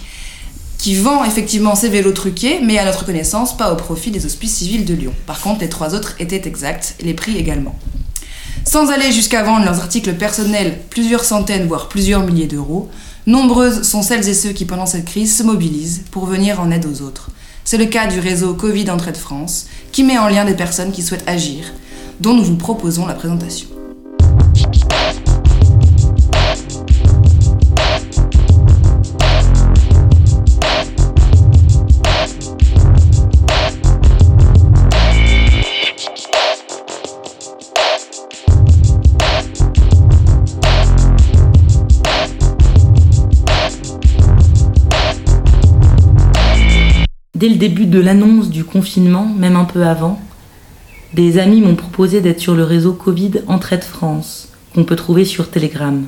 qui 0.78 0.96
vend 0.96 1.26
effectivement 1.26 1.76
ses 1.76 1.90
vélos 1.90 2.14
truqués, 2.14 2.62
mais 2.64 2.78
à 2.78 2.86
notre 2.86 3.06
connaissance, 3.06 3.58
pas 3.58 3.74
au 3.74 3.76
profit 3.76 4.12
des 4.12 4.26
hospices 4.26 4.56
civils 4.56 4.86
de 4.86 4.94
Lyon. 4.94 5.14
Par 5.26 5.42
contre, 5.42 5.60
les 5.60 5.70
trois 5.70 5.94
autres 5.94 6.16
étaient 6.20 6.48
exacts, 6.48 6.96
et 7.02 7.04
les 7.04 7.14
prix 7.14 7.38
également. 7.38 7.78
Sans 8.68 8.90
aller 8.90 9.14
jusqu'à 9.14 9.44
vendre 9.44 9.64
leurs 9.64 9.80
articles 9.80 10.14
personnels 10.16 10.78
plusieurs 10.90 11.24
centaines, 11.24 11.68
voire 11.68 11.88
plusieurs 11.88 12.26
milliers 12.26 12.48
d'euros, 12.48 12.90
nombreuses 13.26 13.84
sont 13.84 14.02
celles 14.02 14.28
et 14.28 14.34
ceux 14.34 14.50
qui, 14.50 14.66
pendant 14.66 14.86
cette 14.86 15.06
crise, 15.06 15.38
se 15.38 15.44
mobilisent 15.44 16.04
pour 16.12 16.26
venir 16.26 16.60
en 16.60 16.70
aide 16.70 16.86
aux 16.86 17.02
autres. 17.02 17.30
C'est 17.64 17.78
le 17.78 17.86
cas 17.86 18.08
du 18.08 18.20
réseau 18.20 18.56
Covid 18.56 18.90
Entraide 18.90 19.16
France, 19.16 19.68
qui 19.94 20.04
met 20.04 20.18
en 20.18 20.28
lien 20.28 20.44
des 20.44 20.54
personnes 20.54 20.92
qui 20.92 21.02
souhaitent 21.02 21.28
agir, 21.28 21.64
dont 22.20 22.34
nous 22.34 22.44
vous 22.44 22.58
proposons 22.58 23.06
la 23.06 23.14
présentation. 23.14 23.70
Dès 47.38 47.50
le 47.50 47.58
début 47.58 47.86
de 47.86 48.00
l'annonce 48.00 48.50
du 48.50 48.64
confinement, 48.64 49.28
même 49.28 49.58
un 49.58 49.66
peu 49.66 49.86
avant, 49.86 50.20
des 51.14 51.38
amis 51.38 51.62
m'ont 51.62 51.76
proposé 51.76 52.20
d'être 52.20 52.40
sur 52.40 52.56
le 52.56 52.64
réseau 52.64 52.94
Covid 52.94 53.44
Entraide 53.46 53.84
France, 53.84 54.50
qu'on 54.74 54.86
peut 54.86 54.96
trouver 54.96 55.24
sur 55.24 55.52
Telegram. 55.52 56.08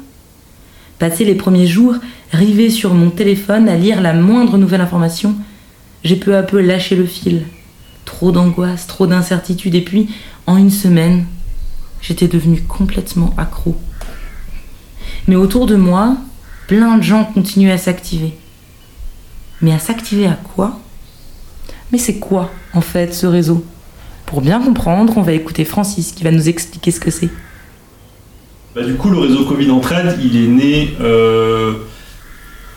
Passé 0.97 1.25
les 1.25 1.35
premiers 1.35 1.67
jours, 1.67 1.93
rivé 2.31 2.71
sur 2.71 2.95
mon 2.95 3.11
téléphone 3.11 3.69
à 3.69 3.75
lire 3.75 4.01
la 4.01 4.13
moindre 4.13 4.57
nouvelle 4.57 4.81
information, 4.81 5.35
j'ai 6.03 6.15
peu 6.15 6.35
à 6.35 6.41
peu 6.41 6.59
lâché 6.61 6.95
le 6.95 7.05
fil. 7.05 7.45
Trop 8.05 8.31
d'angoisse, 8.31 8.87
trop 8.87 9.05
d'incertitude, 9.05 9.75
et 9.75 9.81
puis, 9.81 10.09
en 10.47 10.57
une 10.57 10.71
semaine, 10.71 11.27
j'étais 12.01 12.27
devenue 12.27 12.63
complètement 12.63 13.35
accro. 13.37 13.75
Mais 15.27 15.35
autour 15.35 15.67
de 15.67 15.75
moi, 15.75 16.17
plein 16.65 16.97
de 16.97 17.03
gens 17.03 17.23
continuent 17.23 17.69
à 17.69 17.77
s'activer. 17.77 18.33
Mais 19.61 19.73
à 19.73 19.77
s'activer 19.77 20.25
à 20.25 20.39
quoi? 20.55 20.79
Mais 21.91 21.97
c'est 21.97 22.19
quoi, 22.19 22.51
en 22.73 22.81
fait, 22.81 23.13
ce 23.13 23.25
réseau? 23.25 23.63
Pour 24.25 24.41
bien 24.41 24.61
comprendre, 24.61 25.13
on 25.17 25.23
va 25.23 25.33
écouter 25.33 25.65
Francis 25.65 26.11
qui 26.11 26.23
va 26.23 26.31
nous 26.31 26.49
expliquer 26.49 26.91
ce 26.91 26.99
que 26.99 27.09
c'est. 27.09 27.29
Bah, 28.75 28.83
du 28.83 28.93
coup, 28.93 29.09
le 29.09 29.17
réseau 29.17 29.45
Covid 29.45 29.71
Entraide, 29.71 30.19
il 30.23 30.37
est 30.37 30.47
né 30.47 30.93
euh, 31.01 31.73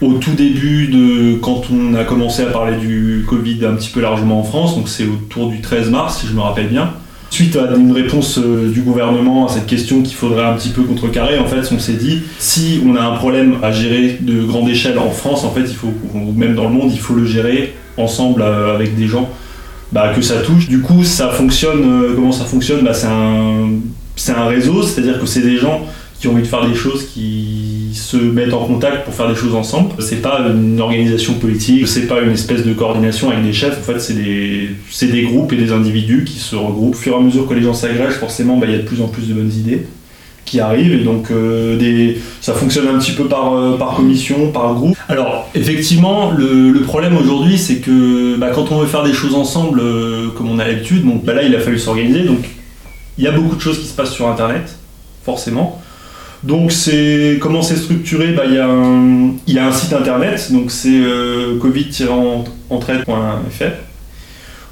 au 0.01 0.15
tout 0.15 0.33
début 0.33 0.89
de 0.89 1.35
quand 1.35 1.65
on 1.71 1.95
a 1.95 2.05
commencé 2.05 2.43
à 2.43 2.47
parler 2.47 2.79
du 2.79 3.27
Covid 3.29 3.67
un 3.67 3.75
petit 3.75 3.91
peu 3.91 4.01
largement 4.01 4.41
en 4.41 4.45
France, 4.45 4.75
donc 4.77 4.89
c'est 4.89 5.05
autour 5.05 5.51
du 5.51 5.61
13 5.61 5.91
mars, 5.91 6.21
si 6.21 6.27
je 6.27 6.33
me 6.33 6.41
rappelle 6.41 6.69
bien. 6.69 6.95
Suite 7.29 7.57
à 7.57 7.75
une 7.77 7.93
réponse 7.93 8.39
euh, 8.39 8.71
du 8.71 8.81
gouvernement 8.81 9.47
à 9.47 9.49
cette 9.51 9.67
question 9.67 10.03
qu'il 10.03 10.15
faudrait 10.15 10.45
un 10.45 10.55
petit 10.55 10.71
peu 10.71 10.83
contrecarrer, 10.83 11.39
en 11.39 11.47
fait, 11.47 11.71
on 11.71 11.79
s'est 11.79 11.95
dit 11.95 12.23
si 12.39 12.81
on 12.87 12.97
a 12.97 13.03
un 13.03 13.17
problème 13.17 13.57
à 13.63 13.73
gérer 13.73 14.19
de 14.21 14.43
grande 14.43 14.71
échelle 14.71 14.99
en 14.99 15.11
France, 15.11 15.45
en 15.45 15.51
fait, 15.51 15.63
il 15.63 15.75
faut, 15.75 15.93
ou 16.15 16.33
même 16.33 16.55
dans 16.55 16.65
le 16.65 16.71
monde, 16.71 16.91
il 16.91 16.99
faut 16.99 17.15
le 17.15 17.27
gérer 17.27 17.75
ensemble 17.97 18.43
euh, 18.43 18.75
avec 18.75 18.97
des 18.97 19.07
gens 19.07 19.29
bah, 19.93 20.13
que 20.15 20.23
ça 20.23 20.41
touche. 20.41 20.69
Du 20.69 20.81
coup, 20.81 21.05
ça 21.05 21.29
fonctionne. 21.29 21.83
euh, 21.85 22.15
comment 22.15 22.33
ça 22.33 22.45
fonctionne 22.45 22.83
bah, 22.83 22.95
C'est 22.95 23.07
un, 24.33 24.47
réseau, 24.47 24.83
c'est-à-dire 24.83 25.21
que 25.21 25.27
c'est 25.27 25.43
des 25.43 25.59
gens 25.59 25.83
qui 26.19 26.29
ont 26.29 26.33
envie 26.33 26.43
de 26.43 26.47
faire 26.47 26.67
des 26.67 26.75
choses, 26.75 27.05
qui 27.13 27.91
se 27.95 28.17
mettent 28.17 28.55
en 28.55 28.65
contact 28.65 29.05
pour 29.05 29.13
faire 29.13 29.29
des 29.29 29.35
choses 29.35 29.55
ensemble. 29.55 29.91
C'est 29.99 30.23
pas 30.23 30.41
une 30.49 30.81
organisation 30.81 31.35
politique, 31.35 31.89
c'est 31.89 32.07
pas 32.07 32.21
une 32.21 32.31
espèce 32.31 32.65
de 32.65 32.73
coordination 32.73 33.31
avec 33.31 33.43
des 33.43 33.53
chefs. 33.53 33.79
En 33.79 33.83
fait, 33.83 33.99
c'est 33.99 34.15
des, 34.15 34.71
des 35.03 35.23
groupes 35.23 35.53
et 35.53 35.57
des 35.57 35.73
individus 35.73 36.25
qui 36.25 36.39
se 36.39 36.55
regroupent. 36.55 36.95
Au 36.95 36.99
fur 36.99 37.15
et 37.15 37.17
à 37.17 37.21
mesure 37.21 37.49
que 37.49 37.55
les 37.55 37.63
gens 37.63 37.75
s'agrègent, 37.75 38.15
forcément, 38.15 38.57
bah, 38.57 38.67
il 38.69 38.73
y 38.73 38.77
a 38.77 38.79
de 38.79 38.87
plus 38.87 39.03
en 39.03 39.09
plus 39.09 39.29
de 39.29 39.35
bonnes 39.35 39.53
idées 39.53 39.87
qui 40.45 40.61
arrivent 40.61 40.93
et 40.93 41.05
donc 41.05 41.31
euh, 41.31 42.15
ça 42.41 42.53
fonctionne 42.53 42.89
un 42.89 42.99
petit 42.99 43.13
peu 43.13 43.25
par, 43.25 43.55
euh, 43.55 43.77
par 43.79 43.95
commission, 43.95 44.51
par 44.53 44.75
groupe. 44.75 44.97
Alors 45.09 45.49
effectivement, 45.55 46.31
le, 46.33 46.73
problème 46.83 47.17
aujourd'hui 47.17 47.57
c'est 47.59 47.77
que 47.77 48.37
bah, 48.37 48.51
quand 48.55 48.71
on 48.73 48.81
veut 48.81 48.87
faire 48.87 49.05
des 49.05 49.13
choses 49.15 49.35
ensemble 49.35 49.81
euh, 49.81 50.29
comme 50.37 50.51
on 50.51 50.59
a 50.59 50.67
l'habitude, 50.67 51.05
donc 51.07 51.25
bah, 51.25 51.33
là 51.33 51.43
il 51.43 51.55
a 51.55 51.61
fallu 51.61 51.79
s'organiser, 51.79 52.25
donc 52.25 52.45
il 53.19 53.25
y 53.25 53.29
a 53.29 53.33
beaucoup 53.33 53.57
de 53.57 53.61
choses 53.61 53.79
qui 53.79 53.87
se 53.87 53.95
passent 53.95 54.13
sur 54.13 54.29
internet, 54.29 54.77
forcément. 55.25 55.81
Donc 56.43 56.73
c'est 56.73 57.39
comment 57.41 57.63
c'est 57.63 57.77
structuré 57.77 58.33
bah, 58.33 58.43
Il 58.47 58.55
y, 58.55 58.59
a 58.59 58.69
un- 58.69 59.31
y 59.47 59.59
a 59.59 59.67
un 59.67 59.73
site 59.73 59.93
internet, 59.93 60.51
donc 60.53 60.71
c'est 60.73 61.01
covid-entraide.fr 61.61 63.65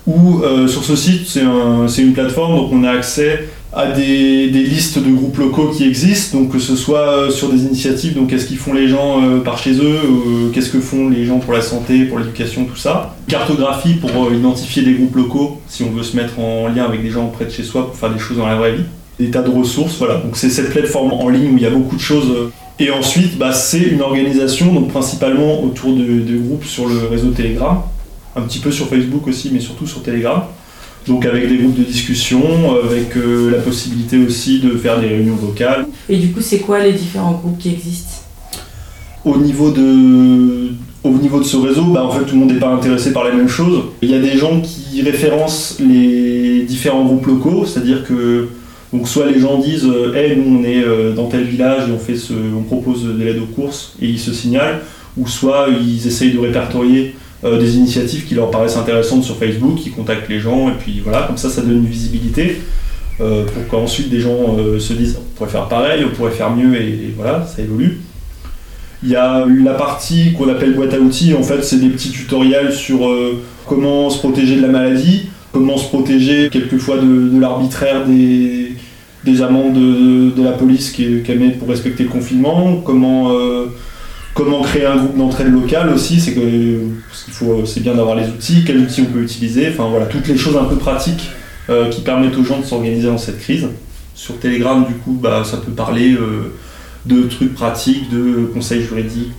où 0.07 0.43
sur 0.67 0.83
ce 0.83 0.97
site 0.97 1.29
c'est 1.29 1.43
un- 1.43 1.87
une 1.87 2.13
plateforme, 2.13 2.57
donc 2.57 2.73
on 2.73 2.83
a 2.85 2.91
accès 2.91 3.49
à 3.73 3.87
des, 3.93 4.47
listes 4.49 4.99
de 4.99 5.11
groupes 5.11 5.39
locaux 5.39 5.69
qui 5.69 5.85
existent, 5.87 6.39
donc 6.39 6.53
que 6.53 6.59
ce 6.59 6.75
soit 6.75 7.09
euh, 7.09 7.31
sur 7.31 7.51
des 7.51 7.63
initiatives, 7.63 8.15
donc 8.15 8.31
qu'est-ce 8.31 8.47
qu'ils 8.47 8.59
font 8.59 8.73
les 8.73 8.89
gens 8.89 9.23
euh, 9.23 9.41
par 9.41 9.59
chez 9.59 9.75
eux, 9.75 10.01
euh, 10.05 10.51
qu'est-ce 10.53 10.71
que 10.71 10.81
font 10.81 11.09
les 11.09 11.25
gens 11.25 11.39
pour 11.39 11.53
la 11.53 11.63
santé, 11.63 12.05
pour 12.05 12.19
l'éducation, 12.19 12.65
tout 12.65 12.77
ça. 12.77 13.15
Cartographie 13.29 13.95
pour 13.95 14.33
identifier 14.33 14.83
des 14.83 14.95
groupes 14.95 15.15
locaux, 15.15 15.61
si 15.69 15.85
on 15.85 15.91
veut 15.91 16.03
se 16.03 16.17
mettre 16.17 16.41
en 16.41 16.69
lien 16.69 16.85
avec 16.85 17.03
des 17.03 17.11
gens 17.11 17.29
près 17.29 17.45
de 17.45 17.51
chez 17.51 17.63
soi 17.63 17.87
pour 17.87 17.97
faire 17.97 18.13
des 18.13 18.19
choses 18.19 18.39
dans 18.39 18.47
la 18.47 18.57
vraie 18.57 18.75
vie. 18.75 18.85
Des 19.21 19.31
tas 19.31 19.43
de 19.43 19.51
ressources, 19.51 19.97
voilà. 19.99 20.17
Donc 20.17 20.37
c'est 20.37 20.51
cette 20.51 20.71
plateforme 20.71 21.13
en 21.13 21.29
ligne 21.29 21.53
où 21.53 21.57
il 21.57 21.63
y 21.63 21.67
a 21.67 21.71
beaucoup 21.71 21.95
de 21.95 22.01
choses. 22.01 22.33
Et 22.81 22.91
ensuite, 22.91 23.39
bah, 23.39 23.53
c'est 23.53 23.79
une 23.79 24.01
organisation, 24.01 24.73
donc 24.73 24.89
principalement 24.89 25.63
autour 25.63 25.93
de, 25.93 26.03
de 26.03 26.39
groupes 26.39 26.65
sur 26.65 26.89
le 26.89 27.07
réseau 27.09 27.29
Telegram, 27.29 27.83
un 28.35 28.41
petit 28.41 28.59
peu 28.59 28.73
sur 28.73 28.89
Facebook 28.89 29.29
aussi, 29.29 29.51
mais 29.53 29.61
surtout 29.61 29.87
sur 29.87 30.03
Telegram. 30.03 30.43
Donc 31.07 31.25
avec 31.25 31.49
des 31.49 31.57
groupes 31.57 31.79
de 31.79 31.85
discussion, 31.85 32.43
avec 32.85 33.17
euh, 33.17 33.51
la 33.51 33.59
possibilité 33.59 34.19
aussi 34.19 34.61
de 34.61 34.71
faire 34.77 35.01
des 35.01 35.09
réunions 35.09 35.37
vocales. 35.37 35.87
Et 36.09 36.17
du 36.17 36.31
coup, 36.31 36.41
c'est 36.41 36.59
quoi 36.59 36.81
les 36.81 36.93
différents 36.93 37.33
groupes 37.33 37.59
qui 37.59 37.71
existent? 37.71 38.17
Au 39.25 39.37
niveau 39.37 39.71
de, 39.71 40.73
au 41.05 41.11
niveau 41.11 41.39
de 41.39 41.45
ce 41.45 41.57
réseau, 41.57 41.85
bah, 41.85 42.05
en 42.05 42.11
fait 42.11 42.25
tout 42.25 42.35
le 42.35 42.41
monde 42.41 42.53
n'est 42.53 42.59
pas 42.59 42.73
intéressé 42.73 43.13
par 43.13 43.25
les 43.25 43.33
mêmes 43.33 43.49
choses. 43.49 43.85
Il 44.03 44.11
y 44.11 44.15
a 44.15 44.21
des 44.21 44.37
gens 44.37 44.61
qui 44.61 45.03
référencent 45.03 45.79
les 45.81 46.63
différents 46.63 47.05
groupes 47.05 47.27
locaux, 47.27 47.65
c'est-à-dire 47.67 48.05
que 48.05 48.49
donc 48.93 49.09
soit 49.09 49.31
les 49.31 49.39
gens 49.39 49.59
disent 49.59 49.87
euh, 49.87 50.15
Hey, 50.15 50.37
nous 50.37 50.59
on 50.59 50.65
est 50.65 50.83
euh, 50.83 51.15
dans 51.15 51.29
tel 51.29 51.45
village 51.45 51.89
et 51.89 51.93
on, 51.93 51.99
fait 51.99 52.17
ce, 52.17 52.33
on 52.33 52.63
propose 52.63 53.05
de 53.05 53.23
l'aide 53.23 53.39
aux 53.39 53.47
courses 53.47 53.95
et 54.01 54.07
ils 54.07 54.19
se 54.19 54.33
signalent, 54.33 54.81
ou 55.17 55.27
soit 55.27 55.69
ils 55.69 56.07
essayent 56.07 56.33
de 56.33 56.39
répertorier 56.39 57.15
euh, 57.45 57.59
des 57.59 57.77
initiatives 57.77 58.27
qui 58.27 58.35
leur 58.35 58.51
paraissent 58.51 58.77
intéressantes 58.77 59.25
sur 59.25 59.37
Facebook, 59.37 59.79
ils 59.87 59.93
contactent 59.93 60.29
les 60.29 60.41
gens 60.41 60.69
et 60.69 60.75
puis 60.79 61.01
voilà, 61.03 61.23
comme 61.23 61.39
ça 61.39 61.49
ça 61.49 61.63
donne 61.63 61.79
une 61.79 61.87
visibilité 61.87 62.61
euh, 63.21 63.45
pour 63.45 63.67
qu'ensuite 63.69 64.11
des 64.11 64.21
gens 64.21 64.57
euh, 64.59 64.79
se 64.79 64.93
disent 64.93 65.17
on 65.19 65.37
pourrait 65.37 65.51
faire 65.51 65.67
pareil, 65.69 66.05
on 66.05 66.15
pourrait 66.15 66.33
faire 66.33 66.51
mieux 66.51 66.75
et, 66.81 67.15
voilà, 67.17 67.47
ça 67.47 67.63
évolue. 67.63 68.01
Il 69.03 69.09
y 69.09 69.17
a 69.17 69.47
la 69.65 69.73
partie 69.73 70.35
qu'on 70.35 70.49
appelle 70.51 70.75
boîte 70.75 70.93
à 70.93 71.01
outils, 71.01 71.33
en 71.33 71.43
fait 71.43 71.63
c'est 71.65 71.81
des 71.81 71.89
petits 71.89 72.11
tutoriels 72.11 72.73
sur 72.73 73.09
comment 73.67 74.11
se 74.11 74.19
protéger 74.19 74.57
de 74.57 74.63
la 74.63 74.69
maladie, 74.69 75.31
comment 75.53 75.79
se 75.79 75.89
protéger 75.89 76.51
quelquefois 76.51 76.99
de, 76.99 77.41
l'arbitraire 77.41 78.05
des, 78.07 78.73
des 79.25 79.41
amendes 79.41 79.73
de, 80.37 80.43
la 80.43 80.53
police 80.53 80.91
qui- 80.91 81.23
qu'elle 81.25 81.39
met 81.39 81.51
pour 81.53 81.69
respecter 81.69 82.03
le 82.03 82.11
confinement, 82.11 82.83
comment, 82.85 83.33
comment 84.35 84.63
créer 84.63 84.87
un 84.87 84.97
groupe 84.97 85.17
d'entraide 85.17 85.53
locale 85.53 85.91
aussi, 85.93 86.21
c'est 86.21 86.33
que 86.33 86.41
c'est 87.65 87.81
bien 87.81 87.95
d'avoir 87.95 88.17
les 88.17 88.29
outils, 88.29 88.65
quels 88.65 88.79
outils 88.79 89.03
on 89.03 89.13
peut 89.13 89.23
utiliser, 89.23 89.69
enfin 89.69 89.89
voilà, 89.89 90.07
toutes 90.07 90.29
les 90.29 90.37
choses 90.37 90.57
un 90.57 90.65
peu 90.65 90.77
pratiques 90.77 91.31
euh, 91.69 91.89
qui 91.89 92.01
permettent 92.01 92.37
aux 92.37 92.45
gens 92.45 92.59
de 92.59 92.65
s'organiser 92.65 93.09
dans 93.09 93.19
cette 93.19 93.39
crise. 93.39 93.67
Sur 94.15 94.39
Telegram, 94.39 94.85
du 94.87 94.95
coup, 94.95 95.19
bah, 95.21 95.43
ça 95.45 95.59
peut 95.59 95.73
parler 95.73 96.15
euh, 96.15 96.53
de 97.07 97.23
trucs 97.23 97.55
pratiques, 97.55 98.11
de 98.11 98.51
conseils 98.53 98.83
juridiques, 98.83 99.35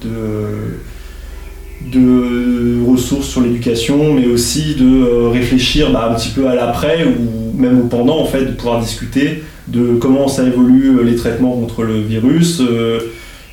de, 1.91 2.81
ressources 2.85 3.27
sur 3.27 3.41
l'éducation, 3.41 4.13
mais 4.13 4.27
aussi 4.27 4.75
de 4.75 4.85
euh, 4.85 5.29
réfléchir 5.29 5.91
bah, 5.91 6.09
un 6.11 6.15
petit 6.15 6.29
peu 6.29 6.47
à 6.47 6.55
l'après 6.55 7.05
ou 7.05 7.57
même 7.57 7.81
au 7.81 7.83
pendant, 7.87 8.19
en 8.19 8.25
fait, 8.25 8.45
de 8.45 8.51
pouvoir 8.51 8.79
discuter 8.79 9.43
de 9.67 9.95
comment 9.99 10.27
ça 10.27 10.43
évolue 10.43 11.03
les 11.03 11.15
traitements 11.15 11.53
contre 11.53 11.83
le 11.83 12.01
virus, 12.01 12.61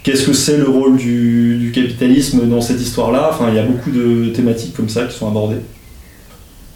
qu'est-ce 0.02 0.26
que 0.26 0.32
c'est 0.32 0.58
le 0.58 0.68
rôle 0.68 0.96
du, 0.96 1.72
capitalisme 1.74 2.48
dans 2.48 2.60
cette 2.60 2.80
histoire-là? 2.80 3.30
Enfin, 3.32 3.46
il 3.50 3.56
y 3.56 3.58
a 3.58 3.64
beaucoup 3.64 3.90
de 3.90 4.30
thématiques 4.30 4.74
comme 4.74 4.88
ça 4.88 5.04
qui 5.04 5.16
sont 5.16 5.28
abordées. 5.28 5.60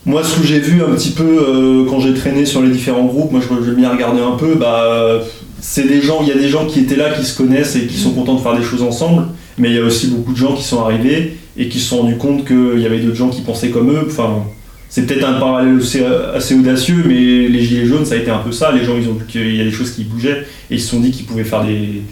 Moi, 0.04 0.24
ce 0.24 0.40
que 0.40 0.46
j'ai 0.46 0.58
vu 0.58 0.82
un 0.82 0.94
petit 0.94 1.10
peu 1.10 1.22
euh, 1.22 1.84
quand 1.88 2.00
j'ai 2.00 2.12
traîné 2.12 2.44
sur 2.44 2.60
les 2.60 2.70
différents 2.70 3.04
groupes, 3.04 3.30
moi 3.30 3.40
je 3.40 3.64
j'ai 3.64 3.76
bien 3.76 3.90
regardé 3.90 4.20
un 4.20 4.36
peu, 4.36 4.56
bah, 4.56 5.20
c'est 5.60 5.86
des 5.86 6.02
gens, 6.02 6.18
il 6.22 6.28
y 6.28 6.32
a 6.32 6.36
des 6.36 6.48
gens 6.48 6.66
qui 6.66 6.80
étaient 6.80 6.96
là, 6.96 7.10
qui 7.10 7.24
se 7.24 7.36
connaissent 7.36 7.76
et 7.76 7.86
qui 7.86 7.96
sont 7.96 8.10
contents 8.10 8.34
de 8.34 8.40
faire 8.40 8.56
des 8.56 8.64
choses 8.64 8.82
ensemble, 8.82 9.26
mais 9.58 9.70
il 9.70 9.76
y 9.76 9.78
a 9.78 9.84
aussi 9.84 10.08
beaucoup 10.08 10.32
de 10.32 10.36
gens 10.36 10.54
qui 10.54 10.64
sont 10.64 10.80
arrivés 10.80 11.36
et 11.56 11.68
qui 11.68 11.78
se 11.78 11.90
sont 11.90 11.98
rendus 11.98 12.16
compte 12.16 12.44
qu'il 12.44 12.80
y 12.80 12.86
avait 12.86 12.98
d'autres 12.98 13.16
gens 13.16 13.28
qui 13.28 13.42
pensaient 13.42 13.70
comme 13.70 13.92
eux. 13.92 14.02
Enfin, 14.04 14.42
c'est 14.88 15.06
peut-être 15.06 15.24
un 15.24 15.38
parallèle 15.38 15.78
assez, 15.78 16.04
assez 16.04 16.56
audacieux, 16.56 17.04
mais 17.06 17.46
les 17.48 17.62
gilets 17.62 17.86
jaunes, 17.86 18.04
ça 18.04 18.14
a 18.14 18.18
été 18.18 18.30
un 18.30 18.38
peu 18.38 18.50
ça. 18.50 18.72
Les 18.72 18.84
gens, 18.84 18.96
ils 19.00 19.08
ont 19.08 19.14
vu 19.14 19.24
qu'il 19.26 19.54
y 19.54 19.60
a 19.60 19.64
des 19.64 19.70
choses 19.70 19.92
qui 19.92 20.02
bougeaient 20.02 20.44
et 20.70 20.74
ils 20.74 20.80
se 20.80 20.88
sont 20.90 20.98
dit 20.98 21.12
qu'ils 21.12 21.26
pouvaient 21.26 21.44
faire 21.44 21.64
des 21.64 22.02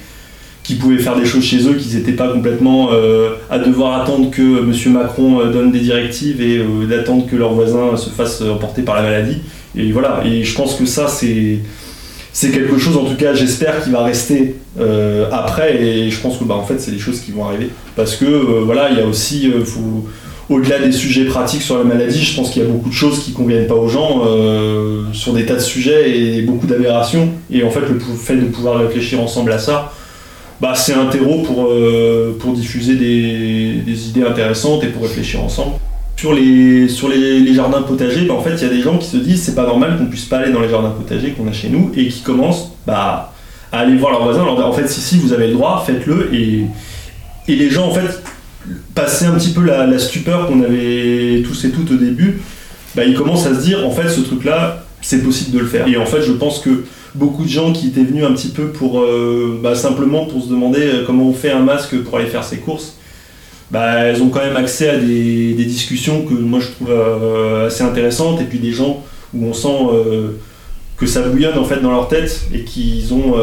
qu'ils 0.63 0.79
pouvaient 0.79 0.99
faire 0.99 1.17
des 1.17 1.25
choses 1.25 1.43
chez 1.43 1.67
eux, 1.69 1.75
qu'ils 1.75 1.97
n'étaient 1.97 2.13
pas 2.13 2.29
complètement 2.29 2.91
euh, 2.93 3.31
à 3.51 3.59
devoir 3.59 4.03
attendre 4.03 4.31
que 4.31 4.61
M. 4.61 4.93
Macron 4.93 5.41
euh, 5.41 5.51
donne 5.51 5.73
des 5.73 5.81
directives 5.81 6.41
et 6.41 6.59
euh, 6.59 6.87
d'attendre 6.87 7.27
que 7.27 7.37
leurs 7.37 7.55
voisins 7.55 7.97
se 7.97 8.11
fassent 8.11 8.43
emporter 8.43 8.83
par 8.83 8.97
la 8.97 9.03
maladie. 9.03 9.39
Et 9.77 9.93
voilà, 9.93 10.23
et 10.25 10.45
je 10.45 10.55
pense 10.55 10.75
que 10.75 10.85
ça, 10.85 11.09
c'est 11.09 11.59
c'est 12.33 12.51
quelque 12.51 12.79
chose, 12.79 12.97
en 12.97 13.05
tout 13.05 13.17
cas, 13.17 13.35
j'espère, 13.35 13.83
qui 13.83 13.91
va 13.91 14.05
rester 14.05 14.57
euh, 14.79 15.29
après. 15.33 15.83
Et 15.83 16.11
je 16.11 16.21
pense 16.21 16.39
que, 16.39 16.45
bah, 16.45 16.55
en 16.55 16.65
fait, 16.65 16.79
c'est 16.79 16.93
des 16.93 16.99
choses 16.99 17.21
qui 17.21 17.33
vont 17.33 17.45
arriver. 17.45 17.71
Parce 17.97 18.17
que, 18.17 18.25
euh, 18.25 18.63
voilà, 18.65 18.91
il 18.91 18.99
y 18.99 19.01
a 19.01 19.07
aussi, 19.07 19.51
euh, 19.51 19.65
au-delà 20.49 20.79
des 20.79 20.93
sujets 20.93 21.25
pratiques 21.25 21.63
sur 21.63 21.79
la 21.79 21.85
maladie, 21.85 22.23
je 22.23 22.37
pense 22.37 22.51
qu'il 22.51 22.63
y 22.63 22.65
a 22.65 22.69
beaucoup 22.69 22.89
de 22.89 22.95
choses 22.95 23.25
qui 23.25 23.33
conviennent 23.33 23.67
pas 23.67 23.75
aux 23.75 23.89
gens 23.89 24.23
euh, 24.27 25.05
sur 25.13 25.33
des 25.33 25.45
tas 25.45 25.55
de 25.55 25.61
sujets 25.61 26.19
et 26.19 26.43
beaucoup 26.43 26.67
d'aberrations. 26.67 27.31
Et 27.51 27.65
en 27.65 27.71
fait, 27.71 27.81
le 27.81 27.99
fait 27.99 28.37
de 28.37 28.47
pouvoir 28.47 28.79
réfléchir 28.79 29.21
ensemble 29.21 29.53
à 29.53 29.59
ça, 29.59 29.93
bah, 30.61 30.75
c'est 30.75 30.93
un 30.93 31.07
terreau 31.07 31.43
pour, 31.43 31.69
euh, 31.71 32.37
pour 32.39 32.53
diffuser 32.53 32.97
des, 32.97 33.83
des 33.85 34.09
idées 34.09 34.23
intéressantes 34.23 34.85
et 34.85 34.89
pour 34.89 35.03
réfléchir 35.03 35.43
ensemble. 35.43 35.77
Sur 36.17 36.35
les, 36.35 36.87
sur 36.89 37.09
les, 37.09 37.55
jardins 37.55 37.81
potagers, 37.81 38.27
bah, 38.27 38.35
en 38.35 38.43
fait, 38.43 38.55
il 38.57 38.63
y 38.63 38.67
a 38.67 38.69
des 38.69 38.83
gens 38.83 38.99
qui 38.99 39.09
se 39.09 39.17
disent 39.17 39.43
c'est 39.43 39.55
pas 39.55 39.67
normal 39.67 39.97
qu'on 39.97 40.07
puisse 40.07 40.27
pas 40.27 40.39
aller 40.39 40.53
dans 40.53 40.61
les 40.61 40.69
jardins 40.69 40.91
potagers 40.91 41.31
qu'on 41.31 41.49
a 41.49 41.53
chez 41.53 41.71
nous 41.71 41.91
et 41.97 42.09
qui 42.09 42.21
commencent 42.21 42.73
bah, 42.87 43.33
à 43.73 43.79
aller 43.79 43.97
voir 43.97 44.13
leurs 44.13 44.25
voisins, 44.25 44.45
leur 44.45 44.57
dire 44.57 44.67
en 44.67 44.73
fait, 44.73 44.87
si, 44.87 45.01
si, 45.01 45.17
vous 45.17 45.33
avez 45.33 45.47
le 45.47 45.55
droit, 45.55 45.83
faites-le. 45.87 46.29
Et, 46.35 46.67
et 47.49 47.57
les 47.57 47.71
gens, 47.71 47.87
en 47.89 47.95
fait, 47.95 48.23
passer 48.95 49.25
un 49.25 49.33
petit 49.33 49.53
peu 49.53 49.65
la, 49.65 49.87
la 49.87 49.99
stupeur 49.99 50.47
qu'on 50.47 50.63
avait 50.63 51.43
tous 51.43 51.65
et 51.65 51.71
toutes 51.71 51.91
au 51.91 51.97
début, 51.97 52.43
bah, 52.95 53.05
ils 53.05 53.15
commencent 53.15 53.47
à 53.47 53.55
se 53.55 53.63
dire 53.63 53.87
en 53.87 53.91
fait, 53.91 54.11
ce 54.11 54.21
truc-là, 54.21 54.85
c'est 55.01 55.23
possible 55.23 55.53
de 55.53 55.61
le 55.61 55.67
faire. 55.67 55.89
Et 55.89 55.97
en 55.97 56.05
fait, 56.05 56.21
je 56.21 56.33
pense 56.33 56.59
que 56.59 56.85
beaucoup 57.15 57.45
de 57.45 57.49
gens 57.49 57.73
qui 57.73 57.89
étaient 57.89 58.05
venus 58.05 58.25
un 58.25 58.33
petit 58.33 58.49
peu 58.49 58.69
pour 58.69 59.01
euh, 59.01 59.59
bah, 59.63 59.75
simplement 59.75 60.27
pour 60.27 60.43
se 60.43 60.49
demander 60.49 60.81
euh, 60.81 61.05
comment 61.05 61.29
on 61.29 61.33
fait 61.33 61.51
un 61.51 61.61
masque 61.61 61.97
pour 62.03 62.19
aller 62.19 62.29
faire 62.29 62.45
ses 62.45 62.59
courses, 62.59 62.97
bah, 63.71 64.05
elles 64.05 64.23
ont 64.23 64.29
quand 64.29 64.41
même 64.41 64.57
accès 64.57 64.89
à 64.89 64.97
des, 64.97 65.55
discussions 65.55 66.23
que 66.23 66.35
moi 66.35 66.61
je 66.61 66.69
trouve 66.69 66.91
euh, 66.91 67.67
assez 67.67 67.83
intéressantes 67.83 68.41
et 68.41 68.45
puis 68.45 68.59
des 68.59 68.73
gens 68.73 69.03
où 69.35 69.47
on 69.47 69.53
sent 69.53 69.69
que 70.97 71.07
ça 71.07 71.23
bouillonne 71.23 71.57
en 71.57 71.65
fait 71.65 71.81
dans 71.81 71.93
leur 71.93 72.09
tête 72.09 72.49
et 72.53 72.65
qu'ils 72.65 73.15
ont 73.15 73.37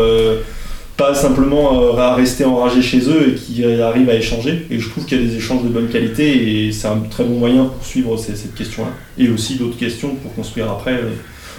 pas 0.98 1.16
simplement 1.16 1.98
à 1.98 2.14
rester 2.14 2.44
enragés 2.44 2.82
chez 2.82 3.08
eux 3.08 3.30
et 3.30 3.36
qui 3.36 3.64
arrivent 3.64 4.10
à 4.10 4.16
échanger. 4.16 4.68
Et 4.70 4.80
je 4.80 4.90
trouve 4.90 5.06
qu'il 5.06 5.22
y 5.22 5.24
a 5.24 5.26
des 5.26 5.38
échanges 5.38 5.64
de 5.64 5.70
bonne 5.70 5.88
qualité 5.88 6.66
et 6.66 6.72
c'est 6.74 6.90
un 6.90 6.98
très 7.10 7.24
bon 7.24 7.40
moyen 7.40 7.64
pour 7.66 7.86
suivre 7.86 8.18
cette 8.18 8.54
question-là. 8.54 8.90
Et 9.18 9.30
aussi 9.30 9.56
d'autres 9.56 9.78
questions 9.78 10.16
pour 10.16 10.36
construire 10.36 10.70
après, 10.70 11.00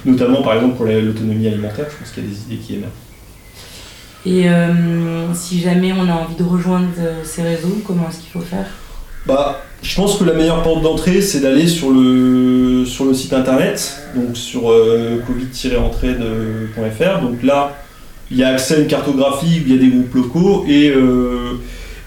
notamment 0.05 0.43
par 0.43 0.55
exemple 0.55 0.77
pour 0.77 0.87
la- 0.87 1.01
l'autonomie 1.01 1.47
alimentaire. 1.47 1.87
Je 1.91 1.97
pense 1.97 2.13
qu'il 2.13 2.25
y 2.25 2.27
a 2.27 2.31
des 2.31 2.41
idées 2.43 2.57
qui 2.57 2.75
émergent. 2.75 2.93
Et 4.27 4.49
euh, 4.51 5.33
si 5.35 5.61
jamais 5.61 5.93
on 5.93 6.09
a 6.09 6.13
envie 6.13 6.35
de 6.37 6.43
rejoindre 6.45 6.89
euh, 6.99 7.23
ces 7.25 7.43
réseaux, 7.43 7.81
comment 7.87 8.09
est-ce 8.09 8.19
qu'il 8.19 8.31
faut 8.31 8.41
faire? 8.41 8.67
Bah, 9.27 9.61
je 9.83 9.95
pense 9.95 10.17
que 10.17 10.25
la 10.25 10.33
meilleure 10.33 10.63
porte 10.63 10.83
d'entrée, 10.83 11.21
c'est 11.21 11.41
d'aller 11.41 11.67
sur 11.69 11.91
le, 11.91 12.85
sur 12.85 13.05
le 13.05 13.15
site 13.15 13.33
internet, 13.33 13.97
donc 14.15 14.37
sur 14.37 14.71
euh, 14.71 15.19
covid-entraide.fr. 15.27 17.21
Donc 17.23 17.43
là, 17.43 17.77
il 18.31 18.37
y 18.39 18.43
a 18.45 18.49
accès 18.49 18.75
à 18.77 18.79
une 18.81 18.87
cartographie 18.87 19.61
où 19.61 19.67
il 19.67 19.73
y 19.73 19.77
a 19.77 19.81
des 19.81 19.89
groupes 19.89 20.15
locaux 20.15 20.65
et, 20.69 20.91
euh, 20.91 21.55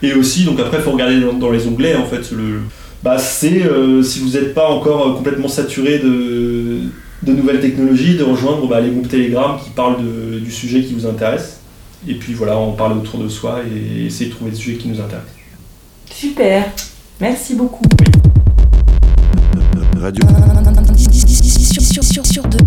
et 0.03 0.13
aussi, 0.13 0.43
donc 0.43 0.59
après, 0.59 0.77
il 0.77 0.83
faut 0.83 0.91
regarder 0.91 1.19
dans, 1.19 1.33
dans 1.33 1.49
les 1.51 1.67
onglets 1.67 1.95
en 1.95 2.05
fait. 2.05 2.31
Le, 2.31 2.61
bah, 3.03 3.17
c'est 3.17 3.63
euh, 3.63 4.03
si 4.03 4.19
vous 4.19 4.29
n'êtes 4.31 4.53
pas 4.53 4.69
encore 4.69 5.15
complètement 5.15 5.47
saturé 5.47 5.99
de, 5.99 6.81
de 7.23 7.33
nouvelles 7.33 7.59
technologies, 7.61 8.15
de 8.17 8.23
rejoindre 8.23 8.67
bah, 8.67 8.81
les 8.81 8.89
groupes 8.89 9.07
Telegram 9.09 9.57
qui 9.63 9.69
parlent 9.71 10.03
de- 10.03 10.39
du 10.39 10.51
sujet 10.51 10.81
qui 10.83 10.93
vous 10.93 11.05
intéresse. 11.05 11.59
Et 12.07 12.15
puis 12.15 12.33
voilà, 12.33 12.57
on 12.57 12.73
parle 12.73 12.93
autour 12.93 13.19
de 13.19 13.29
soi 13.29 13.59
et 13.63 14.05
essayer 14.05 14.29
de 14.29 14.35
trouver 14.35 14.51
des 14.51 14.57
sujets 14.57 14.77
qui 14.77 14.87
nous 14.87 14.99
intéressent. 14.99 15.29
Super, 16.11 16.65
merci 17.19 17.55
beaucoup. 17.55 17.83
Radio. 19.99 20.25
Sur, 21.71 21.81
sur, 21.83 22.03
sur, 22.03 22.25
sur 22.25 22.43
deux. 22.47 22.57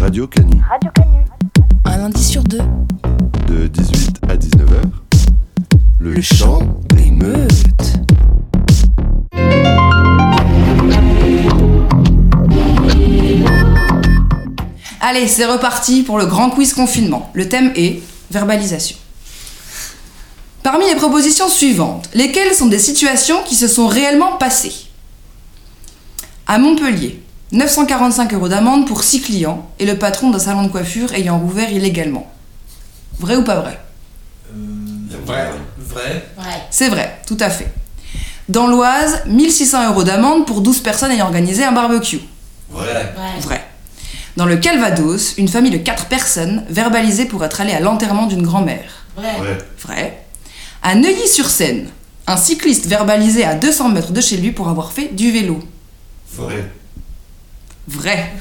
Radio 0.00 0.26
Canu. 0.26 0.60
Radio 0.70 0.90
Canu. 0.94 1.18
Un 1.84 1.96
lundi 1.98 2.22
sur 2.22 2.42
deux. 2.44 2.60
De 3.48 3.66
18 3.66 4.20
à 4.28 4.36
19h. 4.36 4.82
Le, 5.98 6.20
chant 6.20 6.60
des 6.94 7.10
meutes. 7.10 7.98
Allez, 15.06 15.28
c'est 15.28 15.44
reparti 15.44 16.02
pour 16.02 16.16
le 16.16 16.24
grand 16.24 16.48
quiz 16.48 16.72
confinement. 16.72 17.30
Le 17.34 17.46
thème 17.46 17.74
est 17.76 18.00
verbalisation. 18.30 18.96
Parmi 20.62 20.86
les 20.86 20.94
propositions 20.94 21.50
suivantes, 21.50 22.08
lesquelles 22.14 22.54
sont 22.54 22.68
des 22.68 22.78
situations 22.78 23.42
qui 23.42 23.54
se 23.54 23.68
sont 23.68 23.86
réellement 23.86 24.38
passées 24.38 24.72
À 26.46 26.56
Montpellier, 26.56 27.22
945 27.52 28.32
euros 28.32 28.48
d'amende 28.48 28.86
pour 28.86 29.04
6 29.04 29.20
clients 29.20 29.68
et 29.78 29.84
le 29.84 29.98
patron 29.98 30.30
d'un 30.30 30.38
salon 30.38 30.62
de 30.62 30.68
coiffure 30.68 31.12
ayant 31.12 31.38
rouvert 31.38 31.70
illégalement. 31.70 32.26
Vrai 33.20 33.36
ou 33.36 33.44
pas 33.44 33.56
vrai 33.56 33.78
Vrai. 35.26 35.50
Vrai. 36.38 36.62
C'est 36.70 36.88
vrai, 36.88 37.20
tout 37.26 37.36
à 37.40 37.50
fait. 37.50 37.70
Dans 38.48 38.68
l'Oise, 38.68 39.20
1600 39.26 39.90
euros 39.90 40.02
d'amende 40.02 40.46
pour 40.46 40.62
12 40.62 40.80
personnes 40.80 41.10
ayant 41.10 41.26
organisé 41.26 41.62
un 41.62 41.72
barbecue. 41.72 42.20
Vrai. 42.70 43.14
Vrai. 43.42 43.73
Dans 44.36 44.46
le 44.46 44.56
Calvados, 44.56 45.34
une 45.38 45.48
famille 45.48 45.70
de 45.70 45.78
4 45.78 46.06
personnes 46.06 46.64
verbalisée 46.68 47.24
pour 47.26 47.44
être 47.44 47.60
allée 47.60 47.72
à 47.72 47.80
l'enterrement 47.80 48.26
d'une 48.26 48.42
grand-mère. 48.42 49.06
Vrai. 49.16 49.58
Vrai. 49.80 50.24
À 50.82 50.96
Neuilly-sur-Seine, 50.96 51.88
un 52.26 52.36
cycliste 52.36 52.86
verbalisé 52.86 53.44
à 53.44 53.54
200 53.54 53.90
mètres 53.90 54.12
de 54.12 54.20
chez 54.20 54.36
lui 54.36 54.50
pour 54.50 54.68
avoir 54.68 54.92
fait 54.92 55.14
du 55.14 55.30
vélo. 55.30 55.60
Vrai. 56.32 56.68
Vrai. 57.86 58.32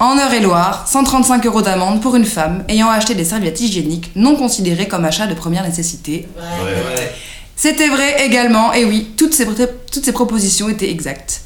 En 0.00 0.16
Eure-et-Loire, 0.16 0.88
135 0.88 1.46
euros 1.46 1.62
d'amende 1.62 2.00
pour 2.00 2.16
une 2.16 2.24
femme 2.24 2.64
ayant 2.68 2.88
acheté 2.88 3.14
des 3.14 3.26
serviettes 3.26 3.60
hygiéniques 3.60 4.10
non 4.16 4.34
considérées 4.34 4.88
comme 4.88 5.04
achat 5.04 5.28
de 5.28 5.34
première 5.34 5.62
nécessité. 5.62 6.26
Vrai. 6.36 7.14
C'était 7.54 7.88
vrai 7.88 8.24
également, 8.24 8.72
et 8.72 8.84
oui, 8.86 9.12
toutes 9.16 9.34
ces, 9.34 9.46
toutes 9.46 10.04
ces 10.04 10.12
propositions 10.12 10.70
étaient 10.70 10.90
exactes. 10.90 11.42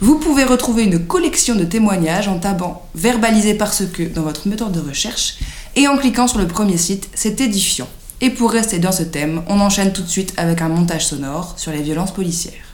Vous 0.00 0.18
pouvez 0.18 0.44
retrouver 0.44 0.84
une 0.84 1.06
collection 1.06 1.54
de 1.54 1.64
témoignages 1.64 2.28
en 2.28 2.38
tapant 2.38 2.86
verbalisé 2.94 3.54
parce 3.54 3.82
que 3.86 4.02
dans 4.02 4.22
votre 4.22 4.46
moteur 4.46 4.68
de 4.68 4.78
recherche 4.78 5.38
et 5.74 5.88
en 5.88 5.96
cliquant 5.96 6.28
sur 6.28 6.38
le 6.38 6.46
premier 6.46 6.76
site, 6.76 7.08
c'est 7.14 7.40
édifiant. 7.40 7.88
Et 8.20 8.28
pour 8.28 8.50
rester 8.50 8.78
dans 8.78 8.92
ce 8.92 9.04
thème, 9.04 9.42
on 9.48 9.58
enchaîne 9.58 9.94
tout 9.94 10.02
de 10.02 10.08
suite 10.08 10.34
avec 10.36 10.60
un 10.60 10.68
montage 10.68 11.06
sonore 11.06 11.54
sur 11.56 11.72
les 11.72 11.80
violences 11.80 12.12
policières. 12.12 12.65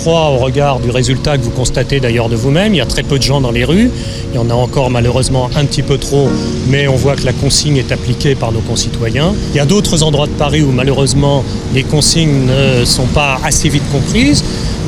Crois, 0.00 0.30
au 0.30 0.38
regard 0.38 0.80
du 0.80 0.90
résultat 0.90 1.36
que 1.36 1.42
vous 1.42 1.50
constatez 1.50 2.00
d'ailleurs 2.00 2.30
de 2.30 2.36
vous-même, 2.36 2.72
il 2.72 2.78
y 2.78 2.80
a 2.80 2.86
très 2.86 3.02
peu 3.02 3.18
de 3.18 3.22
gens 3.22 3.42
dans 3.42 3.50
les 3.50 3.64
rues. 3.64 3.90
Il 4.32 4.36
y 4.36 4.38
en 4.38 4.48
a 4.48 4.54
encore 4.54 4.88
malheureusement 4.88 5.50
un 5.54 5.66
petit 5.66 5.82
peu 5.82 5.98
trop, 5.98 6.30
mais 6.68 6.88
on 6.88 6.96
voit 6.96 7.16
que 7.16 7.26
la 7.26 7.34
consigne 7.34 7.76
est 7.76 7.92
appliquée 7.92 8.34
par 8.34 8.50
nos 8.50 8.60
concitoyens. 8.60 9.34
Il 9.52 9.56
y 9.58 9.60
a 9.60 9.66
d'autres 9.66 10.02
endroits 10.02 10.26
de 10.26 10.32
Paris 10.32 10.62
où 10.62 10.72
malheureusement 10.72 11.44
les 11.74 11.82
consignes 11.82 12.46
ne 12.46 12.84
sont 12.86 13.08
pas 13.08 13.38
assez 13.44 13.68
vite 13.68 13.82
comprises. 13.92 14.42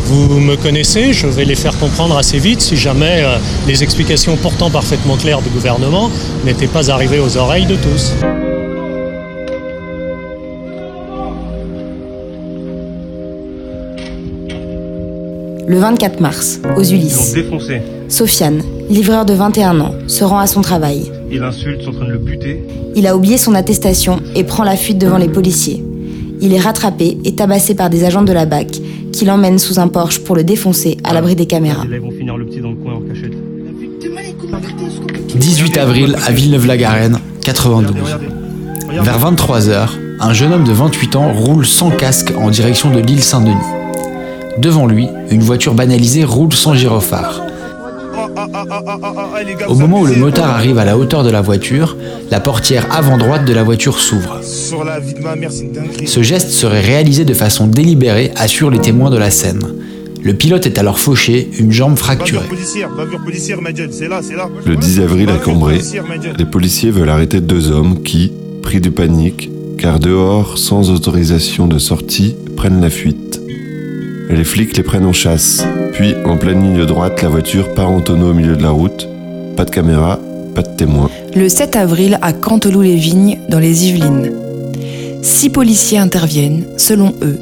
Vous 0.07 0.40
me 0.40 0.57
connaissez, 0.57 1.12
je 1.12 1.27
vais 1.27 1.44
les 1.44 1.57
faire 1.57 1.79
comprendre 1.79 2.16
assez 2.16 2.38
vite 2.38 2.62
si 2.62 2.77
jamais 2.77 3.22
euh, 3.22 3.37
les 3.68 3.83
explications 3.83 4.37
pourtant 4.37 4.70
parfaitement 4.70 5.16
claires 5.16 5.42
du 5.42 5.51
gouvernement 5.51 6.11
n'étaient 6.46 6.66
pas 6.66 6.90
arrivées 6.90 7.20
aux 7.20 7.37
oreilles 7.37 7.66
de 7.66 7.77
tous. 7.77 8.12
Le 15.66 15.79
24 15.79 16.20
mars, 16.20 16.61
aux 16.77 16.83
Ils 16.83 16.94
Ulysses, 16.94 17.33
défoncé. 17.33 17.83
Sofiane, 18.09 18.62
livreur 18.90 19.25
de 19.25 19.33
21 19.33 19.81
ans, 19.81 19.94
se 20.07 20.25
rend 20.25 20.38
à 20.38 20.46
son 20.46 20.61
travail. 20.61 21.11
Il 21.31 21.42
insulte, 21.42 21.83
sont 21.83 21.90
en 21.90 21.94
train 21.94 22.07
de 22.07 22.12
le 22.12 22.18
buter. 22.18 22.62
Il 22.96 23.07
a 23.07 23.16
oublié 23.16 23.38
son 23.38 23.55
attestation 23.55 24.20
et 24.35 24.44
prend 24.44 24.64
la 24.64 24.77
fuite 24.77 24.98
devant 24.98 25.18
les 25.18 25.29
policiers. 25.29 25.83
Il 26.40 26.53
est 26.53 26.59
rattrapé 26.59 27.18
et 27.25 27.35
tabassé 27.35 27.75
par 27.75 27.90
des 27.90 28.05
agents 28.05 28.22
de 28.22 28.33
la 28.33 28.44
BAC 28.44 28.81
qui 29.12 29.25
l'emmènent 29.25 29.59
sous 29.59 29.79
un 29.79 29.88
Porsche 29.88 30.20
pour 30.20 30.35
le 30.35 30.42
défoncer 30.42 30.98
à 31.05 31.14
l'abri 31.14 31.37
des 31.37 31.46
caméras. 31.46 31.85
Et 31.87 31.90
là, 31.90 31.96
ils 31.96 32.03
vont 32.03 32.11
finir 32.11 32.37
le 32.37 32.44
petit 32.44 32.61
dans 32.61 32.70
le 32.70 32.77
coin 32.77 32.94
en 32.94 33.01
cachette. 33.01 33.33
18 35.37 35.77
avril 35.79 36.16
à 36.27 36.33
Villeneuve-la-Garenne, 36.33 37.18
92. 37.44 37.94
Vers 38.90 39.18
23h, 39.18 39.88
un 40.20 40.33
jeune 40.33 40.53
homme 40.53 40.64
de 40.64 40.72
28 40.72 41.16
ans 41.16 41.33
roule 41.33 41.64
sans 41.64 41.90
casque 41.90 42.33
en 42.37 42.51
direction 42.51 42.90
de 42.90 42.98
l'île 42.98 43.22
Saint-Denis. 43.22 43.82
Devant 44.59 44.87
lui, 44.87 45.09
une 45.31 45.43
voiture 45.43 45.75
banalisée 45.75 46.25
roule 46.25 46.53
sans 46.53 46.75
gyrophare. 46.75 47.43
Au 49.69 49.75
moment 49.75 50.01
où 50.01 50.07
le 50.07 50.17
motard 50.17 50.51
arrive 50.51 50.79
à 50.79 50.85
la 50.85 50.97
hauteur 50.99 51.25
de 51.25 51.31
la 51.31 51.41
voiture, 51.41 51.97
la 52.31 52.41
portière 52.41 52.87
avant 52.95 53.17
droite 53.17 53.45
de 53.45 53.53
la 53.53 53.62
voiture 53.62 53.99
s'ouvre. 53.99 54.41
Ce 54.43 56.23
geste 56.23 56.51
serait 56.51 56.81
réalisé 56.81 57.25
de 57.25 57.35
façon 57.35 57.67
délibérée, 57.67 58.33
assurent 58.37 58.71
les 58.71 58.81
témoins 58.81 59.11
de 59.11 59.19
la 59.19 59.31
scène. 59.31 59.62
Le 60.23 60.35
pilote 60.35 60.67
est 60.67 60.79
alors 60.79 61.01
fauché, 61.01 61.51
une 61.59 61.73
jambe 61.73 61.97
fracturée. 61.97 62.47
Le 64.65 64.77
10 64.77 65.01
avril 65.01 65.31
à 65.31 65.38
Cambrai, 65.38 65.81
les 66.38 66.45
policiers 66.45 66.91
veulent 66.91 67.09
arrêter 67.09 67.41
deux 67.41 67.71
hommes 67.71 68.03
qui, 68.03 68.31
pris 68.62 68.81
de 68.81 68.88
panique, 68.88 69.51
car 69.79 69.99
dehors, 69.99 70.59
sans 70.59 70.91
autorisation 70.91 71.67
de 71.67 71.79
sortie, 71.79 72.37
prennent 72.57 72.81
la 72.81 72.90
fuite. 72.90 73.31
Les 74.31 74.44
flics 74.44 74.77
les 74.77 74.83
prennent 74.83 75.04
en 75.04 75.12
chasse, 75.12 75.64
puis 75.92 76.14
en 76.25 76.37
pleine 76.37 76.62
ligne 76.62 76.87
droite, 76.87 77.23
la 77.23 77.29
voiture 77.29 77.75
part 77.75 77.90
en 77.90 78.00
tonneau 78.00 78.31
au 78.31 78.35
milieu 78.35 78.56
de 78.56 78.62
la 78.62 78.70
route. 78.70 79.08
Pas 79.56 79.64
de 79.64 79.70
caméra, 79.70 80.18
pas 80.54 80.62
de 80.62 80.77
témoin. 80.77 81.10
Le 81.35 81.48
7 81.48 81.77
avril 81.77 82.18
à 82.23 82.33
Canteloup-les-Vignes, 82.33 83.40
dans 83.48 83.58
les 83.58 83.88
Yvelines. 83.88 84.33
Six 85.23 85.50
policiers 85.50 85.98
interviennent, 85.98 86.64
selon 86.77 87.14
eux, 87.23 87.38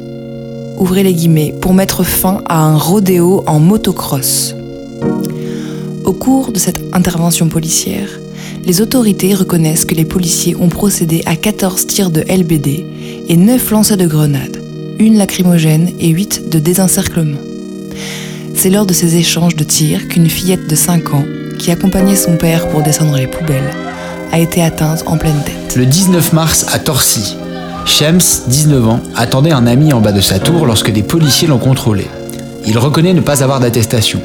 ouvrez 0.77 1.03
les 1.03 1.13
guillemets, 1.13 1.53
pour 1.61 1.73
mettre 1.73 2.03
fin 2.03 2.41
à 2.47 2.63
un 2.63 2.77
rodéo 2.77 3.43
en 3.47 3.59
motocross. 3.59 4.55
Au 6.05 6.13
cours 6.13 6.51
de 6.51 6.59
cette 6.59 6.81
intervention 6.93 7.47
policière, 7.47 8.09
les 8.65 8.81
autorités 8.81 9.33
reconnaissent 9.33 9.85
que 9.85 9.95
les 9.95 10.05
policiers 10.05 10.55
ont 10.55 10.69
procédé 10.69 11.23
à 11.25 11.35
14 11.35 11.87
tirs 11.87 12.11
de 12.11 12.21
LBD 12.21 12.85
et 13.27 13.37
9 13.37 13.71
lancers 13.71 13.97
de 13.97 14.05
grenades, 14.05 14.60
une 15.01 15.17
lacrymogène 15.17 15.91
et 15.99 16.09
8 16.09 16.49
de 16.51 16.59
désencerclement. 16.59 17.39
C'est 18.53 18.69
lors 18.69 18.85
de 18.85 18.93
ces 18.93 19.15
échanges 19.15 19.55
de 19.55 19.63
tirs 19.63 20.07
qu'une 20.07 20.29
fillette 20.29 20.69
de 20.69 20.75
5 20.75 21.15
ans, 21.15 21.25
qui 21.57 21.71
accompagnait 21.71 22.15
son 22.15 22.37
père 22.37 22.67
pour 22.69 22.83
descendre 22.83 23.17
les 23.17 23.25
poubelles, 23.25 23.71
a 24.31 24.39
été 24.39 24.61
atteinte 24.61 25.03
en 25.07 25.17
pleine 25.17 25.41
tête. 25.43 25.75
Le 25.75 25.87
19 25.87 26.33
mars 26.33 26.67
à 26.71 26.77
Torcy, 26.77 27.35
Shems, 27.85 28.43
19 28.47 28.87
ans, 28.87 28.99
attendait 29.15 29.51
un 29.51 29.65
ami 29.65 29.91
en 29.91 30.01
bas 30.01 30.11
de 30.11 30.21
sa 30.21 30.37
tour 30.37 30.67
lorsque 30.67 30.91
des 30.91 31.03
policiers 31.03 31.47
l'ont 31.47 31.57
contrôlé. 31.57 32.05
Il 32.67 32.77
reconnaît 32.77 33.13
ne 33.13 33.21
pas 33.21 33.43
avoir 33.43 33.59
d'attestation. 33.59 34.21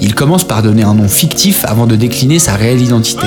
Il 0.00 0.14
commence 0.14 0.44
par 0.44 0.62
donner 0.62 0.84
un 0.84 0.94
nom 0.94 1.08
fictif 1.08 1.66
avant 1.66 1.86
de 1.86 1.96
décliner 1.96 2.38
sa 2.38 2.54
réelle 2.54 2.80
identité. 2.80 3.26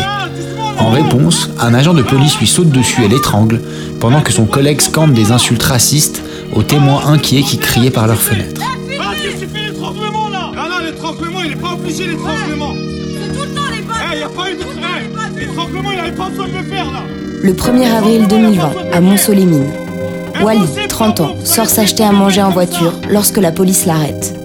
En 0.80 0.90
réponse, 0.90 1.52
un 1.60 1.76
agent 1.76 1.94
de 1.94 2.02
police 2.02 2.40
lui 2.40 2.48
saute 2.48 2.70
dessus 2.70 3.04
et 3.04 3.08
l'étrangle, 3.08 3.62
pendant 4.00 4.22
que 4.22 4.34
son 4.34 4.46
collègue 4.46 4.82
scande 4.82 5.14
des 5.14 5.32
insultes 5.32 5.64
racistes 5.64 6.24
aux 6.54 6.64
témoins 6.64 7.06
inquiets 7.08 7.42
qui 7.42 7.58
criaient 7.58 7.92
par 7.92 8.08
leurs 8.08 8.22
fenêtres. 8.22 8.62
Ah, 9.00 9.12
qu'est-ce 9.22 9.36
que 9.36 9.40
tu 9.46 9.48
fais 9.48 9.68
l'étranglement 9.68 10.30
là 10.30 10.52
Ah 10.58 10.68
non, 10.70 10.86
l'étranglement, 10.86 11.40
il 11.46 11.52
est 11.54 11.56
pas 11.56 11.74
obligé 11.74 12.08
l'étranglement 12.08 12.74
C'est 12.74 13.34
tout 13.34 13.42
le 13.46 13.54
temps 13.56 13.62
les 13.76 13.82
balles 13.82 13.98
Eh, 14.14 14.20
y 14.20 14.24
a 14.24 14.30
pas 14.30 14.52
eu 14.52 14.56
de 14.56 14.62
frère 14.62 15.02
L'étranglement, 15.38 15.92
il 15.92 16.00
avait 16.00 16.12
pas 16.12 16.30
besoin 16.30 16.48
de 16.48 16.54
le 16.54 16.64
faire 16.64 16.86
là 16.92 17.04
Le 17.42 17.54
1er 17.54 17.92
avril 17.96 18.28
2020, 18.28 18.72
à 18.94 19.02
Montceau-les-Mines, 19.02 19.72
Wally, 20.42 20.62
30 20.88 21.20
ans, 21.22 21.36
sort 21.44 21.68
s'acheter 21.68 22.04
à 22.04 22.12
manger 22.12 22.42
en 22.44 22.50
voiture 22.52 22.94
lorsque 23.10 23.38
la 23.38 23.52
police 23.52 23.86
l'arrête. 23.86 24.36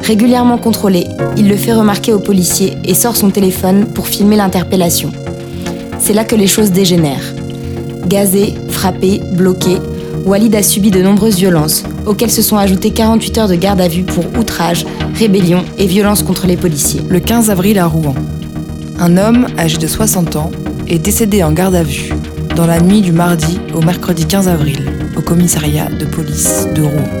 Régulièrement 0.00 0.58
contrôlé, 0.58 1.06
il 1.36 1.48
le 1.48 1.56
fait 1.56 1.72
remarquer 1.72 2.12
aux 2.12 2.20
policiers 2.20 2.76
et 2.84 2.94
sort 2.94 3.16
son 3.16 3.30
téléphone 3.30 3.86
pour 3.86 4.06
filmer 4.08 4.36
l'interpellation. 4.36 5.12
C'est 5.98 6.14
là 6.14 6.24
que 6.24 6.36
les 6.36 6.46
choses 6.46 6.70
dégénèrent. 6.70 7.34
Gazé, 8.06 8.54
frappé, 8.68 9.20
bloqué, 9.32 9.76
Walid 10.24 10.54
a 10.54 10.62
subi 10.62 10.90
de 10.90 11.02
nombreuses 11.02 11.36
violences, 11.36 11.82
auxquelles 12.06 12.30
se 12.30 12.42
sont 12.42 12.56
ajoutées 12.56 12.90
48 12.90 13.38
heures 13.38 13.48
de 13.48 13.54
garde 13.54 13.80
à 13.80 13.88
vue 13.88 14.04
pour 14.04 14.24
outrage, 14.38 14.86
rébellion 15.14 15.64
et 15.78 15.86
violence 15.86 16.22
contre 16.22 16.46
les 16.46 16.56
policiers. 16.56 17.00
Le 17.08 17.20
15 17.20 17.50
avril 17.50 17.78
à 17.78 17.86
Rouen, 17.86 18.14
un 18.98 19.16
homme 19.16 19.46
âgé 19.58 19.78
de 19.78 19.86
60 19.86 20.36
ans 20.36 20.50
est 20.86 20.98
décédé 20.98 21.42
en 21.42 21.52
garde 21.52 21.74
à 21.74 21.82
vue 21.82 22.10
dans 22.54 22.66
la 22.66 22.80
nuit 22.80 23.00
du 23.00 23.12
mardi 23.12 23.58
au 23.74 23.80
mercredi 23.80 24.26
15 24.26 24.48
avril 24.48 24.84
au 25.16 25.22
commissariat 25.22 25.86
de 25.86 26.04
police 26.04 26.66
de 26.74 26.82
Rouen. 26.82 27.19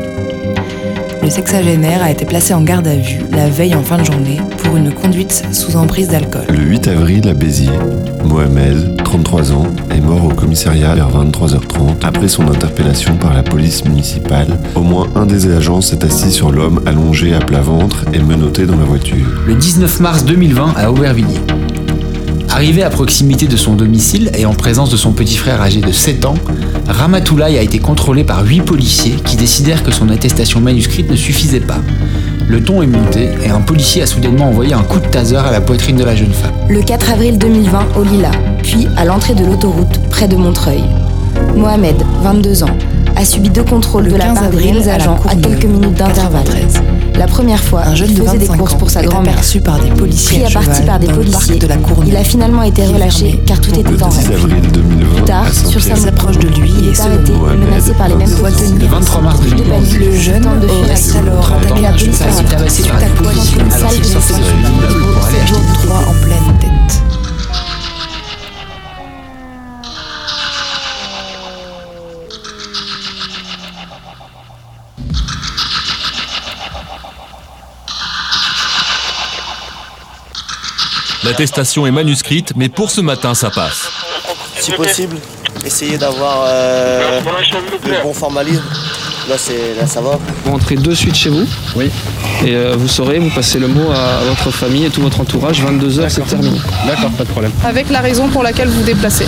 Le 1.30 1.36
sexagénaire 1.36 2.02
a 2.02 2.10
été 2.10 2.24
placé 2.24 2.54
en 2.54 2.62
garde 2.62 2.88
à 2.88 2.96
vue 2.96 3.20
la 3.30 3.48
veille 3.48 3.76
en 3.76 3.84
fin 3.84 3.98
de 3.98 4.04
journée 4.04 4.40
pour 4.64 4.76
une 4.76 4.92
conduite 4.92 5.44
sous 5.52 5.76
emprise 5.76 6.08
d'alcool. 6.08 6.42
Le 6.48 6.58
8 6.58 6.88
avril 6.88 7.28
à 7.28 7.34
Béziers, 7.34 7.70
Mohamed, 8.24 9.00
33 9.04 9.52
ans, 9.52 9.68
est 9.92 10.00
mort 10.00 10.24
au 10.24 10.30
commissariat 10.30 10.92
vers 10.96 11.08
23h30 11.08 12.04
après 12.04 12.26
son 12.26 12.48
interpellation 12.48 13.16
par 13.16 13.32
la 13.32 13.44
police 13.44 13.84
municipale. 13.84 14.58
Au 14.74 14.80
moins 14.80 15.06
un 15.14 15.24
des 15.24 15.54
agents 15.54 15.80
s'est 15.80 16.04
assis 16.04 16.32
sur 16.32 16.50
l'homme 16.50 16.80
allongé 16.84 17.32
à 17.32 17.38
plat 17.38 17.60
ventre 17.60 18.06
et 18.12 18.18
menotté 18.18 18.66
dans 18.66 18.76
la 18.76 18.84
voiture. 18.84 19.24
Le 19.46 19.54
19 19.54 20.00
mars 20.00 20.24
2020 20.24 20.74
à 20.76 20.90
Aubervilliers. 20.90 21.38
Arrivé 22.60 22.82
à 22.82 22.90
proximité 22.90 23.46
de 23.46 23.56
son 23.56 23.72
domicile 23.72 24.30
et 24.36 24.44
en 24.44 24.52
présence 24.52 24.90
de 24.90 24.96
son 24.98 25.12
petit 25.12 25.38
frère 25.38 25.62
âgé 25.62 25.80
de 25.80 25.92
7 25.92 26.26
ans, 26.26 26.34
Ramatoulaye 26.88 27.56
a 27.56 27.62
été 27.62 27.78
contrôlé 27.78 28.22
par 28.22 28.44
8 28.44 28.60
policiers 28.60 29.14
qui 29.24 29.36
décidèrent 29.36 29.82
que 29.82 29.90
son 29.90 30.10
attestation 30.10 30.60
manuscrite 30.60 31.10
ne 31.10 31.16
suffisait 31.16 31.60
pas. 31.60 31.78
Le 32.48 32.62
ton 32.62 32.82
est 32.82 32.86
monté 32.86 33.30
et 33.42 33.48
un 33.48 33.62
policier 33.62 34.02
a 34.02 34.06
soudainement 34.06 34.50
envoyé 34.50 34.74
un 34.74 34.82
coup 34.82 35.00
de 35.00 35.06
taser 35.06 35.36
à 35.36 35.50
la 35.50 35.62
poitrine 35.62 35.96
de 35.96 36.04
la 36.04 36.14
jeune 36.14 36.34
femme. 36.34 36.52
Le 36.68 36.82
4 36.82 37.12
avril 37.12 37.38
2020 37.38 37.96
au 37.96 38.04
Lila, 38.04 38.30
puis 38.62 38.88
à 38.98 39.06
l'entrée 39.06 39.34
de 39.34 39.46
l'autoroute 39.46 39.98
près 40.10 40.28
de 40.28 40.36
Montreuil. 40.36 40.84
Mohamed, 41.56 41.96
22 42.22 42.64
ans, 42.64 42.76
a 43.16 43.24
subi 43.24 43.48
deux 43.48 43.64
contrôles 43.64 44.08
de 44.08 44.16
la 44.16 44.26
15 44.26 44.38
part 44.38 44.50
des 44.50 44.64
mêmes 44.70 44.86
agents 44.86 45.18
à 45.26 45.34
quelques 45.34 45.64
minutes 45.64 45.94
d'intervalle. 45.94 46.44
93. 47.12 47.18
La 47.18 47.26
première 47.26 47.62
fois, 47.62 47.82
Un 47.86 47.94
jeune 47.94 48.10
il 48.10 48.18
de 48.18 48.22
faisait 48.24 48.38
des 48.38 48.46
25 48.46 48.56
courses 48.58 48.74
ans 48.74 48.78
pour 48.78 48.90
sa 48.90 49.02
grand-mère. 49.02 49.32
aperçu 49.34 49.60
par 49.60 49.78
des 49.80 49.90
policiers 49.90 50.42
Pris 50.42 50.54
à 50.54 50.60
à 50.60 50.64
partie 50.64 50.82
par 50.82 50.98
des 50.98 51.06
policiers, 51.08 51.58
de 51.58 51.66
la 51.66 51.76
il 52.06 52.16
a 52.16 52.24
finalement 52.24 52.62
été 52.62 52.84
relâché 52.86 53.40
car 53.46 53.60
tout 53.60 53.70
était 53.78 53.82
Le 53.90 54.02
en 54.02 54.08
10 54.08 54.18
règle. 54.18 54.32
avril 54.34 54.60
2020 54.72 55.14
Plus 55.14 55.24
tard, 55.24 55.52
sur 55.52 55.80
sa 55.82 55.96
s'approche 55.96 56.38
de 56.38 56.48
lui 56.48 56.70
il 56.78 56.86
et 56.88 56.90
est 56.90 57.00
arrêté, 57.00 57.32
menacé 57.32 57.92
par 57.92 58.08
les 58.08 58.14
mêmes 58.16 58.28
26 58.28 58.40
policiers. 58.42 58.78
Le 58.78 58.86
23 58.86 59.20
mars 59.22 59.40
Pris 59.40 59.50
de 59.50 59.56
2020, 59.56 59.74
panique, 59.74 60.00
Le 60.00 60.16
jeune 60.16 60.42
tente 60.42 60.60
de 60.60 60.68
fuir 60.68 61.16
alors 61.18 61.52
attaqué 61.52 61.82
la 61.82 61.90
police 61.90 62.04
police 62.04 62.22
a 62.22 62.30
été 62.30 62.44
tabassé 62.44 62.82
par 62.84 62.98
des 62.98 63.06
policiers 63.06 63.58
Une 63.60 63.72
alors 63.72 63.78
salle 63.90 63.90
qu'il 63.90 64.00
de 64.00 64.06
sortait 64.06 64.34
de 64.34 64.44
son 64.44 64.70
immeuble 64.72 65.12
pour 65.14 65.24
aller 65.26 65.36
acheter 65.40 65.46
jour 65.48 65.60
3 65.84 65.96
en 65.96 66.24
pleine 66.24 66.59
L'attestation 81.24 81.86
est 81.86 81.90
manuscrite, 81.90 82.52
mais 82.56 82.68
pour 82.68 82.90
ce 82.90 83.00
matin, 83.00 83.34
ça 83.34 83.50
passe. 83.50 83.90
Si 84.58 84.72
possible, 84.72 85.16
essayez 85.64 85.98
d'avoir 85.98 86.44
euh, 86.46 87.20
le 87.84 88.02
bon 88.02 88.14
formalisme. 88.14 88.62
Là, 89.28 89.36
c'est, 89.38 89.74
là, 89.78 89.86
ça 89.86 90.00
va. 90.00 90.18
Vous 90.44 90.52
rentrez 90.52 90.76
de 90.76 90.94
suite 90.94 91.14
chez 91.14 91.28
vous. 91.28 91.46
Oui. 91.76 91.90
Et 92.44 92.54
euh, 92.54 92.74
vous 92.76 92.88
saurez, 92.88 93.18
vous 93.18 93.28
passez 93.30 93.58
le 93.58 93.68
mot 93.68 93.90
à 93.92 94.24
votre 94.24 94.50
famille 94.50 94.86
et 94.86 94.90
tout 94.90 95.02
votre 95.02 95.20
entourage. 95.20 95.62
22h, 95.62 96.08
c'est 96.08 96.26
terminé. 96.26 96.58
D'accord, 96.86 97.10
pas 97.10 97.24
de 97.24 97.28
problème. 97.28 97.52
avec 97.64 97.90
la 97.90 98.00
raison 98.00 98.28
pour 98.28 98.42
laquelle 98.42 98.68
vous 98.68 98.80
vous 98.80 98.86
déplacez. 98.86 99.26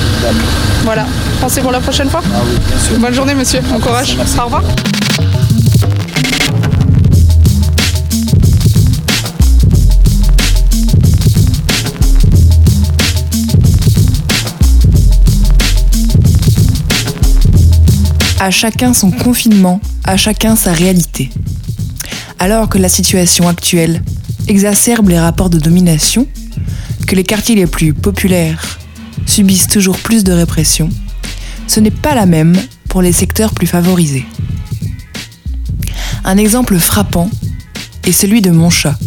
Voilà. 0.85 1.07
Pensez 1.41 1.61
pour 1.61 1.73
la 1.73 1.81
prochaine 1.81 2.09
fois 2.09 2.23
Ah 2.35 2.39
oui, 2.45 2.57
bien 2.67 2.79
sûr. 2.79 2.99
Bonne 2.99 3.15
journée, 3.15 3.35
monsieur. 3.35 3.61
Bon 3.61 3.79
courage. 3.79 4.17
Au 4.39 4.45
revoir. 4.45 4.63
À 18.45 18.51
chacun 18.51 18.93
son 18.93 19.13
confinement, 19.13 19.81
à 20.03 20.17
chacun 20.17 20.57
sa 20.57 20.73
réalité. 20.73 21.31
Alors 22.41 22.69
que 22.69 22.77
la 22.77 22.89
situation 22.89 23.47
actuelle 23.47 24.03
exacerbe 24.49 25.11
les 25.11 25.21
rapports 25.21 25.49
de 25.49 25.61
domination, 25.61 26.27
que 27.07 27.15
les 27.15 27.23
quartiers 27.23 27.55
les 27.55 27.69
plus 27.69 27.95
populaires 27.95 28.81
subissent 29.27 29.69
toujours 29.69 29.97
plus 29.97 30.25
de 30.25 30.33
répression, 30.33 30.89
ce 31.69 31.79
n'est 31.79 31.93
pas 31.93 32.17
la 32.17 32.27
même 32.27 32.57
pour 32.89 33.01
les 33.01 33.13
secteurs 33.13 33.55
plus 33.55 33.69
favorisés. 33.69 34.27
Un 36.25 36.37
exemple 36.37 36.77
frappant 36.81 37.31
est 38.03 38.11
celui 38.11 38.43
de 38.43 38.51
Montchat, 38.51 38.99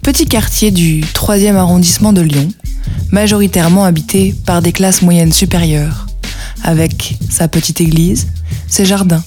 petit 0.00 0.24
quartier 0.24 0.70
du 0.70 1.02
3e 1.02 1.56
arrondissement 1.56 2.14
de 2.14 2.22
Lyon, 2.22 2.48
majoritairement 3.10 3.84
habité 3.84 4.34
par 4.46 4.62
des 4.62 4.72
classes 4.72 5.02
moyennes 5.02 5.34
supérieures, 5.34 6.06
avec 6.64 7.18
sa 7.28 7.46
petite 7.46 7.82
église, 7.82 8.28
ses 8.70 8.86
jardins, 8.86 9.22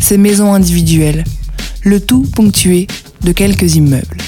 ses 0.00 0.18
maisons 0.18 0.54
individuelles, 0.54 1.24
le 1.82 1.98
tout 1.98 2.22
ponctué 2.22 2.86
de 3.22 3.32
quelques 3.32 3.74
immeubles. 3.74 4.18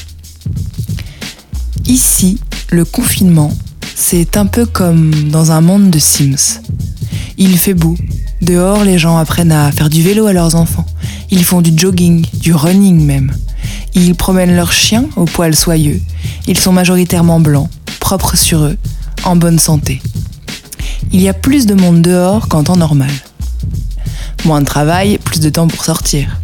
Ici, 1.87 2.41
le 2.71 2.85
confinement, 2.85 3.53
c'est 3.95 4.37
un 4.37 4.47
peu 4.47 4.67
comme 4.67 5.13
dans 5.31 5.53
un 5.53 5.61
monde 5.61 5.91
de 5.91 5.99
Sims. 5.99 6.61
Il 7.39 7.57
fait 7.59 7.75
beau, 7.75 7.97
dehors 8.43 8.83
les 8.83 8.99
gens 8.99 9.19
apprennent 9.19 9.53
à 9.53 9.71
faire 9.71 9.91
du 9.91 10.03
vélo 10.03 10.27
à 10.27 10.33
leurs 10.33 10.57
enfants, 10.57 10.87
ils 11.31 11.45
font 11.45 11.61
du 11.61 11.73
jogging, 11.77 12.27
du 12.41 12.55
running 12.55 13.05
même. 13.05 13.33
Ils 13.95 14.15
promènent 14.15 14.57
leurs 14.57 14.73
chiens 14.73 15.07
au 15.17 15.27
poil 15.27 15.55
soyeux, 15.55 16.01
ils 16.49 16.59
sont 16.59 16.73
majoritairement 16.73 17.41
blancs, 17.41 17.71
propres 18.01 18.37
sur 18.37 18.63
eux, 18.65 18.77
en 19.25 19.37
bonne 19.37 19.59
santé. 19.59 20.01
Il 21.13 21.21
y 21.21 21.29
a 21.29 21.35
plus 21.35 21.67
de 21.67 21.75
monde 21.75 22.03
dehors 22.03 22.49
qu'en 22.49 22.65
temps 22.65 22.77
normal. 22.77 23.11
Moins 24.47 24.61
de 24.61 24.67
travail, 24.67 25.19
plus 25.19 25.41
de 25.41 25.51
temps 25.51 25.67
pour 25.67 25.85
sortir. 25.85 26.39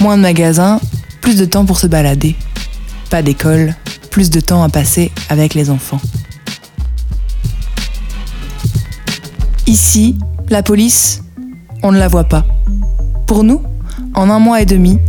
Moins 0.00 0.16
de 0.16 0.22
magasins, 0.22 0.78
plus 1.20 1.36
de 1.36 1.44
temps 1.44 1.66
pour 1.66 1.76
se 1.76 1.88
balader. 1.88 2.36
Pas 3.10 3.20
d'école, 3.20 3.74
plus 4.12 4.30
de 4.30 4.38
temps 4.38 4.62
à 4.62 4.68
passer 4.68 5.10
avec 5.28 5.54
les 5.54 5.68
enfants. 5.68 6.00
Ici, 9.66 10.16
la 10.50 10.62
police, 10.62 11.24
on 11.82 11.90
ne 11.90 11.98
la 11.98 12.06
voit 12.06 12.28
pas. 12.28 12.46
Pour 13.26 13.42
nous, 13.42 13.60
en 14.14 14.30
un 14.30 14.38
mois 14.38 14.62
et 14.62 14.66
demi, 14.66 15.00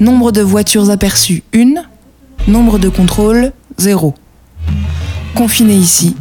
nombre 0.00 0.32
de 0.32 0.42
voitures 0.42 0.90
aperçues, 0.90 1.44
une, 1.52 1.84
nombre 2.48 2.80
de 2.80 2.88
contrôles, 2.88 3.52
zéro. 3.78 4.14
Confinés 5.36 5.76
ici, 5.76 6.16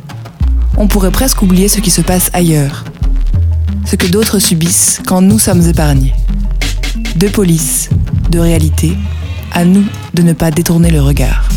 on 0.78 0.88
pourrait 0.88 1.10
presque 1.10 1.42
oublier 1.42 1.68
ce 1.68 1.80
qui 1.80 1.90
se 1.90 2.02
passe 2.02 2.30
ailleurs, 2.34 2.86
ce 3.92 3.98
que 3.98 4.08
d'autres 4.08 4.40
subissent 4.40 5.02
quand 5.06 5.22
nous 5.22 5.38
sommes 5.38 5.68
épargnés. 5.68 6.14
De 7.18 7.28
police, 7.28 7.90
de 8.30 8.40
réalité, 8.40 8.94
à 9.52 9.66
nous 9.66 9.84
de 10.14 10.22
ne 10.22 10.32
pas 10.32 10.50
détourner 10.50 10.90
le 10.92 11.02
regard. 11.02 11.50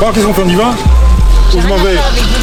Bon, 0.00 0.12
qu'est-ce 0.14 0.24
qu'on 0.24 0.32
fait 0.32 0.42
On 0.44 0.48
y 0.48 0.54
va 0.54 0.74
où 1.54 1.60
je 1.60 1.66
m'en 1.66 1.76
vais. 1.76 2.37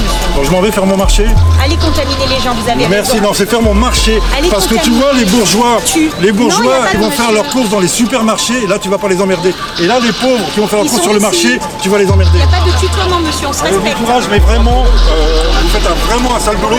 Je 0.46 0.52
m'en 0.52 0.62
vais 0.62 0.72
faire 0.72 0.86
mon 0.86 0.96
marché. 0.96 1.26
Allez 1.64 1.76
contaminer 1.76 2.28
les 2.30 2.40
gens, 2.42 2.54
vous 2.54 2.70
avez 2.70 2.88
Merci, 2.88 3.14
raison. 3.14 3.24
non, 3.24 3.34
c'est 3.34 3.50
faire 3.50 3.62
mon 3.64 3.74
marché. 3.74 4.20
Allez 4.38 4.48
Parce 4.50 4.68
que 4.68 4.76
tu 4.76 4.92
vois, 4.92 5.12
les 5.14 5.26
bourgeois, 5.26 5.78
les 6.22 6.32
bourgeois, 6.32 6.76
de 6.94 7.00
vont 7.00 7.10
faire 7.10 7.32
leurs 7.32 7.48
courses 7.50 7.70
dans 7.70 7.80
les 7.80 7.88
supermarchés, 7.88 8.64
et 8.64 8.68
là, 8.68 8.78
tu 8.78 8.88
vas 8.90 9.00
pas 9.00 9.08
les 9.08 9.20
emmerder. 9.22 9.54
Et 9.80 9.88
là, 9.88 10.00
les 10.00 10.12
pauvres 10.12 10.46
qui 10.54 10.60
vont 10.60 10.68
faire 10.68 10.80
leurs 10.80 10.88
courses 10.88 11.02
sur 11.02 11.14
le 11.14 11.20
marché, 11.20 11.60
tu 11.82 11.90
vas 11.90 11.98
les 11.98 12.10
emmerder. 12.12 12.32
Il 12.36 12.38
n'y 12.38 12.44
a 12.44 12.48
pas 12.60 12.64
de 12.66 12.72
tutoiement, 12.80 13.20
monsieur, 13.20 13.48
on 13.48 13.54
se 13.54 13.60
bon 13.64 13.66
respecte. 13.66 13.98
courage, 13.98 14.24
mais 14.30 14.40
vraiment, 14.40 14.84
euh, 14.86 15.44
vous 15.64 15.70
faites 15.70 15.88
un- 15.88 16.08
vraiment 16.14 16.36
un 16.36 16.40
sale 16.40 16.58
boulot. 16.58 16.78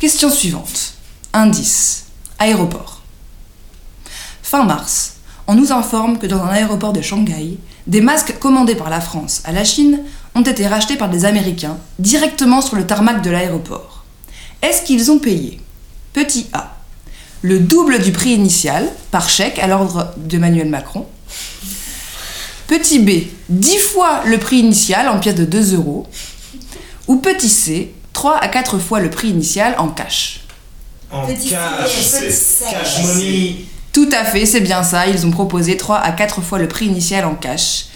Question 0.00 0.30
suivante. 0.30 0.94
Indice. 1.34 2.06
Aéroport. 2.38 3.02
Fin 4.42 4.64
mars, 4.64 5.16
on 5.46 5.54
nous 5.54 5.72
informe 5.72 6.18
que 6.18 6.26
dans 6.26 6.42
un 6.42 6.48
aéroport 6.48 6.94
de 6.94 7.02
Shanghai, 7.02 7.58
des 7.86 8.00
masques 8.00 8.38
commandés 8.38 8.76
par 8.76 8.88
la 8.88 9.02
France 9.02 9.42
à 9.44 9.52
la 9.52 9.62
Chine 9.62 10.00
ont 10.34 10.40
été 10.40 10.66
rachetés 10.66 10.96
par 10.96 11.10
des 11.10 11.26
Américains 11.26 11.76
directement 11.98 12.62
sur 12.62 12.76
le 12.76 12.86
tarmac 12.86 13.20
de 13.20 13.28
l'aéroport. 13.28 14.06
Est-ce 14.62 14.80
qu'ils 14.80 15.10
ont 15.10 15.18
payé? 15.18 15.60
Petit 16.14 16.46
A. 16.54 16.78
Le 17.42 17.60
double 17.60 17.98
du 17.98 18.10
prix 18.10 18.30
initial, 18.30 18.90
par 19.10 19.28
chèque 19.28 19.58
à 19.58 19.66
l'ordre 19.66 20.14
d'Emmanuel 20.16 20.70
Macron. 20.70 21.06
Petit 22.68 23.00
B. 23.00 23.26
10 23.50 23.76
fois 23.76 24.22
le 24.24 24.38
prix 24.38 24.60
initial 24.60 25.10
en 25.10 25.20
pièces 25.20 25.34
de 25.34 25.44
2 25.44 25.74
euros. 25.74 26.06
Ou 27.06 27.16
petit 27.16 27.50
C. 27.50 27.92
3 28.20 28.36
à 28.36 28.48
4 28.48 28.78
fois 28.78 29.00
le 29.00 29.08
prix 29.08 29.30
initial 29.30 29.74
en 29.78 29.88
cash. 29.88 30.40
En 31.10 31.26
Petit 31.26 31.48
cash, 31.48 31.90
c'est 32.02 32.70
cash 32.70 33.02
money. 33.02 33.64
Tout 33.94 34.10
à 34.12 34.26
fait, 34.26 34.44
c'est 34.44 34.60
bien 34.60 34.82
ça. 34.82 35.06
Ils 35.06 35.24
ont 35.24 35.30
proposé 35.30 35.78
3 35.78 35.96
à 35.96 36.12
4 36.12 36.42
fois 36.42 36.58
le 36.58 36.68
prix 36.68 36.84
initial 36.84 37.24
en 37.24 37.34
cash. 37.34 37.86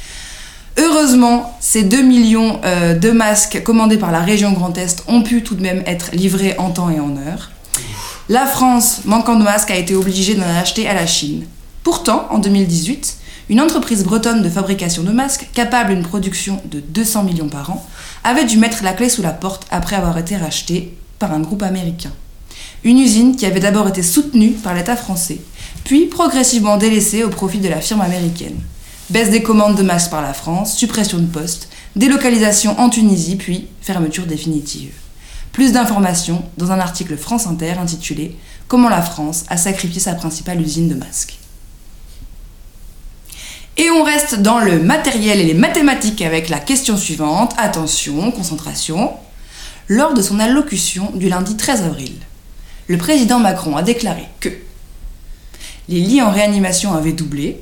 Heureusement, 0.79 1.55
ces 1.61 1.83
2 1.83 2.01
millions 2.01 2.59
euh, 2.65 2.95
de 2.95 3.11
masques 3.11 3.63
commandés 3.65 3.99
par 3.99 4.13
la 4.13 4.21
région 4.21 4.53
Grand 4.53 4.79
Est 4.79 5.05
ont 5.09 5.21
pu 5.23 5.43
tout 5.43 5.57
de 5.57 5.61
même 5.61 5.83
être 5.85 6.13
livrés 6.15 6.55
en 6.57 6.71
temps 6.71 6.89
et 6.89 7.01
en 7.01 7.19
heure. 7.19 7.51
La 8.31 8.47
France, 8.47 9.03
manquant 9.05 9.37
de 9.37 9.45
masques, 9.45 9.73
a 9.73 9.77
été 9.77 9.95
obligée 9.95 10.37
d'en 10.37 10.49
acheter 10.59 10.89
à 10.89 10.95
la 10.95 11.07
Chine. 11.07 11.45
Pourtant, 11.83 12.29
en 12.31 12.39
2018, 12.39 13.19
une 13.51 13.61
entreprise 13.61 14.05
bretonne 14.05 14.43
de 14.43 14.49
fabrication 14.49 15.03
de 15.03 15.13
masques, 15.13 15.49
capable 15.53 15.95
d'une 15.95 16.03
production 16.03 16.61
de 16.65 16.81
200 16.81 17.25
millions 17.25 17.49
par 17.49 17.71
an, 17.71 17.87
avait 18.23 18.47
dû 18.47 18.57
mettre 18.57 18.83
la 18.83 18.93
clé 18.93 19.09
sous 19.09 19.23
la 19.23 19.33
porte 19.33 19.67
après 19.71 19.97
avoir 19.97 20.17
été 20.17 20.37
rachetée 20.37 20.97
par 21.19 21.33
un 21.33 21.41
groupe 21.41 21.63
américain. 21.63 22.13
Une 22.85 22.99
usine 22.99 23.37
qui 23.37 23.47
avait 23.47 23.61
d'abord 23.61 23.89
été 23.89 24.03
soutenue 24.03 24.53
par 24.53 24.75
l'État 24.75 24.97
français, 24.97 25.41
puis 25.85 26.07
progressivement 26.07 26.79
délaissée 26.79 27.25
au 27.25 27.29
profit 27.29 27.59
de 27.59 27.69
la 27.69 27.81
firme 27.81 28.01
américaine. 28.01 28.59
Baisse 29.11 29.31
des 29.31 29.43
commandes 29.43 29.77
de 29.77 29.83
masques 29.83 30.11
par 30.11 30.23
la 30.23 30.33
France, 30.33 30.77
suppression 30.77 31.19
de 31.19 31.27
postes, 31.27 31.69
délocalisation 31.97 32.79
en 32.81 32.89
Tunisie, 32.89 33.37
puis 33.37 33.69
fermeture 33.83 34.27
définitive. 34.27 34.93
Plus 35.53 35.73
d'informations 35.73 36.43
dans 36.57 36.73
un 36.73 36.81
article 36.81 37.17
France 37.17 37.47
Inter 37.47 37.75
intitulé 37.81 38.37
Comment 38.67 38.89
la 38.89 39.03
France 39.03 39.45
a 39.49 39.59
sacrifié 39.59 40.01
sa 40.01 40.15
principale 40.15 40.61
usine 40.61 40.89
de 40.89 40.95
masques. 40.95 41.39
Et 43.77 43.91
on 43.91 44.05
reste 44.05 44.37
dans 44.37 44.61
le 44.61 44.81
matériel 44.81 45.41
et 45.41 45.45
les 45.45 45.55
mathématiques 45.55 46.23
avec 46.23 46.49
la 46.49 46.61
question 46.61 46.97
suivante. 46.97 47.55
Attention, 47.59 48.31
concentration. 48.31 49.13
Lors 49.89 50.15
de 50.15 50.23
son 50.23 50.39
allocution 50.39 51.11
du 51.15 51.29
lundi 51.29 51.57
13 51.57 51.83
avril, 51.83 52.15
le 52.87 52.97
président 52.97 53.41
Macron 53.41 53.77
a 53.77 53.83
déclaré 53.83 54.25
que 54.41 54.49
les 55.89 56.01
lits 56.01 56.23
en 56.23 56.31
réanimation 56.31 56.95
avaient 56.95 57.13
doublé, 57.13 57.61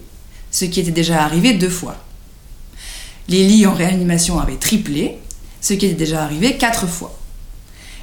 ce 0.50 0.66
qui 0.66 0.80
était 0.80 0.92
déjà 0.92 1.24
arrivé 1.24 1.54
deux 1.54 1.70
fois. 1.70 1.96
Les 3.28 3.44
lits 3.44 3.66
en 3.66 3.74
réanimation 3.74 4.38
avaient 4.38 4.56
triplé, 4.56 5.18
ce 5.60 5.74
qui 5.74 5.86
était 5.86 5.94
déjà 5.94 6.22
arrivé 6.22 6.56
quatre 6.56 6.86
fois. 6.86 7.18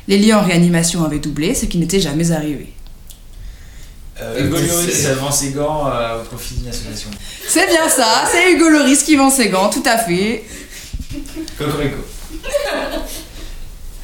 Les 0.08 0.18
lits 0.18 0.34
en 0.34 0.44
réanimation 0.44 1.06
avaient 1.06 1.20
doublé, 1.20 1.54
ce 1.54 1.66
qui 1.66 1.78
n'était 1.78 2.00
jamais 2.00 2.32
arrivé. 2.32 2.74
Euh, 4.22 4.46
Hugo 4.46 4.58
Lloris 4.58 5.08
vend 5.20 5.32
ses 5.32 5.52
gants 5.52 5.88
euh, 5.88 6.22
au 6.22 6.26
profit 6.26 6.56
d'une 6.56 6.70
association. 6.70 7.10
C'est 7.48 7.68
bien 7.68 7.88
ça, 7.88 8.26
c'est 8.30 8.52
Hugo 8.52 8.70
Loris 8.70 9.04
qui 9.04 9.16
vend 9.16 9.30
ses 9.30 9.50
gants, 9.50 9.70
tout 9.70 9.84
à 9.86 9.98
fait. 9.98 10.44
Cocorico. 11.58 11.98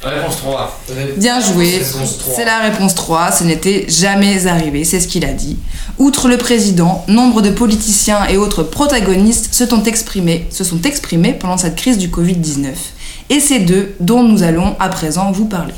Réponse 0.02 0.36
3. 0.36 0.80
Bien 1.16 1.40
joué. 1.40 1.78
Réponse 1.78 2.18
3. 2.18 2.34
C'est 2.34 2.44
la 2.44 2.58
réponse 2.60 2.94
3. 2.94 3.32
Ce 3.32 3.44
n'était 3.44 3.86
jamais 3.88 4.46
arrivé, 4.46 4.84
c'est 4.84 5.00
ce 5.00 5.08
qu'il 5.08 5.24
a 5.24 5.32
dit. 5.32 5.58
Outre 5.98 6.28
le 6.28 6.38
président, 6.38 7.04
nombre 7.08 7.42
de 7.42 7.50
politiciens 7.50 8.26
et 8.26 8.36
autres 8.36 8.62
protagonistes 8.62 9.52
se 9.52 9.66
sont 9.66 9.82
exprimés, 9.84 10.46
se 10.50 10.64
sont 10.64 10.80
exprimés 10.82 11.32
pendant 11.32 11.56
cette 11.56 11.76
crise 11.76 11.98
du 11.98 12.08
Covid-19. 12.08 12.68
Et 13.30 13.40
c'est 13.40 13.60
d'eux 13.60 13.94
dont 13.98 14.22
nous 14.22 14.42
allons 14.42 14.76
à 14.78 14.88
présent 14.88 15.32
vous 15.32 15.46
parler. 15.46 15.74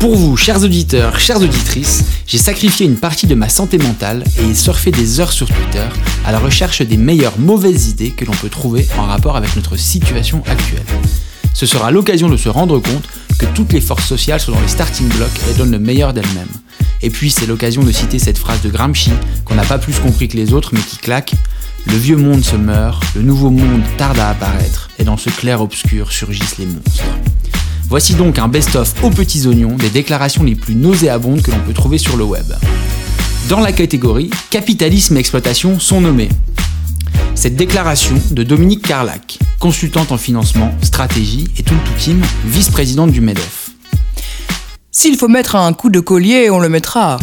Pour 0.00 0.16
vous, 0.16 0.34
chers 0.34 0.64
auditeurs, 0.64 1.20
chères 1.20 1.42
auditrices, 1.42 2.06
j'ai 2.26 2.38
sacrifié 2.38 2.86
une 2.86 2.96
partie 2.96 3.26
de 3.26 3.34
ma 3.34 3.50
santé 3.50 3.76
mentale 3.76 4.24
et 4.38 4.54
surfé 4.54 4.90
des 4.90 5.20
heures 5.20 5.30
sur 5.30 5.46
Twitter 5.46 5.86
à 6.24 6.32
la 6.32 6.38
recherche 6.38 6.80
des 6.80 6.96
meilleures 6.96 7.38
mauvaises 7.38 7.88
idées 7.90 8.10
que 8.10 8.24
l'on 8.24 8.32
peut 8.32 8.48
trouver 8.48 8.88
en 8.96 9.04
rapport 9.04 9.36
avec 9.36 9.54
notre 9.56 9.76
situation 9.76 10.42
actuelle. 10.46 10.86
Ce 11.52 11.66
sera 11.66 11.90
l'occasion 11.90 12.30
de 12.30 12.38
se 12.38 12.48
rendre 12.48 12.78
compte 12.78 13.04
que 13.38 13.44
toutes 13.54 13.74
les 13.74 13.82
forces 13.82 14.06
sociales 14.06 14.40
sont 14.40 14.52
dans 14.52 14.60
les 14.62 14.68
starting 14.68 15.06
blocks 15.08 15.38
et 15.50 15.58
donnent 15.58 15.72
le 15.72 15.78
meilleur 15.78 16.14
d'elles-mêmes. 16.14 16.48
Et 17.02 17.10
puis 17.10 17.30
c'est 17.30 17.46
l'occasion 17.46 17.82
de 17.82 17.92
citer 17.92 18.18
cette 18.18 18.38
phrase 18.38 18.62
de 18.62 18.70
Gramsci 18.70 19.12
qu'on 19.44 19.54
n'a 19.54 19.64
pas 19.64 19.78
plus 19.78 19.98
compris 19.98 20.28
que 20.28 20.36
les 20.38 20.54
autres 20.54 20.70
mais 20.72 20.80
qui 20.80 20.96
claque 20.96 21.34
Le 21.86 21.96
vieux 21.98 22.16
monde 22.16 22.42
se 22.42 22.56
meurt, 22.56 23.04
le 23.14 23.20
nouveau 23.20 23.50
monde 23.50 23.82
tarde 23.98 24.18
à 24.18 24.30
apparaître 24.30 24.88
et 24.98 25.04
dans 25.04 25.18
ce 25.18 25.28
clair-obscur 25.28 26.10
surgissent 26.10 26.56
les 26.56 26.66
monstres. 26.66 27.04
Voici 27.90 28.14
donc 28.14 28.38
un 28.38 28.46
best-of 28.46 28.94
aux 29.02 29.10
petits 29.10 29.48
oignons 29.48 29.74
des 29.74 29.90
déclarations 29.90 30.44
les 30.44 30.54
plus 30.54 30.76
nauséabondes 30.76 31.42
que 31.42 31.50
l'on 31.50 31.58
peut 31.58 31.72
trouver 31.72 31.98
sur 31.98 32.16
le 32.16 32.22
web. 32.22 32.46
Dans 33.48 33.58
la 33.58 33.72
catégorie 33.72 34.30
Capitalisme 34.50 35.16
et 35.16 35.18
exploitation 35.18 35.80
sont 35.80 36.00
nommés. 36.00 36.28
Cette 37.34 37.56
déclaration 37.56 38.14
de 38.30 38.44
Dominique 38.44 38.86
Carlac, 38.86 39.40
consultante 39.58 40.12
en 40.12 40.18
financement, 40.18 40.72
stratégie 40.82 41.48
et 41.58 41.64
tout 41.64 41.74
team, 41.98 42.22
vice-présidente 42.44 43.10
du 43.10 43.20
MEDEF. 43.20 43.70
S'il 44.92 45.16
faut 45.16 45.26
mettre 45.26 45.56
un 45.56 45.72
coup 45.72 45.90
de 45.90 45.98
collier, 45.98 46.48
on 46.48 46.60
le 46.60 46.68
mettra. 46.68 47.18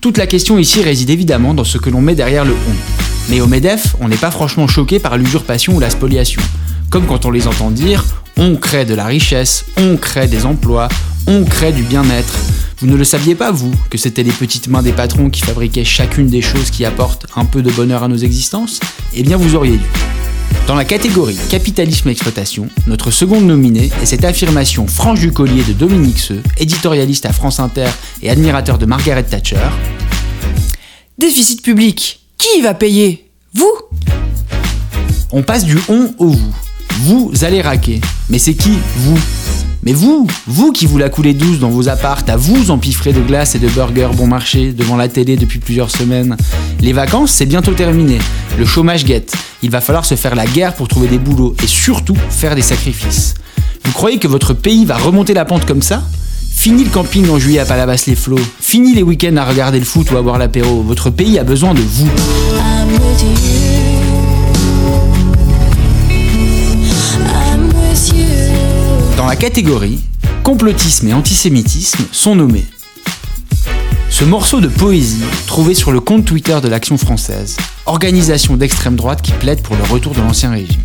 Toute 0.00 0.18
la 0.18 0.26
question 0.26 0.58
ici 0.58 0.82
réside 0.82 1.10
évidemment 1.10 1.54
dans 1.54 1.62
ce 1.62 1.78
que 1.78 1.88
l'on 1.88 2.00
met 2.00 2.16
derrière 2.16 2.44
le 2.44 2.54
on. 2.54 3.30
Mais 3.30 3.40
au 3.40 3.46
MEDEF, 3.46 3.94
on 4.00 4.08
n'est 4.08 4.16
pas 4.16 4.32
franchement 4.32 4.66
choqué 4.66 4.98
par 4.98 5.16
l'usurpation 5.16 5.76
ou 5.76 5.78
la 5.78 5.90
spoliation. 5.90 6.42
Comme 6.90 7.06
quand 7.06 7.26
on 7.26 7.30
les 7.30 7.46
entend 7.46 7.70
dire 7.70 8.04
on 8.36 8.56
crée 8.56 8.84
de 8.84 8.94
la 8.94 9.06
richesse, 9.06 9.64
on 9.76 9.96
crée 9.96 10.26
des 10.26 10.44
emplois, 10.46 10.88
on 11.26 11.44
crée 11.44 11.72
du 11.72 11.82
bien-être. 11.82 12.34
Vous 12.78 12.86
ne 12.86 12.96
le 12.96 13.04
saviez 13.04 13.34
pas, 13.34 13.52
vous, 13.52 13.72
que 13.90 13.98
c'était 13.98 14.22
les 14.22 14.32
petites 14.32 14.68
mains 14.68 14.82
des 14.82 14.92
patrons 14.92 15.30
qui 15.30 15.42
fabriquaient 15.42 15.84
chacune 15.84 16.26
des 16.26 16.42
choses 16.42 16.70
qui 16.70 16.84
apportent 16.84 17.26
un 17.36 17.44
peu 17.44 17.62
de 17.62 17.70
bonheur 17.70 18.02
à 18.02 18.08
nos 18.08 18.16
existences? 18.16 18.80
Eh 19.14 19.22
bien, 19.22 19.36
vous 19.36 19.54
auriez 19.54 19.76
dû. 19.76 19.86
Dans 20.66 20.74
la 20.74 20.84
catégorie 20.84 21.38
capitalisme 21.50 22.08
et 22.08 22.12
exploitation, 22.12 22.68
notre 22.86 23.10
seconde 23.10 23.46
nominée 23.46 23.90
est 24.00 24.06
cette 24.06 24.24
affirmation 24.24 24.86
franche 24.86 25.20
du 25.20 25.32
collier 25.32 25.62
de 25.64 25.72
Dominique 25.72 26.18
Seux, 26.18 26.42
éditorialiste 26.58 27.26
à 27.26 27.32
France 27.32 27.60
Inter 27.60 27.88
et 28.22 28.30
admirateur 28.30 28.78
de 28.78 28.86
Margaret 28.86 29.24
Thatcher. 29.24 29.56
Déficit 31.18 31.62
public. 31.62 32.20
Qui 32.38 32.62
va 32.62 32.74
payer? 32.74 33.30
Vous? 33.54 33.72
On 35.30 35.42
passe 35.42 35.64
du 35.64 35.78
on 35.88 36.14
au 36.18 36.28
vous. 36.28 36.54
Vous 37.00 37.32
allez 37.42 37.60
raquer. 37.60 38.00
Mais 38.30 38.38
c'est 38.38 38.54
qui, 38.54 38.78
vous 38.96 39.18
Mais 39.82 39.92
vous 39.92 40.26
Vous 40.46 40.72
qui 40.72 40.86
vous 40.86 40.98
la 40.98 41.08
coulez 41.08 41.34
douce 41.34 41.58
dans 41.58 41.70
vos 41.70 41.88
appartes, 41.88 42.30
à 42.30 42.36
vous 42.36 42.70
empiffrer 42.70 43.12
de 43.12 43.20
glace 43.20 43.54
et 43.54 43.58
de 43.58 43.68
burgers 43.68 44.10
bon 44.14 44.26
marché 44.26 44.72
devant 44.72 44.96
la 44.96 45.08
télé 45.08 45.36
depuis 45.36 45.58
plusieurs 45.58 45.90
semaines. 45.90 46.36
Les 46.80 46.92
vacances, 46.92 47.32
c'est 47.32 47.46
bientôt 47.46 47.72
terminé. 47.72 48.18
Le 48.58 48.64
chômage 48.64 49.04
guette. 49.04 49.34
Il 49.62 49.70
va 49.70 49.80
falloir 49.80 50.04
se 50.04 50.14
faire 50.14 50.34
la 50.34 50.46
guerre 50.46 50.74
pour 50.74 50.88
trouver 50.88 51.08
des 51.08 51.18
boulots 51.18 51.54
et 51.62 51.66
surtout 51.66 52.16
faire 52.30 52.54
des 52.54 52.62
sacrifices. 52.62 53.34
Vous 53.84 53.92
croyez 53.92 54.18
que 54.18 54.28
votre 54.28 54.54
pays 54.54 54.84
va 54.84 54.96
remonter 54.96 55.34
la 55.34 55.44
pente 55.44 55.66
comme 55.66 55.82
ça 55.82 56.02
Fini 56.54 56.84
le 56.84 56.90
camping 56.90 57.28
en 57.28 57.38
juillet 57.38 57.58
à 57.58 57.64
Palavas-les-Flots. 57.64 58.38
Fini 58.60 58.94
les 58.94 59.02
week-ends 59.02 59.36
à 59.36 59.44
regarder 59.44 59.80
le 59.80 59.84
foot 59.84 60.10
ou 60.12 60.16
à 60.16 60.22
boire 60.22 60.38
l'apéro. 60.38 60.82
Votre 60.82 61.10
pays 61.10 61.38
a 61.38 61.44
besoin 61.44 61.74
de 61.74 61.80
vous. 61.80 62.08
Catégorie 69.42 69.98
complotisme 70.44 71.08
et 71.08 71.14
antisémitisme 71.14 72.04
sont 72.12 72.36
nommés. 72.36 72.66
Ce 74.08 74.24
morceau 74.24 74.60
de 74.60 74.68
poésie, 74.68 75.24
trouvé 75.48 75.74
sur 75.74 75.90
le 75.90 75.98
compte 75.98 76.24
Twitter 76.24 76.60
de 76.62 76.68
l'Action 76.68 76.96
française, 76.96 77.56
organisation 77.86 78.56
d'extrême 78.56 78.94
droite 78.94 79.20
qui 79.20 79.32
plaide 79.32 79.62
pour 79.62 79.74
le 79.74 79.82
retour 79.82 80.14
de 80.14 80.20
l'ancien 80.20 80.50
régime. 80.50 80.82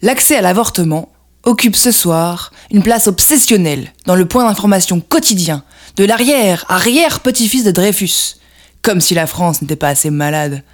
L'accès 0.00 0.36
à 0.36 0.40
l'avortement 0.40 1.12
occupe 1.44 1.76
ce 1.76 1.92
soir 1.92 2.52
une 2.72 2.82
place 2.82 3.06
obsessionnelle 3.06 3.92
dans 4.06 4.16
le 4.16 4.26
point 4.26 4.44
d'information 4.44 5.00
quotidien 5.00 5.62
de 5.96 6.04
l'arrière-arrière-petit-fils 6.04 7.62
de 7.62 7.70
Dreyfus. 7.70 8.38
Comme 8.82 9.00
si 9.00 9.14
la 9.14 9.28
France 9.28 9.62
n'était 9.62 9.76
pas 9.76 9.88
assez 9.88 10.10
malade. 10.10 10.64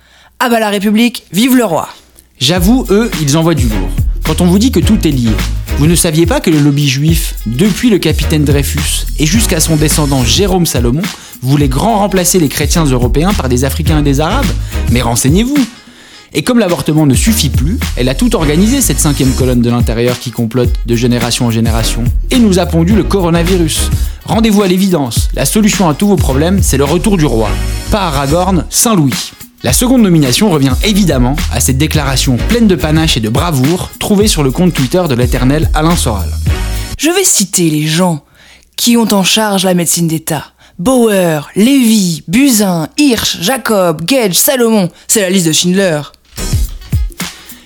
Ah 0.41 0.49
bah 0.49 0.61
la 0.61 0.71
République, 0.71 1.27
vive 1.33 1.55
le 1.55 1.67
roi 1.67 1.91
J'avoue, 2.39 2.87
eux, 2.89 3.11
ils 3.21 3.37
envoient 3.37 3.55
du 3.55 3.69
lourd. 3.69 3.91
Quand 4.25 4.41
on 4.41 4.47
vous 4.47 4.59
dit 4.59 4.73
que 4.73 4.81
tout 4.81 5.07
est 5.07 5.11
lié, 5.11 5.33
vous 5.77 5.87
ne 5.87 5.95
saviez 5.95 6.27
pas 6.27 6.41
que 6.41 6.51
le 6.51 6.59
lobby 6.59 6.89
juif, 6.89 7.35
depuis 7.47 7.91
le 7.91 7.99
capitaine 7.99 8.45
Dreyfus 8.45 9.07
et 9.19 9.27
jusqu'à 9.27 9.61
son 9.61 9.77
descendant 9.77 10.25
Jérôme 10.25 10.67
Salomon, 10.67 11.03
voulait 11.43 11.69
grand 11.69 11.99
remplacer 11.99 12.41
les 12.41 12.49
chrétiens 12.49 12.85
européens 12.85 13.33
par 13.33 13.49
des 13.49 13.65
Africains 13.65 14.01
et 14.01 14.03
des 14.03 14.21
Arabes? 14.21 14.47
Mais 14.91 15.03
renseignez-vous 15.03 15.57
Et 16.35 16.43
comme 16.43 16.59
l'avortement 16.59 17.07
ne 17.07 17.15
suffit 17.15 17.49
plus, 17.49 17.79
elle 17.97 18.09
a 18.09 18.15
tout 18.15 18.35
organisé 18.35 18.81
cette 18.81 18.99
cinquième 18.99 19.33
colonne 19.33 19.63
de 19.63 19.71
l'intérieur 19.71 20.19
qui 20.19 20.31
complote 20.31 20.73
de 20.85 20.97
génération 20.97 21.47
en 21.47 21.51
génération 21.51 22.05
et 22.31 22.39
nous 22.39 22.59
a 22.59 22.67
pondu 22.67 22.95
le 22.95 23.05
coronavirus. 23.05 23.91
Rendez-vous 24.25 24.63
à 24.63 24.67
l'évidence, 24.67 25.29
la 25.35 25.47
solution 25.47 25.89
à 25.89 25.95
tous 25.95 26.09
vos 26.09 26.17
problèmes, 26.17 26.61
c'est 26.63 26.77
le 26.77 26.85
retour 26.85 27.17
du 27.17 27.25
roi. 27.25 27.49
Pas 27.91 28.09
Aragorn, 28.09 28.65
Saint-Louis. 28.69 29.33
La 29.65 29.73
seconde 29.73 30.03
nomination 30.03 30.51
revient 30.51 30.75
évidemment 30.85 31.35
à 31.53 31.59
cette 31.59 31.79
déclaration 31.79 32.37
pleine 32.49 32.69
de 32.69 32.77
panache 32.77 33.17
et 33.17 33.21
de 33.21 33.29
bravoure 33.29 33.91
trouvée 33.99 34.29
sur 34.29 34.45
le 34.45 34.53
compte 34.53 34.73
Twitter 34.73 35.03
de 35.09 35.17
l'éternel 35.17 35.69
Alain 35.75 35.97
Soral. 35.97 36.31
Je 36.97 37.11
vais 37.11 37.25
citer 37.25 37.69
les 37.69 37.85
gens 37.85 38.25
qui 38.77 38.97
ont 38.97 39.13
en 39.13 39.25
charge 39.25 39.65
la 39.65 39.75
médecine 39.75 40.07
d'État. 40.07 40.45
Bauer, 40.79 41.51
Lévy, 41.57 42.23
Buzyn, 42.29 42.89
Hirsch, 42.97 43.39
Jacob, 43.41 44.05
Gage, 44.05 44.39
Salomon, 44.39 44.91
c'est 45.09 45.23
la 45.23 45.31
liste 45.31 45.49
de 45.49 45.53
Schindler. 45.53 46.03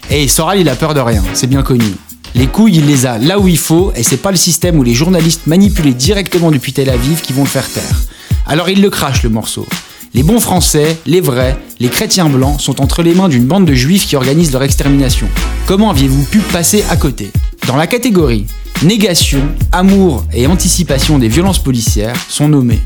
Et 0.09 0.29
Soral, 0.29 0.61
il 0.61 0.69
a 0.71 0.77
peur 0.77 0.95
de 0.95 1.01
rien, 1.01 1.23
c'est 1.35 1.47
bien 1.47 1.63
connu. 1.63 1.85
Les 2.35 2.47
couilles, 2.47 2.77
il 2.77 2.87
les 2.87 3.05
a 3.05 3.19
là 3.19 3.39
où 3.39 3.49
il 3.49 3.59
faut, 3.59 3.93
et 3.95 4.03
c'est 4.03 4.17
pas 4.17 4.31
le 4.31 4.39
système 4.39 4.79
où 4.79 4.83
les 4.83 4.95
journalistes 4.95 5.47
manipulés 5.47 5.93
directement 5.93 6.51
depuis 6.51 6.73
Tel 6.73 6.89
Aviv 6.89 7.21
qui 7.21 7.35
vont 7.35 7.43
le 7.43 7.49
faire 7.49 7.71
taire. 7.71 8.01
Alors 8.47 8.71
il 8.71 8.81
le 8.81 8.89
crache 8.89 9.23
le 9.23 9.29
morceau. 9.29 9.67
Les 10.15 10.23
bons 10.23 10.41
Français, 10.41 10.99
les 11.07 11.23
vrais, 11.23 11.57
les 11.81 11.89
chrétiens 11.89 12.29
blancs 12.29 12.61
sont 12.61 12.83
entre 12.83 13.03
les 13.03 13.15
mains 13.15 13.31
d'une 13.31 13.47
bande 13.47 13.65
de 13.65 13.73
juifs 13.73 14.07
qui 14.07 14.15
organisent 14.15 14.53
leur 14.53 14.63
extermination. 14.63 15.27
Comment 15.65 15.91
aviez-vous 15.91 16.25
pu 16.25 16.41
passer 16.41 16.85
à 16.91 16.99
côté? 16.99 17.31
Dans 17.67 17.77
la 17.77 17.87
catégorie 17.87 18.47
négation, 18.83 19.41
amour 19.71 20.27
et 20.35 20.47
anticipation 20.47 21.19
des 21.19 21.29
violences 21.29 21.63
policières 21.63 22.17
sont 22.29 22.49
nommés. 22.49 22.81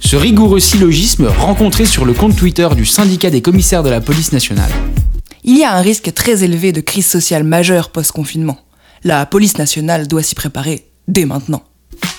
Ce 0.00 0.16
rigoureux 0.16 0.60
syllogisme 0.60 1.28
rencontré 1.38 1.86
sur 1.86 2.04
le 2.04 2.12
compte 2.12 2.36
Twitter 2.36 2.68
du 2.76 2.84
syndicat 2.84 3.30
des 3.30 3.40
commissaires 3.40 3.82
de 3.82 3.88
la 3.88 4.02
police 4.02 4.32
nationale. 4.32 4.70
Il 5.44 5.56
y 5.56 5.64
a 5.64 5.74
un 5.74 5.80
risque 5.80 6.12
très 6.12 6.44
élevé 6.44 6.72
de 6.72 6.82
crise 6.82 7.06
sociale 7.06 7.44
majeure 7.44 7.88
post-confinement. 7.88 8.58
La 9.02 9.24
police 9.24 9.56
nationale 9.56 10.08
doit 10.08 10.22
s'y 10.22 10.34
préparer 10.34 10.90
dès 11.08 11.24
maintenant. 11.24 11.62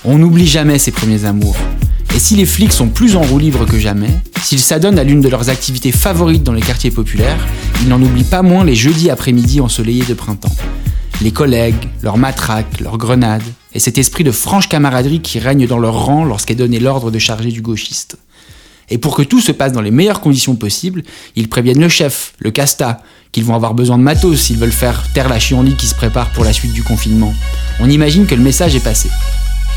On 0.03 0.17
n'oublie 0.17 0.47
jamais 0.47 0.79
ses 0.79 0.91
premiers 0.91 1.25
amours. 1.25 1.57
Et 2.15 2.19
si 2.19 2.37
les 2.37 2.45
flics 2.45 2.71
sont 2.71 2.87
plus 2.87 3.17
en 3.17 3.21
roue 3.21 3.39
libre 3.39 3.65
que 3.65 3.77
jamais, 3.77 4.09
s'ils 4.41 4.61
s'adonnent 4.61 4.97
à 4.97 5.03
l'une 5.03 5.19
de 5.19 5.27
leurs 5.27 5.49
activités 5.49 5.91
favorites 5.91 6.43
dans 6.43 6.53
les 6.53 6.61
quartiers 6.61 6.89
populaires, 6.89 7.45
ils 7.81 7.89
n'en 7.89 8.01
oublient 8.01 8.23
pas 8.23 8.41
moins 8.41 8.63
les 8.63 8.73
jeudis 8.73 9.09
après-midi 9.09 9.59
ensoleillés 9.59 10.05
de 10.05 10.13
printemps. 10.13 10.55
Les 11.21 11.31
collègues, 11.31 11.89
leurs 12.03 12.17
matraques, 12.17 12.79
leurs 12.79 12.97
grenades, 12.97 13.43
et 13.73 13.79
cet 13.79 13.97
esprit 13.97 14.23
de 14.23 14.31
franche 14.31 14.69
camaraderie 14.69 15.19
qui 15.19 15.39
règne 15.39 15.67
dans 15.67 15.77
leur 15.77 16.05
rang 16.05 16.23
lorsqu'est 16.23 16.55
donné 16.55 16.79
l'ordre 16.79 17.11
de 17.11 17.19
charger 17.19 17.51
du 17.51 17.61
gauchiste. 17.61 18.17
Et 18.89 18.97
pour 18.97 19.13
que 19.13 19.23
tout 19.23 19.41
se 19.41 19.51
passe 19.51 19.73
dans 19.73 19.81
les 19.81 19.91
meilleures 19.91 20.21
conditions 20.21 20.55
possibles, 20.55 21.03
ils 21.35 21.49
préviennent 21.49 21.81
le 21.81 21.89
chef, 21.89 22.33
le 22.39 22.51
casta, 22.51 23.01
qu'ils 23.33 23.43
vont 23.43 23.55
avoir 23.55 23.73
besoin 23.73 23.97
de 23.97 24.03
matos 24.03 24.39
s'ils 24.39 24.57
veulent 24.57 24.71
faire 24.71 25.03
taire 25.13 25.27
la 25.27 25.39
chienlit 25.39 25.75
qui 25.75 25.87
se 25.87 25.95
prépare 25.95 26.31
pour 26.31 26.45
la 26.45 26.53
suite 26.53 26.71
du 26.71 26.83
confinement. 26.83 27.33
On 27.81 27.89
imagine 27.89 28.25
que 28.25 28.35
le 28.35 28.41
message 28.41 28.73
est 28.73 28.83
passé. 28.83 29.09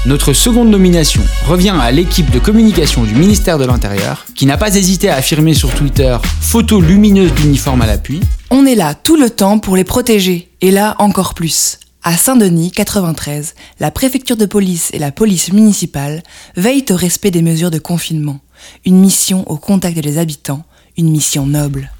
Notre 0.07 0.32
seconde 0.32 0.70
nomination 0.70 1.22
revient 1.46 1.74
à 1.78 1.90
l'équipe 1.90 2.30
de 2.30 2.38
communication 2.38 3.03
du 3.03 3.14
ministère 3.14 3.59
de 3.59 3.64
l'Intérieur, 3.64 4.26
qui 4.34 4.46
n'a 4.46 4.57
pas 4.57 4.76
hésité 4.76 5.09
à 5.09 5.16
affirmer 5.16 5.55
sur 5.55 5.74
Twitter 5.74 6.16
photo 6.40 6.80
lumineuse 6.80 7.34
d'uniforme 7.34 7.82
à 7.82 7.86
l'appui. 7.86 8.20
On 8.51 8.64
est 8.64 8.76
là 8.76 8.94
tout 8.94 9.16
le 9.16 9.28
temps 9.28 9.59
pour 9.59 9.76
les 9.76 9.84
protéger, 9.84 10.51
et 10.61 10.70
là 10.70 10.94
encore 11.01 11.34
plus. 11.34 11.80
À 12.05 12.16
Saint-Denis, 12.16 12.70
93, 12.70 13.55
la 13.80 13.90
préfecture 13.90 14.36
de 14.36 14.46
police 14.46 14.90
et 14.92 15.01
la 15.01 15.11
police 15.11 15.53
municipale 15.53 16.22
veillent 16.57 16.86
au 16.90 16.96
respect 16.96 17.32
des 17.32 17.42
mesures 17.42 17.72
de 17.72 17.80
confinement. 17.80 18.38
Une 18.86 19.01
mission 19.01 19.51
au 19.51 19.57
contact 19.57 19.99
des 19.99 20.18
habitants, 20.18 20.64
une 20.96 21.11
mission 21.11 21.44
noble. 21.44 21.90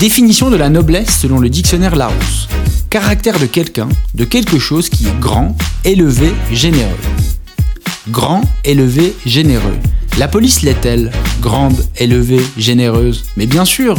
Définition 0.00 0.50
de 0.50 0.56
la 0.56 0.70
noblesse 0.70 1.20
selon 1.20 1.38
le 1.38 1.48
dictionnaire 1.48 1.94
Larousse. 1.94 2.48
Caractère 2.94 3.40
de 3.40 3.46
quelqu'un, 3.46 3.88
de 4.14 4.24
quelque 4.24 4.60
chose 4.60 4.88
qui 4.88 5.08
est 5.08 5.18
grand, 5.18 5.56
élevé, 5.84 6.32
généreux. 6.52 6.94
Grand, 8.10 8.42
élevé, 8.64 9.16
généreux. 9.26 9.76
La 10.16 10.28
police 10.28 10.62
l'est-elle 10.62 11.10
Grande, 11.40 11.84
élevée, 11.98 12.40
généreuse? 12.56 13.24
Mais 13.36 13.46
bien 13.46 13.64
sûr 13.64 13.96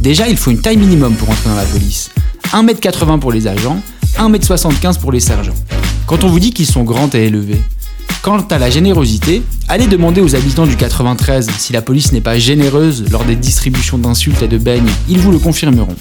Déjà, 0.00 0.28
il 0.28 0.38
faut 0.38 0.50
une 0.50 0.62
taille 0.62 0.78
minimum 0.78 1.14
pour 1.16 1.28
entrer 1.28 1.50
dans 1.50 1.56
la 1.56 1.64
police. 1.66 2.08
1m80 2.54 3.18
pour 3.18 3.32
les 3.32 3.46
agents, 3.48 3.82
1m75 4.16 4.98
pour 4.98 5.12
les 5.12 5.20
sergents. 5.20 5.52
Quand 6.06 6.24
on 6.24 6.28
vous 6.28 6.40
dit 6.40 6.54
qu'ils 6.54 6.64
sont 6.64 6.84
grands 6.84 7.10
et 7.12 7.26
élevés, 7.26 7.60
Quant 8.22 8.40
à 8.40 8.58
la 8.58 8.70
générosité, 8.70 9.42
allez 9.68 9.86
demander 9.88 10.22
aux 10.22 10.34
habitants 10.34 10.66
du 10.66 10.76
93 10.76 11.50
si 11.58 11.74
la 11.74 11.82
police 11.82 12.12
n'est 12.12 12.22
pas 12.22 12.38
généreuse 12.38 13.04
lors 13.10 13.24
des 13.24 13.36
distributions 13.36 13.98
d'insultes 13.98 14.40
et 14.40 14.48
de 14.48 14.56
beignes, 14.56 14.88
ils 15.06 15.18
vous 15.18 15.32
le 15.32 15.38
confirmeront. 15.38 15.96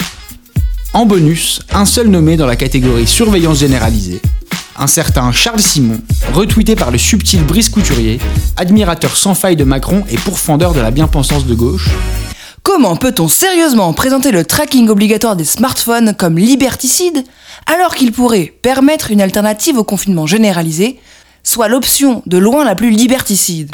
En 0.98 1.06
bonus, 1.06 1.62
un 1.72 1.86
seul 1.86 2.08
nommé 2.08 2.38
dans 2.38 2.48
la 2.48 2.56
catégorie 2.56 3.06
surveillance 3.06 3.60
généralisée, 3.60 4.20
un 4.76 4.88
certain 4.88 5.32
Charles 5.32 5.60
Simon, 5.60 6.02
retweeté 6.34 6.76
par 6.76 6.90
le 6.90 6.98
subtil 6.98 7.44
Brice 7.44 7.70
Couturier, 7.70 8.20
admirateur 8.56 9.16
sans 9.16 9.36
faille 9.36 9.56
de 9.56 9.64
Macron 9.64 10.04
et 10.10 10.18
pourfendeur 10.18 10.74
de 10.74 10.80
la 10.80 10.90
bien-pensance 10.90 11.46
de 11.46 11.54
gauche. 11.54 11.92
Comment 12.64 12.96
peut-on 12.96 13.28
sérieusement 13.28 13.94
présenter 13.94 14.32
le 14.32 14.44
tracking 14.44 14.90
obligatoire 14.90 15.36
des 15.36 15.46
smartphones 15.46 16.16
comme 16.16 16.40
liberticide 16.40 17.24
alors 17.68 17.94
qu'il 17.94 18.12
pourrait 18.12 18.52
permettre 18.64 19.12
une 19.12 19.22
alternative 19.22 19.78
au 19.78 19.84
confinement 19.84 20.26
généralisé 20.26 20.98
soit 21.44 21.68
l'option 21.68 22.24
de 22.26 22.40
loin 22.40 22.66
la 22.66 22.74
plus 22.74 22.90
liberticide? 22.90 23.70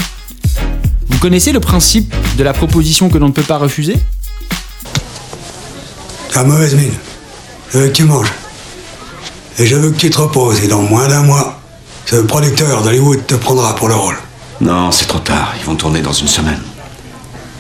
Vous 1.08 1.20
connaissez 1.20 1.54
le 1.54 1.62
principe 1.62 2.14
de 2.38 2.44
la 2.44 2.52
proposition 2.52 3.08
que 3.08 3.18
l'on 3.18 3.30
ne 3.30 3.34
peut 3.34 3.44
pas 3.44 3.60
refuser? 3.60 3.96
T'as 6.34 6.44
mauvaise 6.44 6.76
mine. 6.76 6.92
Je 7.74 7.80
veux 7.80 7.88
que 7.88 7.94
tu 7.94 8.04
manges. 8.04 8.32
Et 9.58 9.66
je 9.66 9.76
veux 9.76 9.90
que 9.90 9.98
tu 9.98 10.12
te 10.12 10.20
reposes. 10.20 10.64
Et 10.64 10.68
dans 10.68 10.84
moins 10.84 11.08
d'un 11.08 11.24
mois, 11.24 11.60
ce 12.06 12.18
producteur 12.18 12.84
d'Hollywood 12.84 13.26
te 13.26 13.34
prendra 13.34 13.76
pour 13.76 13.88
le 13.88 13.96
rôle. 13.96 14.16
Non, 14.62 14.92
c'est 14.92 15.08
trop 15.08 15.18
tard. 15.18 15.56
Ils 15.60 15.66
vont 15.66 15.74
tourner 15.76 16.02
dans 16.02 16.14
une 16.14 16.28
semaine. 16.28 16.62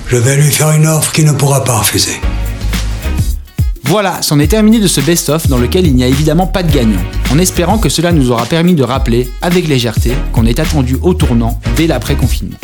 Je 0.07 0.17
vais 0.17 0.35
lui 0.35 0.51
faire 0.51 0.71
une 0.71 0.85
offre 0.85 1.11
qu'il 1.11 1.25
ne 1.25 1.31
pourra 1.31 1.63
pas 1.63 1.79
refuser. 1.79 2.21
Voilà, 3.85 4.21
c'en 4.21 4.39
est 4.39 4.47
terminé 4.47 4.79
de 4.79 4.87
ce 4.87 5.01
best-of 5.01 5.47
dans 5.47 5.57
lequel 5.57 5.87
il 5.87 5.95
n'y 5.95 6.03
a 6.03 6.07
évidemment 6.07 6.45
pas 6.45 6.61
de 6.61 6.71
gagnant, 6.71 7.01
en 7.31 7.39
espérant 7.39 7.79
que 7.79 7.89
cela 7.89 8.11
nous 8.11 8.29
aura 8.29 8.45
permis 8.45 8.75
de 8.75 8.83
rappeler, 8.83 9.31
avec 9.41 9.67
légèreté, 9.67 10.13
qu'on 10.31 10.45
est 10.45 10.59
attendu 10.59 10.97
au 11.01 11.15
tournant 11.15 11.59
dès 11.75 11.87
l'après-confinement. 11.87 12.57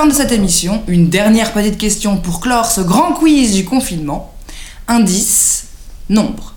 Fin 0.00 0.06
de 0.06 0.14
cette 0.14 0.32
émission. 0.32 0.82
Une 0.88 1.10
dernière 1.10 1.52
petite 1.52 1.76
question 1.76 2.16
pour 2.16 2.40
clore 2.40 2.64
ce 2.64 2.80
grand 2.80 3.12
quiz 3.12 3.52
du 3.52 3.66
confinement. 3.66 4.32
Indice, 4.88 5.66
nombre. 6.08 6.54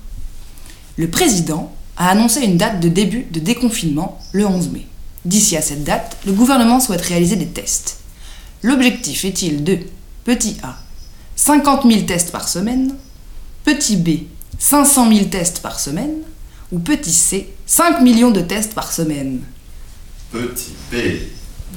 Le 0.96 1.10
président 1.10 1.76
a 1.98 2.08
annoncé 2.08 2.40
une 2.40 2.56
date 2.56 2.80
de 2.80 2.88
début 2.88 3.26
de 3.30 3.42
déconfinement 3.42 4.18
le 4.32 4.48
11 4.48 4.70
mai. 4.70 4.88
D'ici 5.26 5.58
à 5.58 5.62
cette 5.62 5.84
date, 5.84 6.16
le 6.26 6.32
gouvernement 6.32 6.80
souhaite 6.80 7.02
réaliser 7.02 7.36
des 7.36 7.48
tests. 7.48 7.98
L'objectif 8.62 9.26
est-il 9.26 9.66
de 9.66 9.80
petit 10.24 10.56
A, 10.64 10.78
50 11.36 11.84
000 11.86 12.04
tests 12.04 12.32
par 12.32 12.48
semaine, 12.48 12.96
petit 13.66 13.98
B, 13.98 14.20
500 14.58 15.12
000 15.12 15.26
tests 15.26 15.60
par 15.60 15.82
semaine, 15.82 16.20
ou 16.72 16.80
petit 16.80 17.12
C, 17.12 17.50
5 17.66 18.00
millions 18.00 18.32
de 18.32 18.40
tests 18.40 18.74
par 18.74 18.94
semaine? 18.94 19.42
Petit 20.32 20.72
B. 20.90 20.96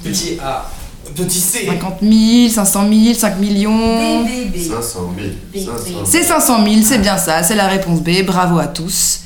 Petit 0.04 0.38
A. 0.40 0.70
Petit 1.14 1.40
C. 1.40 1.66
50 1.66 1.98
000, 2.02 2.48
500 2.50 2.88
000, 3.04 3.14
5 3.14 3.38
millions. 3.38 4.24
500 4.54 5.14
000. 5.54 5.66
500 5.66 5.84
000. 5.88 6.00
C'est 6.04 6.22
500 6.22 6.64
000, 6.64 6.76
c'est 6.84 6.98
bien 6.98 7.16
ça, 7.16 7.42
c'est 7.42 7.54
la 7.54 7.68
réponse 7.68 8.00
B. 8.00 8.24
Bravo 8.24 8.58
à 8.58 8.66
tous. 8.66 9.20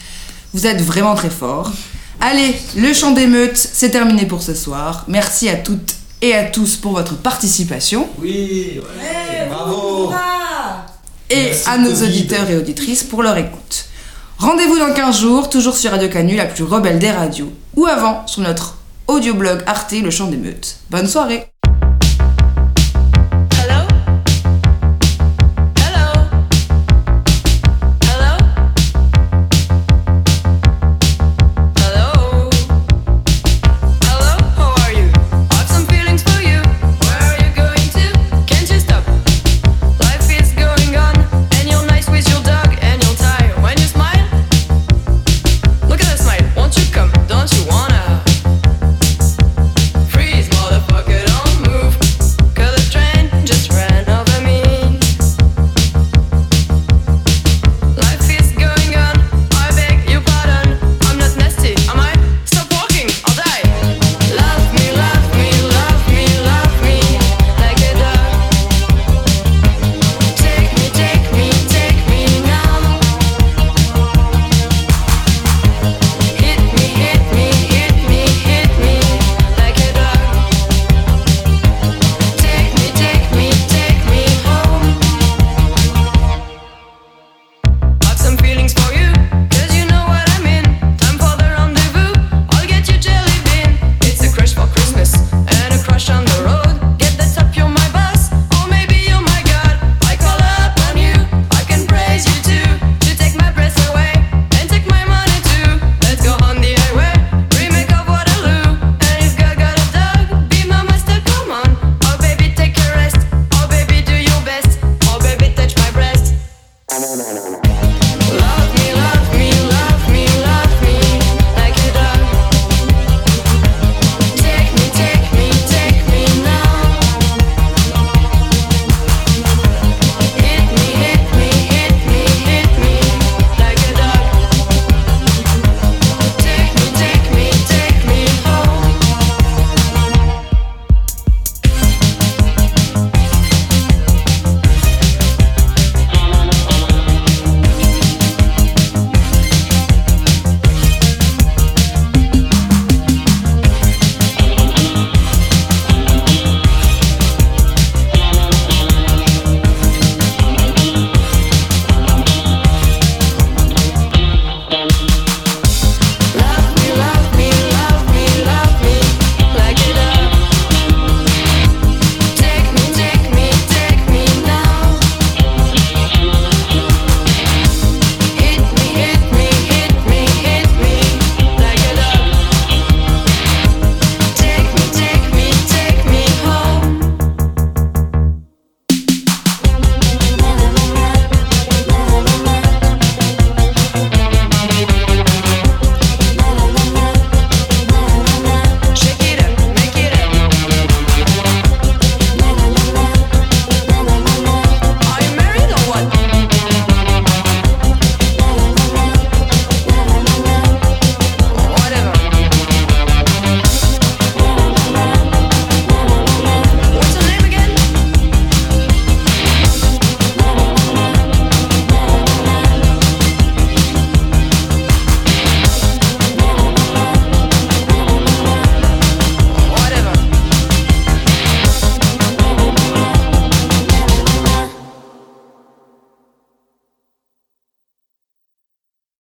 Vous 0.52 0.66
êtes 0.66 0.80
vraiment 0.82 1.14
très 1.14 1.30
forts. 1.30 1.70
Allez, 2.20 2.54
le 2.76 2.92
chant 2.92 3.12
d'émeute, 3.12 3.56
c'est 3.56 3.90
terminé 3.90 4.26
pour 4.26 4.42
ce 4.42 4.54
soir. 4.54 5.04
Merci 5.08 5.48
à 5.48 5.56
toutes 5.56 5.94
et 6.22 6.34
à 6.34 6.44
tous 6.44 6.76
pour 6.76 6.92
votre 6.92 7.16
participation. 7.16 8.08
Oui, 8.20 8.78
ouais, 8.78 9.48
bravo. 9.48 10.12
Et 11.30 11.44
Merci, 11.44 11.68
à 11.68 11.78
nos 11.78 11.90
Covid. 11.90 12.02
auditeurs 12.04 12.50
et 12.50 12.56
auditrices 12.56 13.04
pour 13.04 13.22
leur 13.22 13.36
écoute. 13.38 13.86
Rendez-vous 14.38 14.78
dans 14.78 14.92
15 14.92 15.20
jours, 15.20 15.48
toujours 15.48 15.76
sur 15.76 15.92
Radio 15.92 16.08
Canu, 16.08 16.36
la 16.36 16.46
plus 16.46 16.64
rebelle 16.64 16.98
des 16.98 17.10
radios, 17.10 17.52
ou 17.76 17.86
avant 17.86 18.26
sur 18.26 18.42
notre 18.42 18.76
audioblog 19.06 19.62
Arte, 19.66 19.92
le 19.92 20.10
chant 20.10 20.26
d'émeute. 20.26 20.76
Bonne 20.90 21.06
soirée 21.06 21.46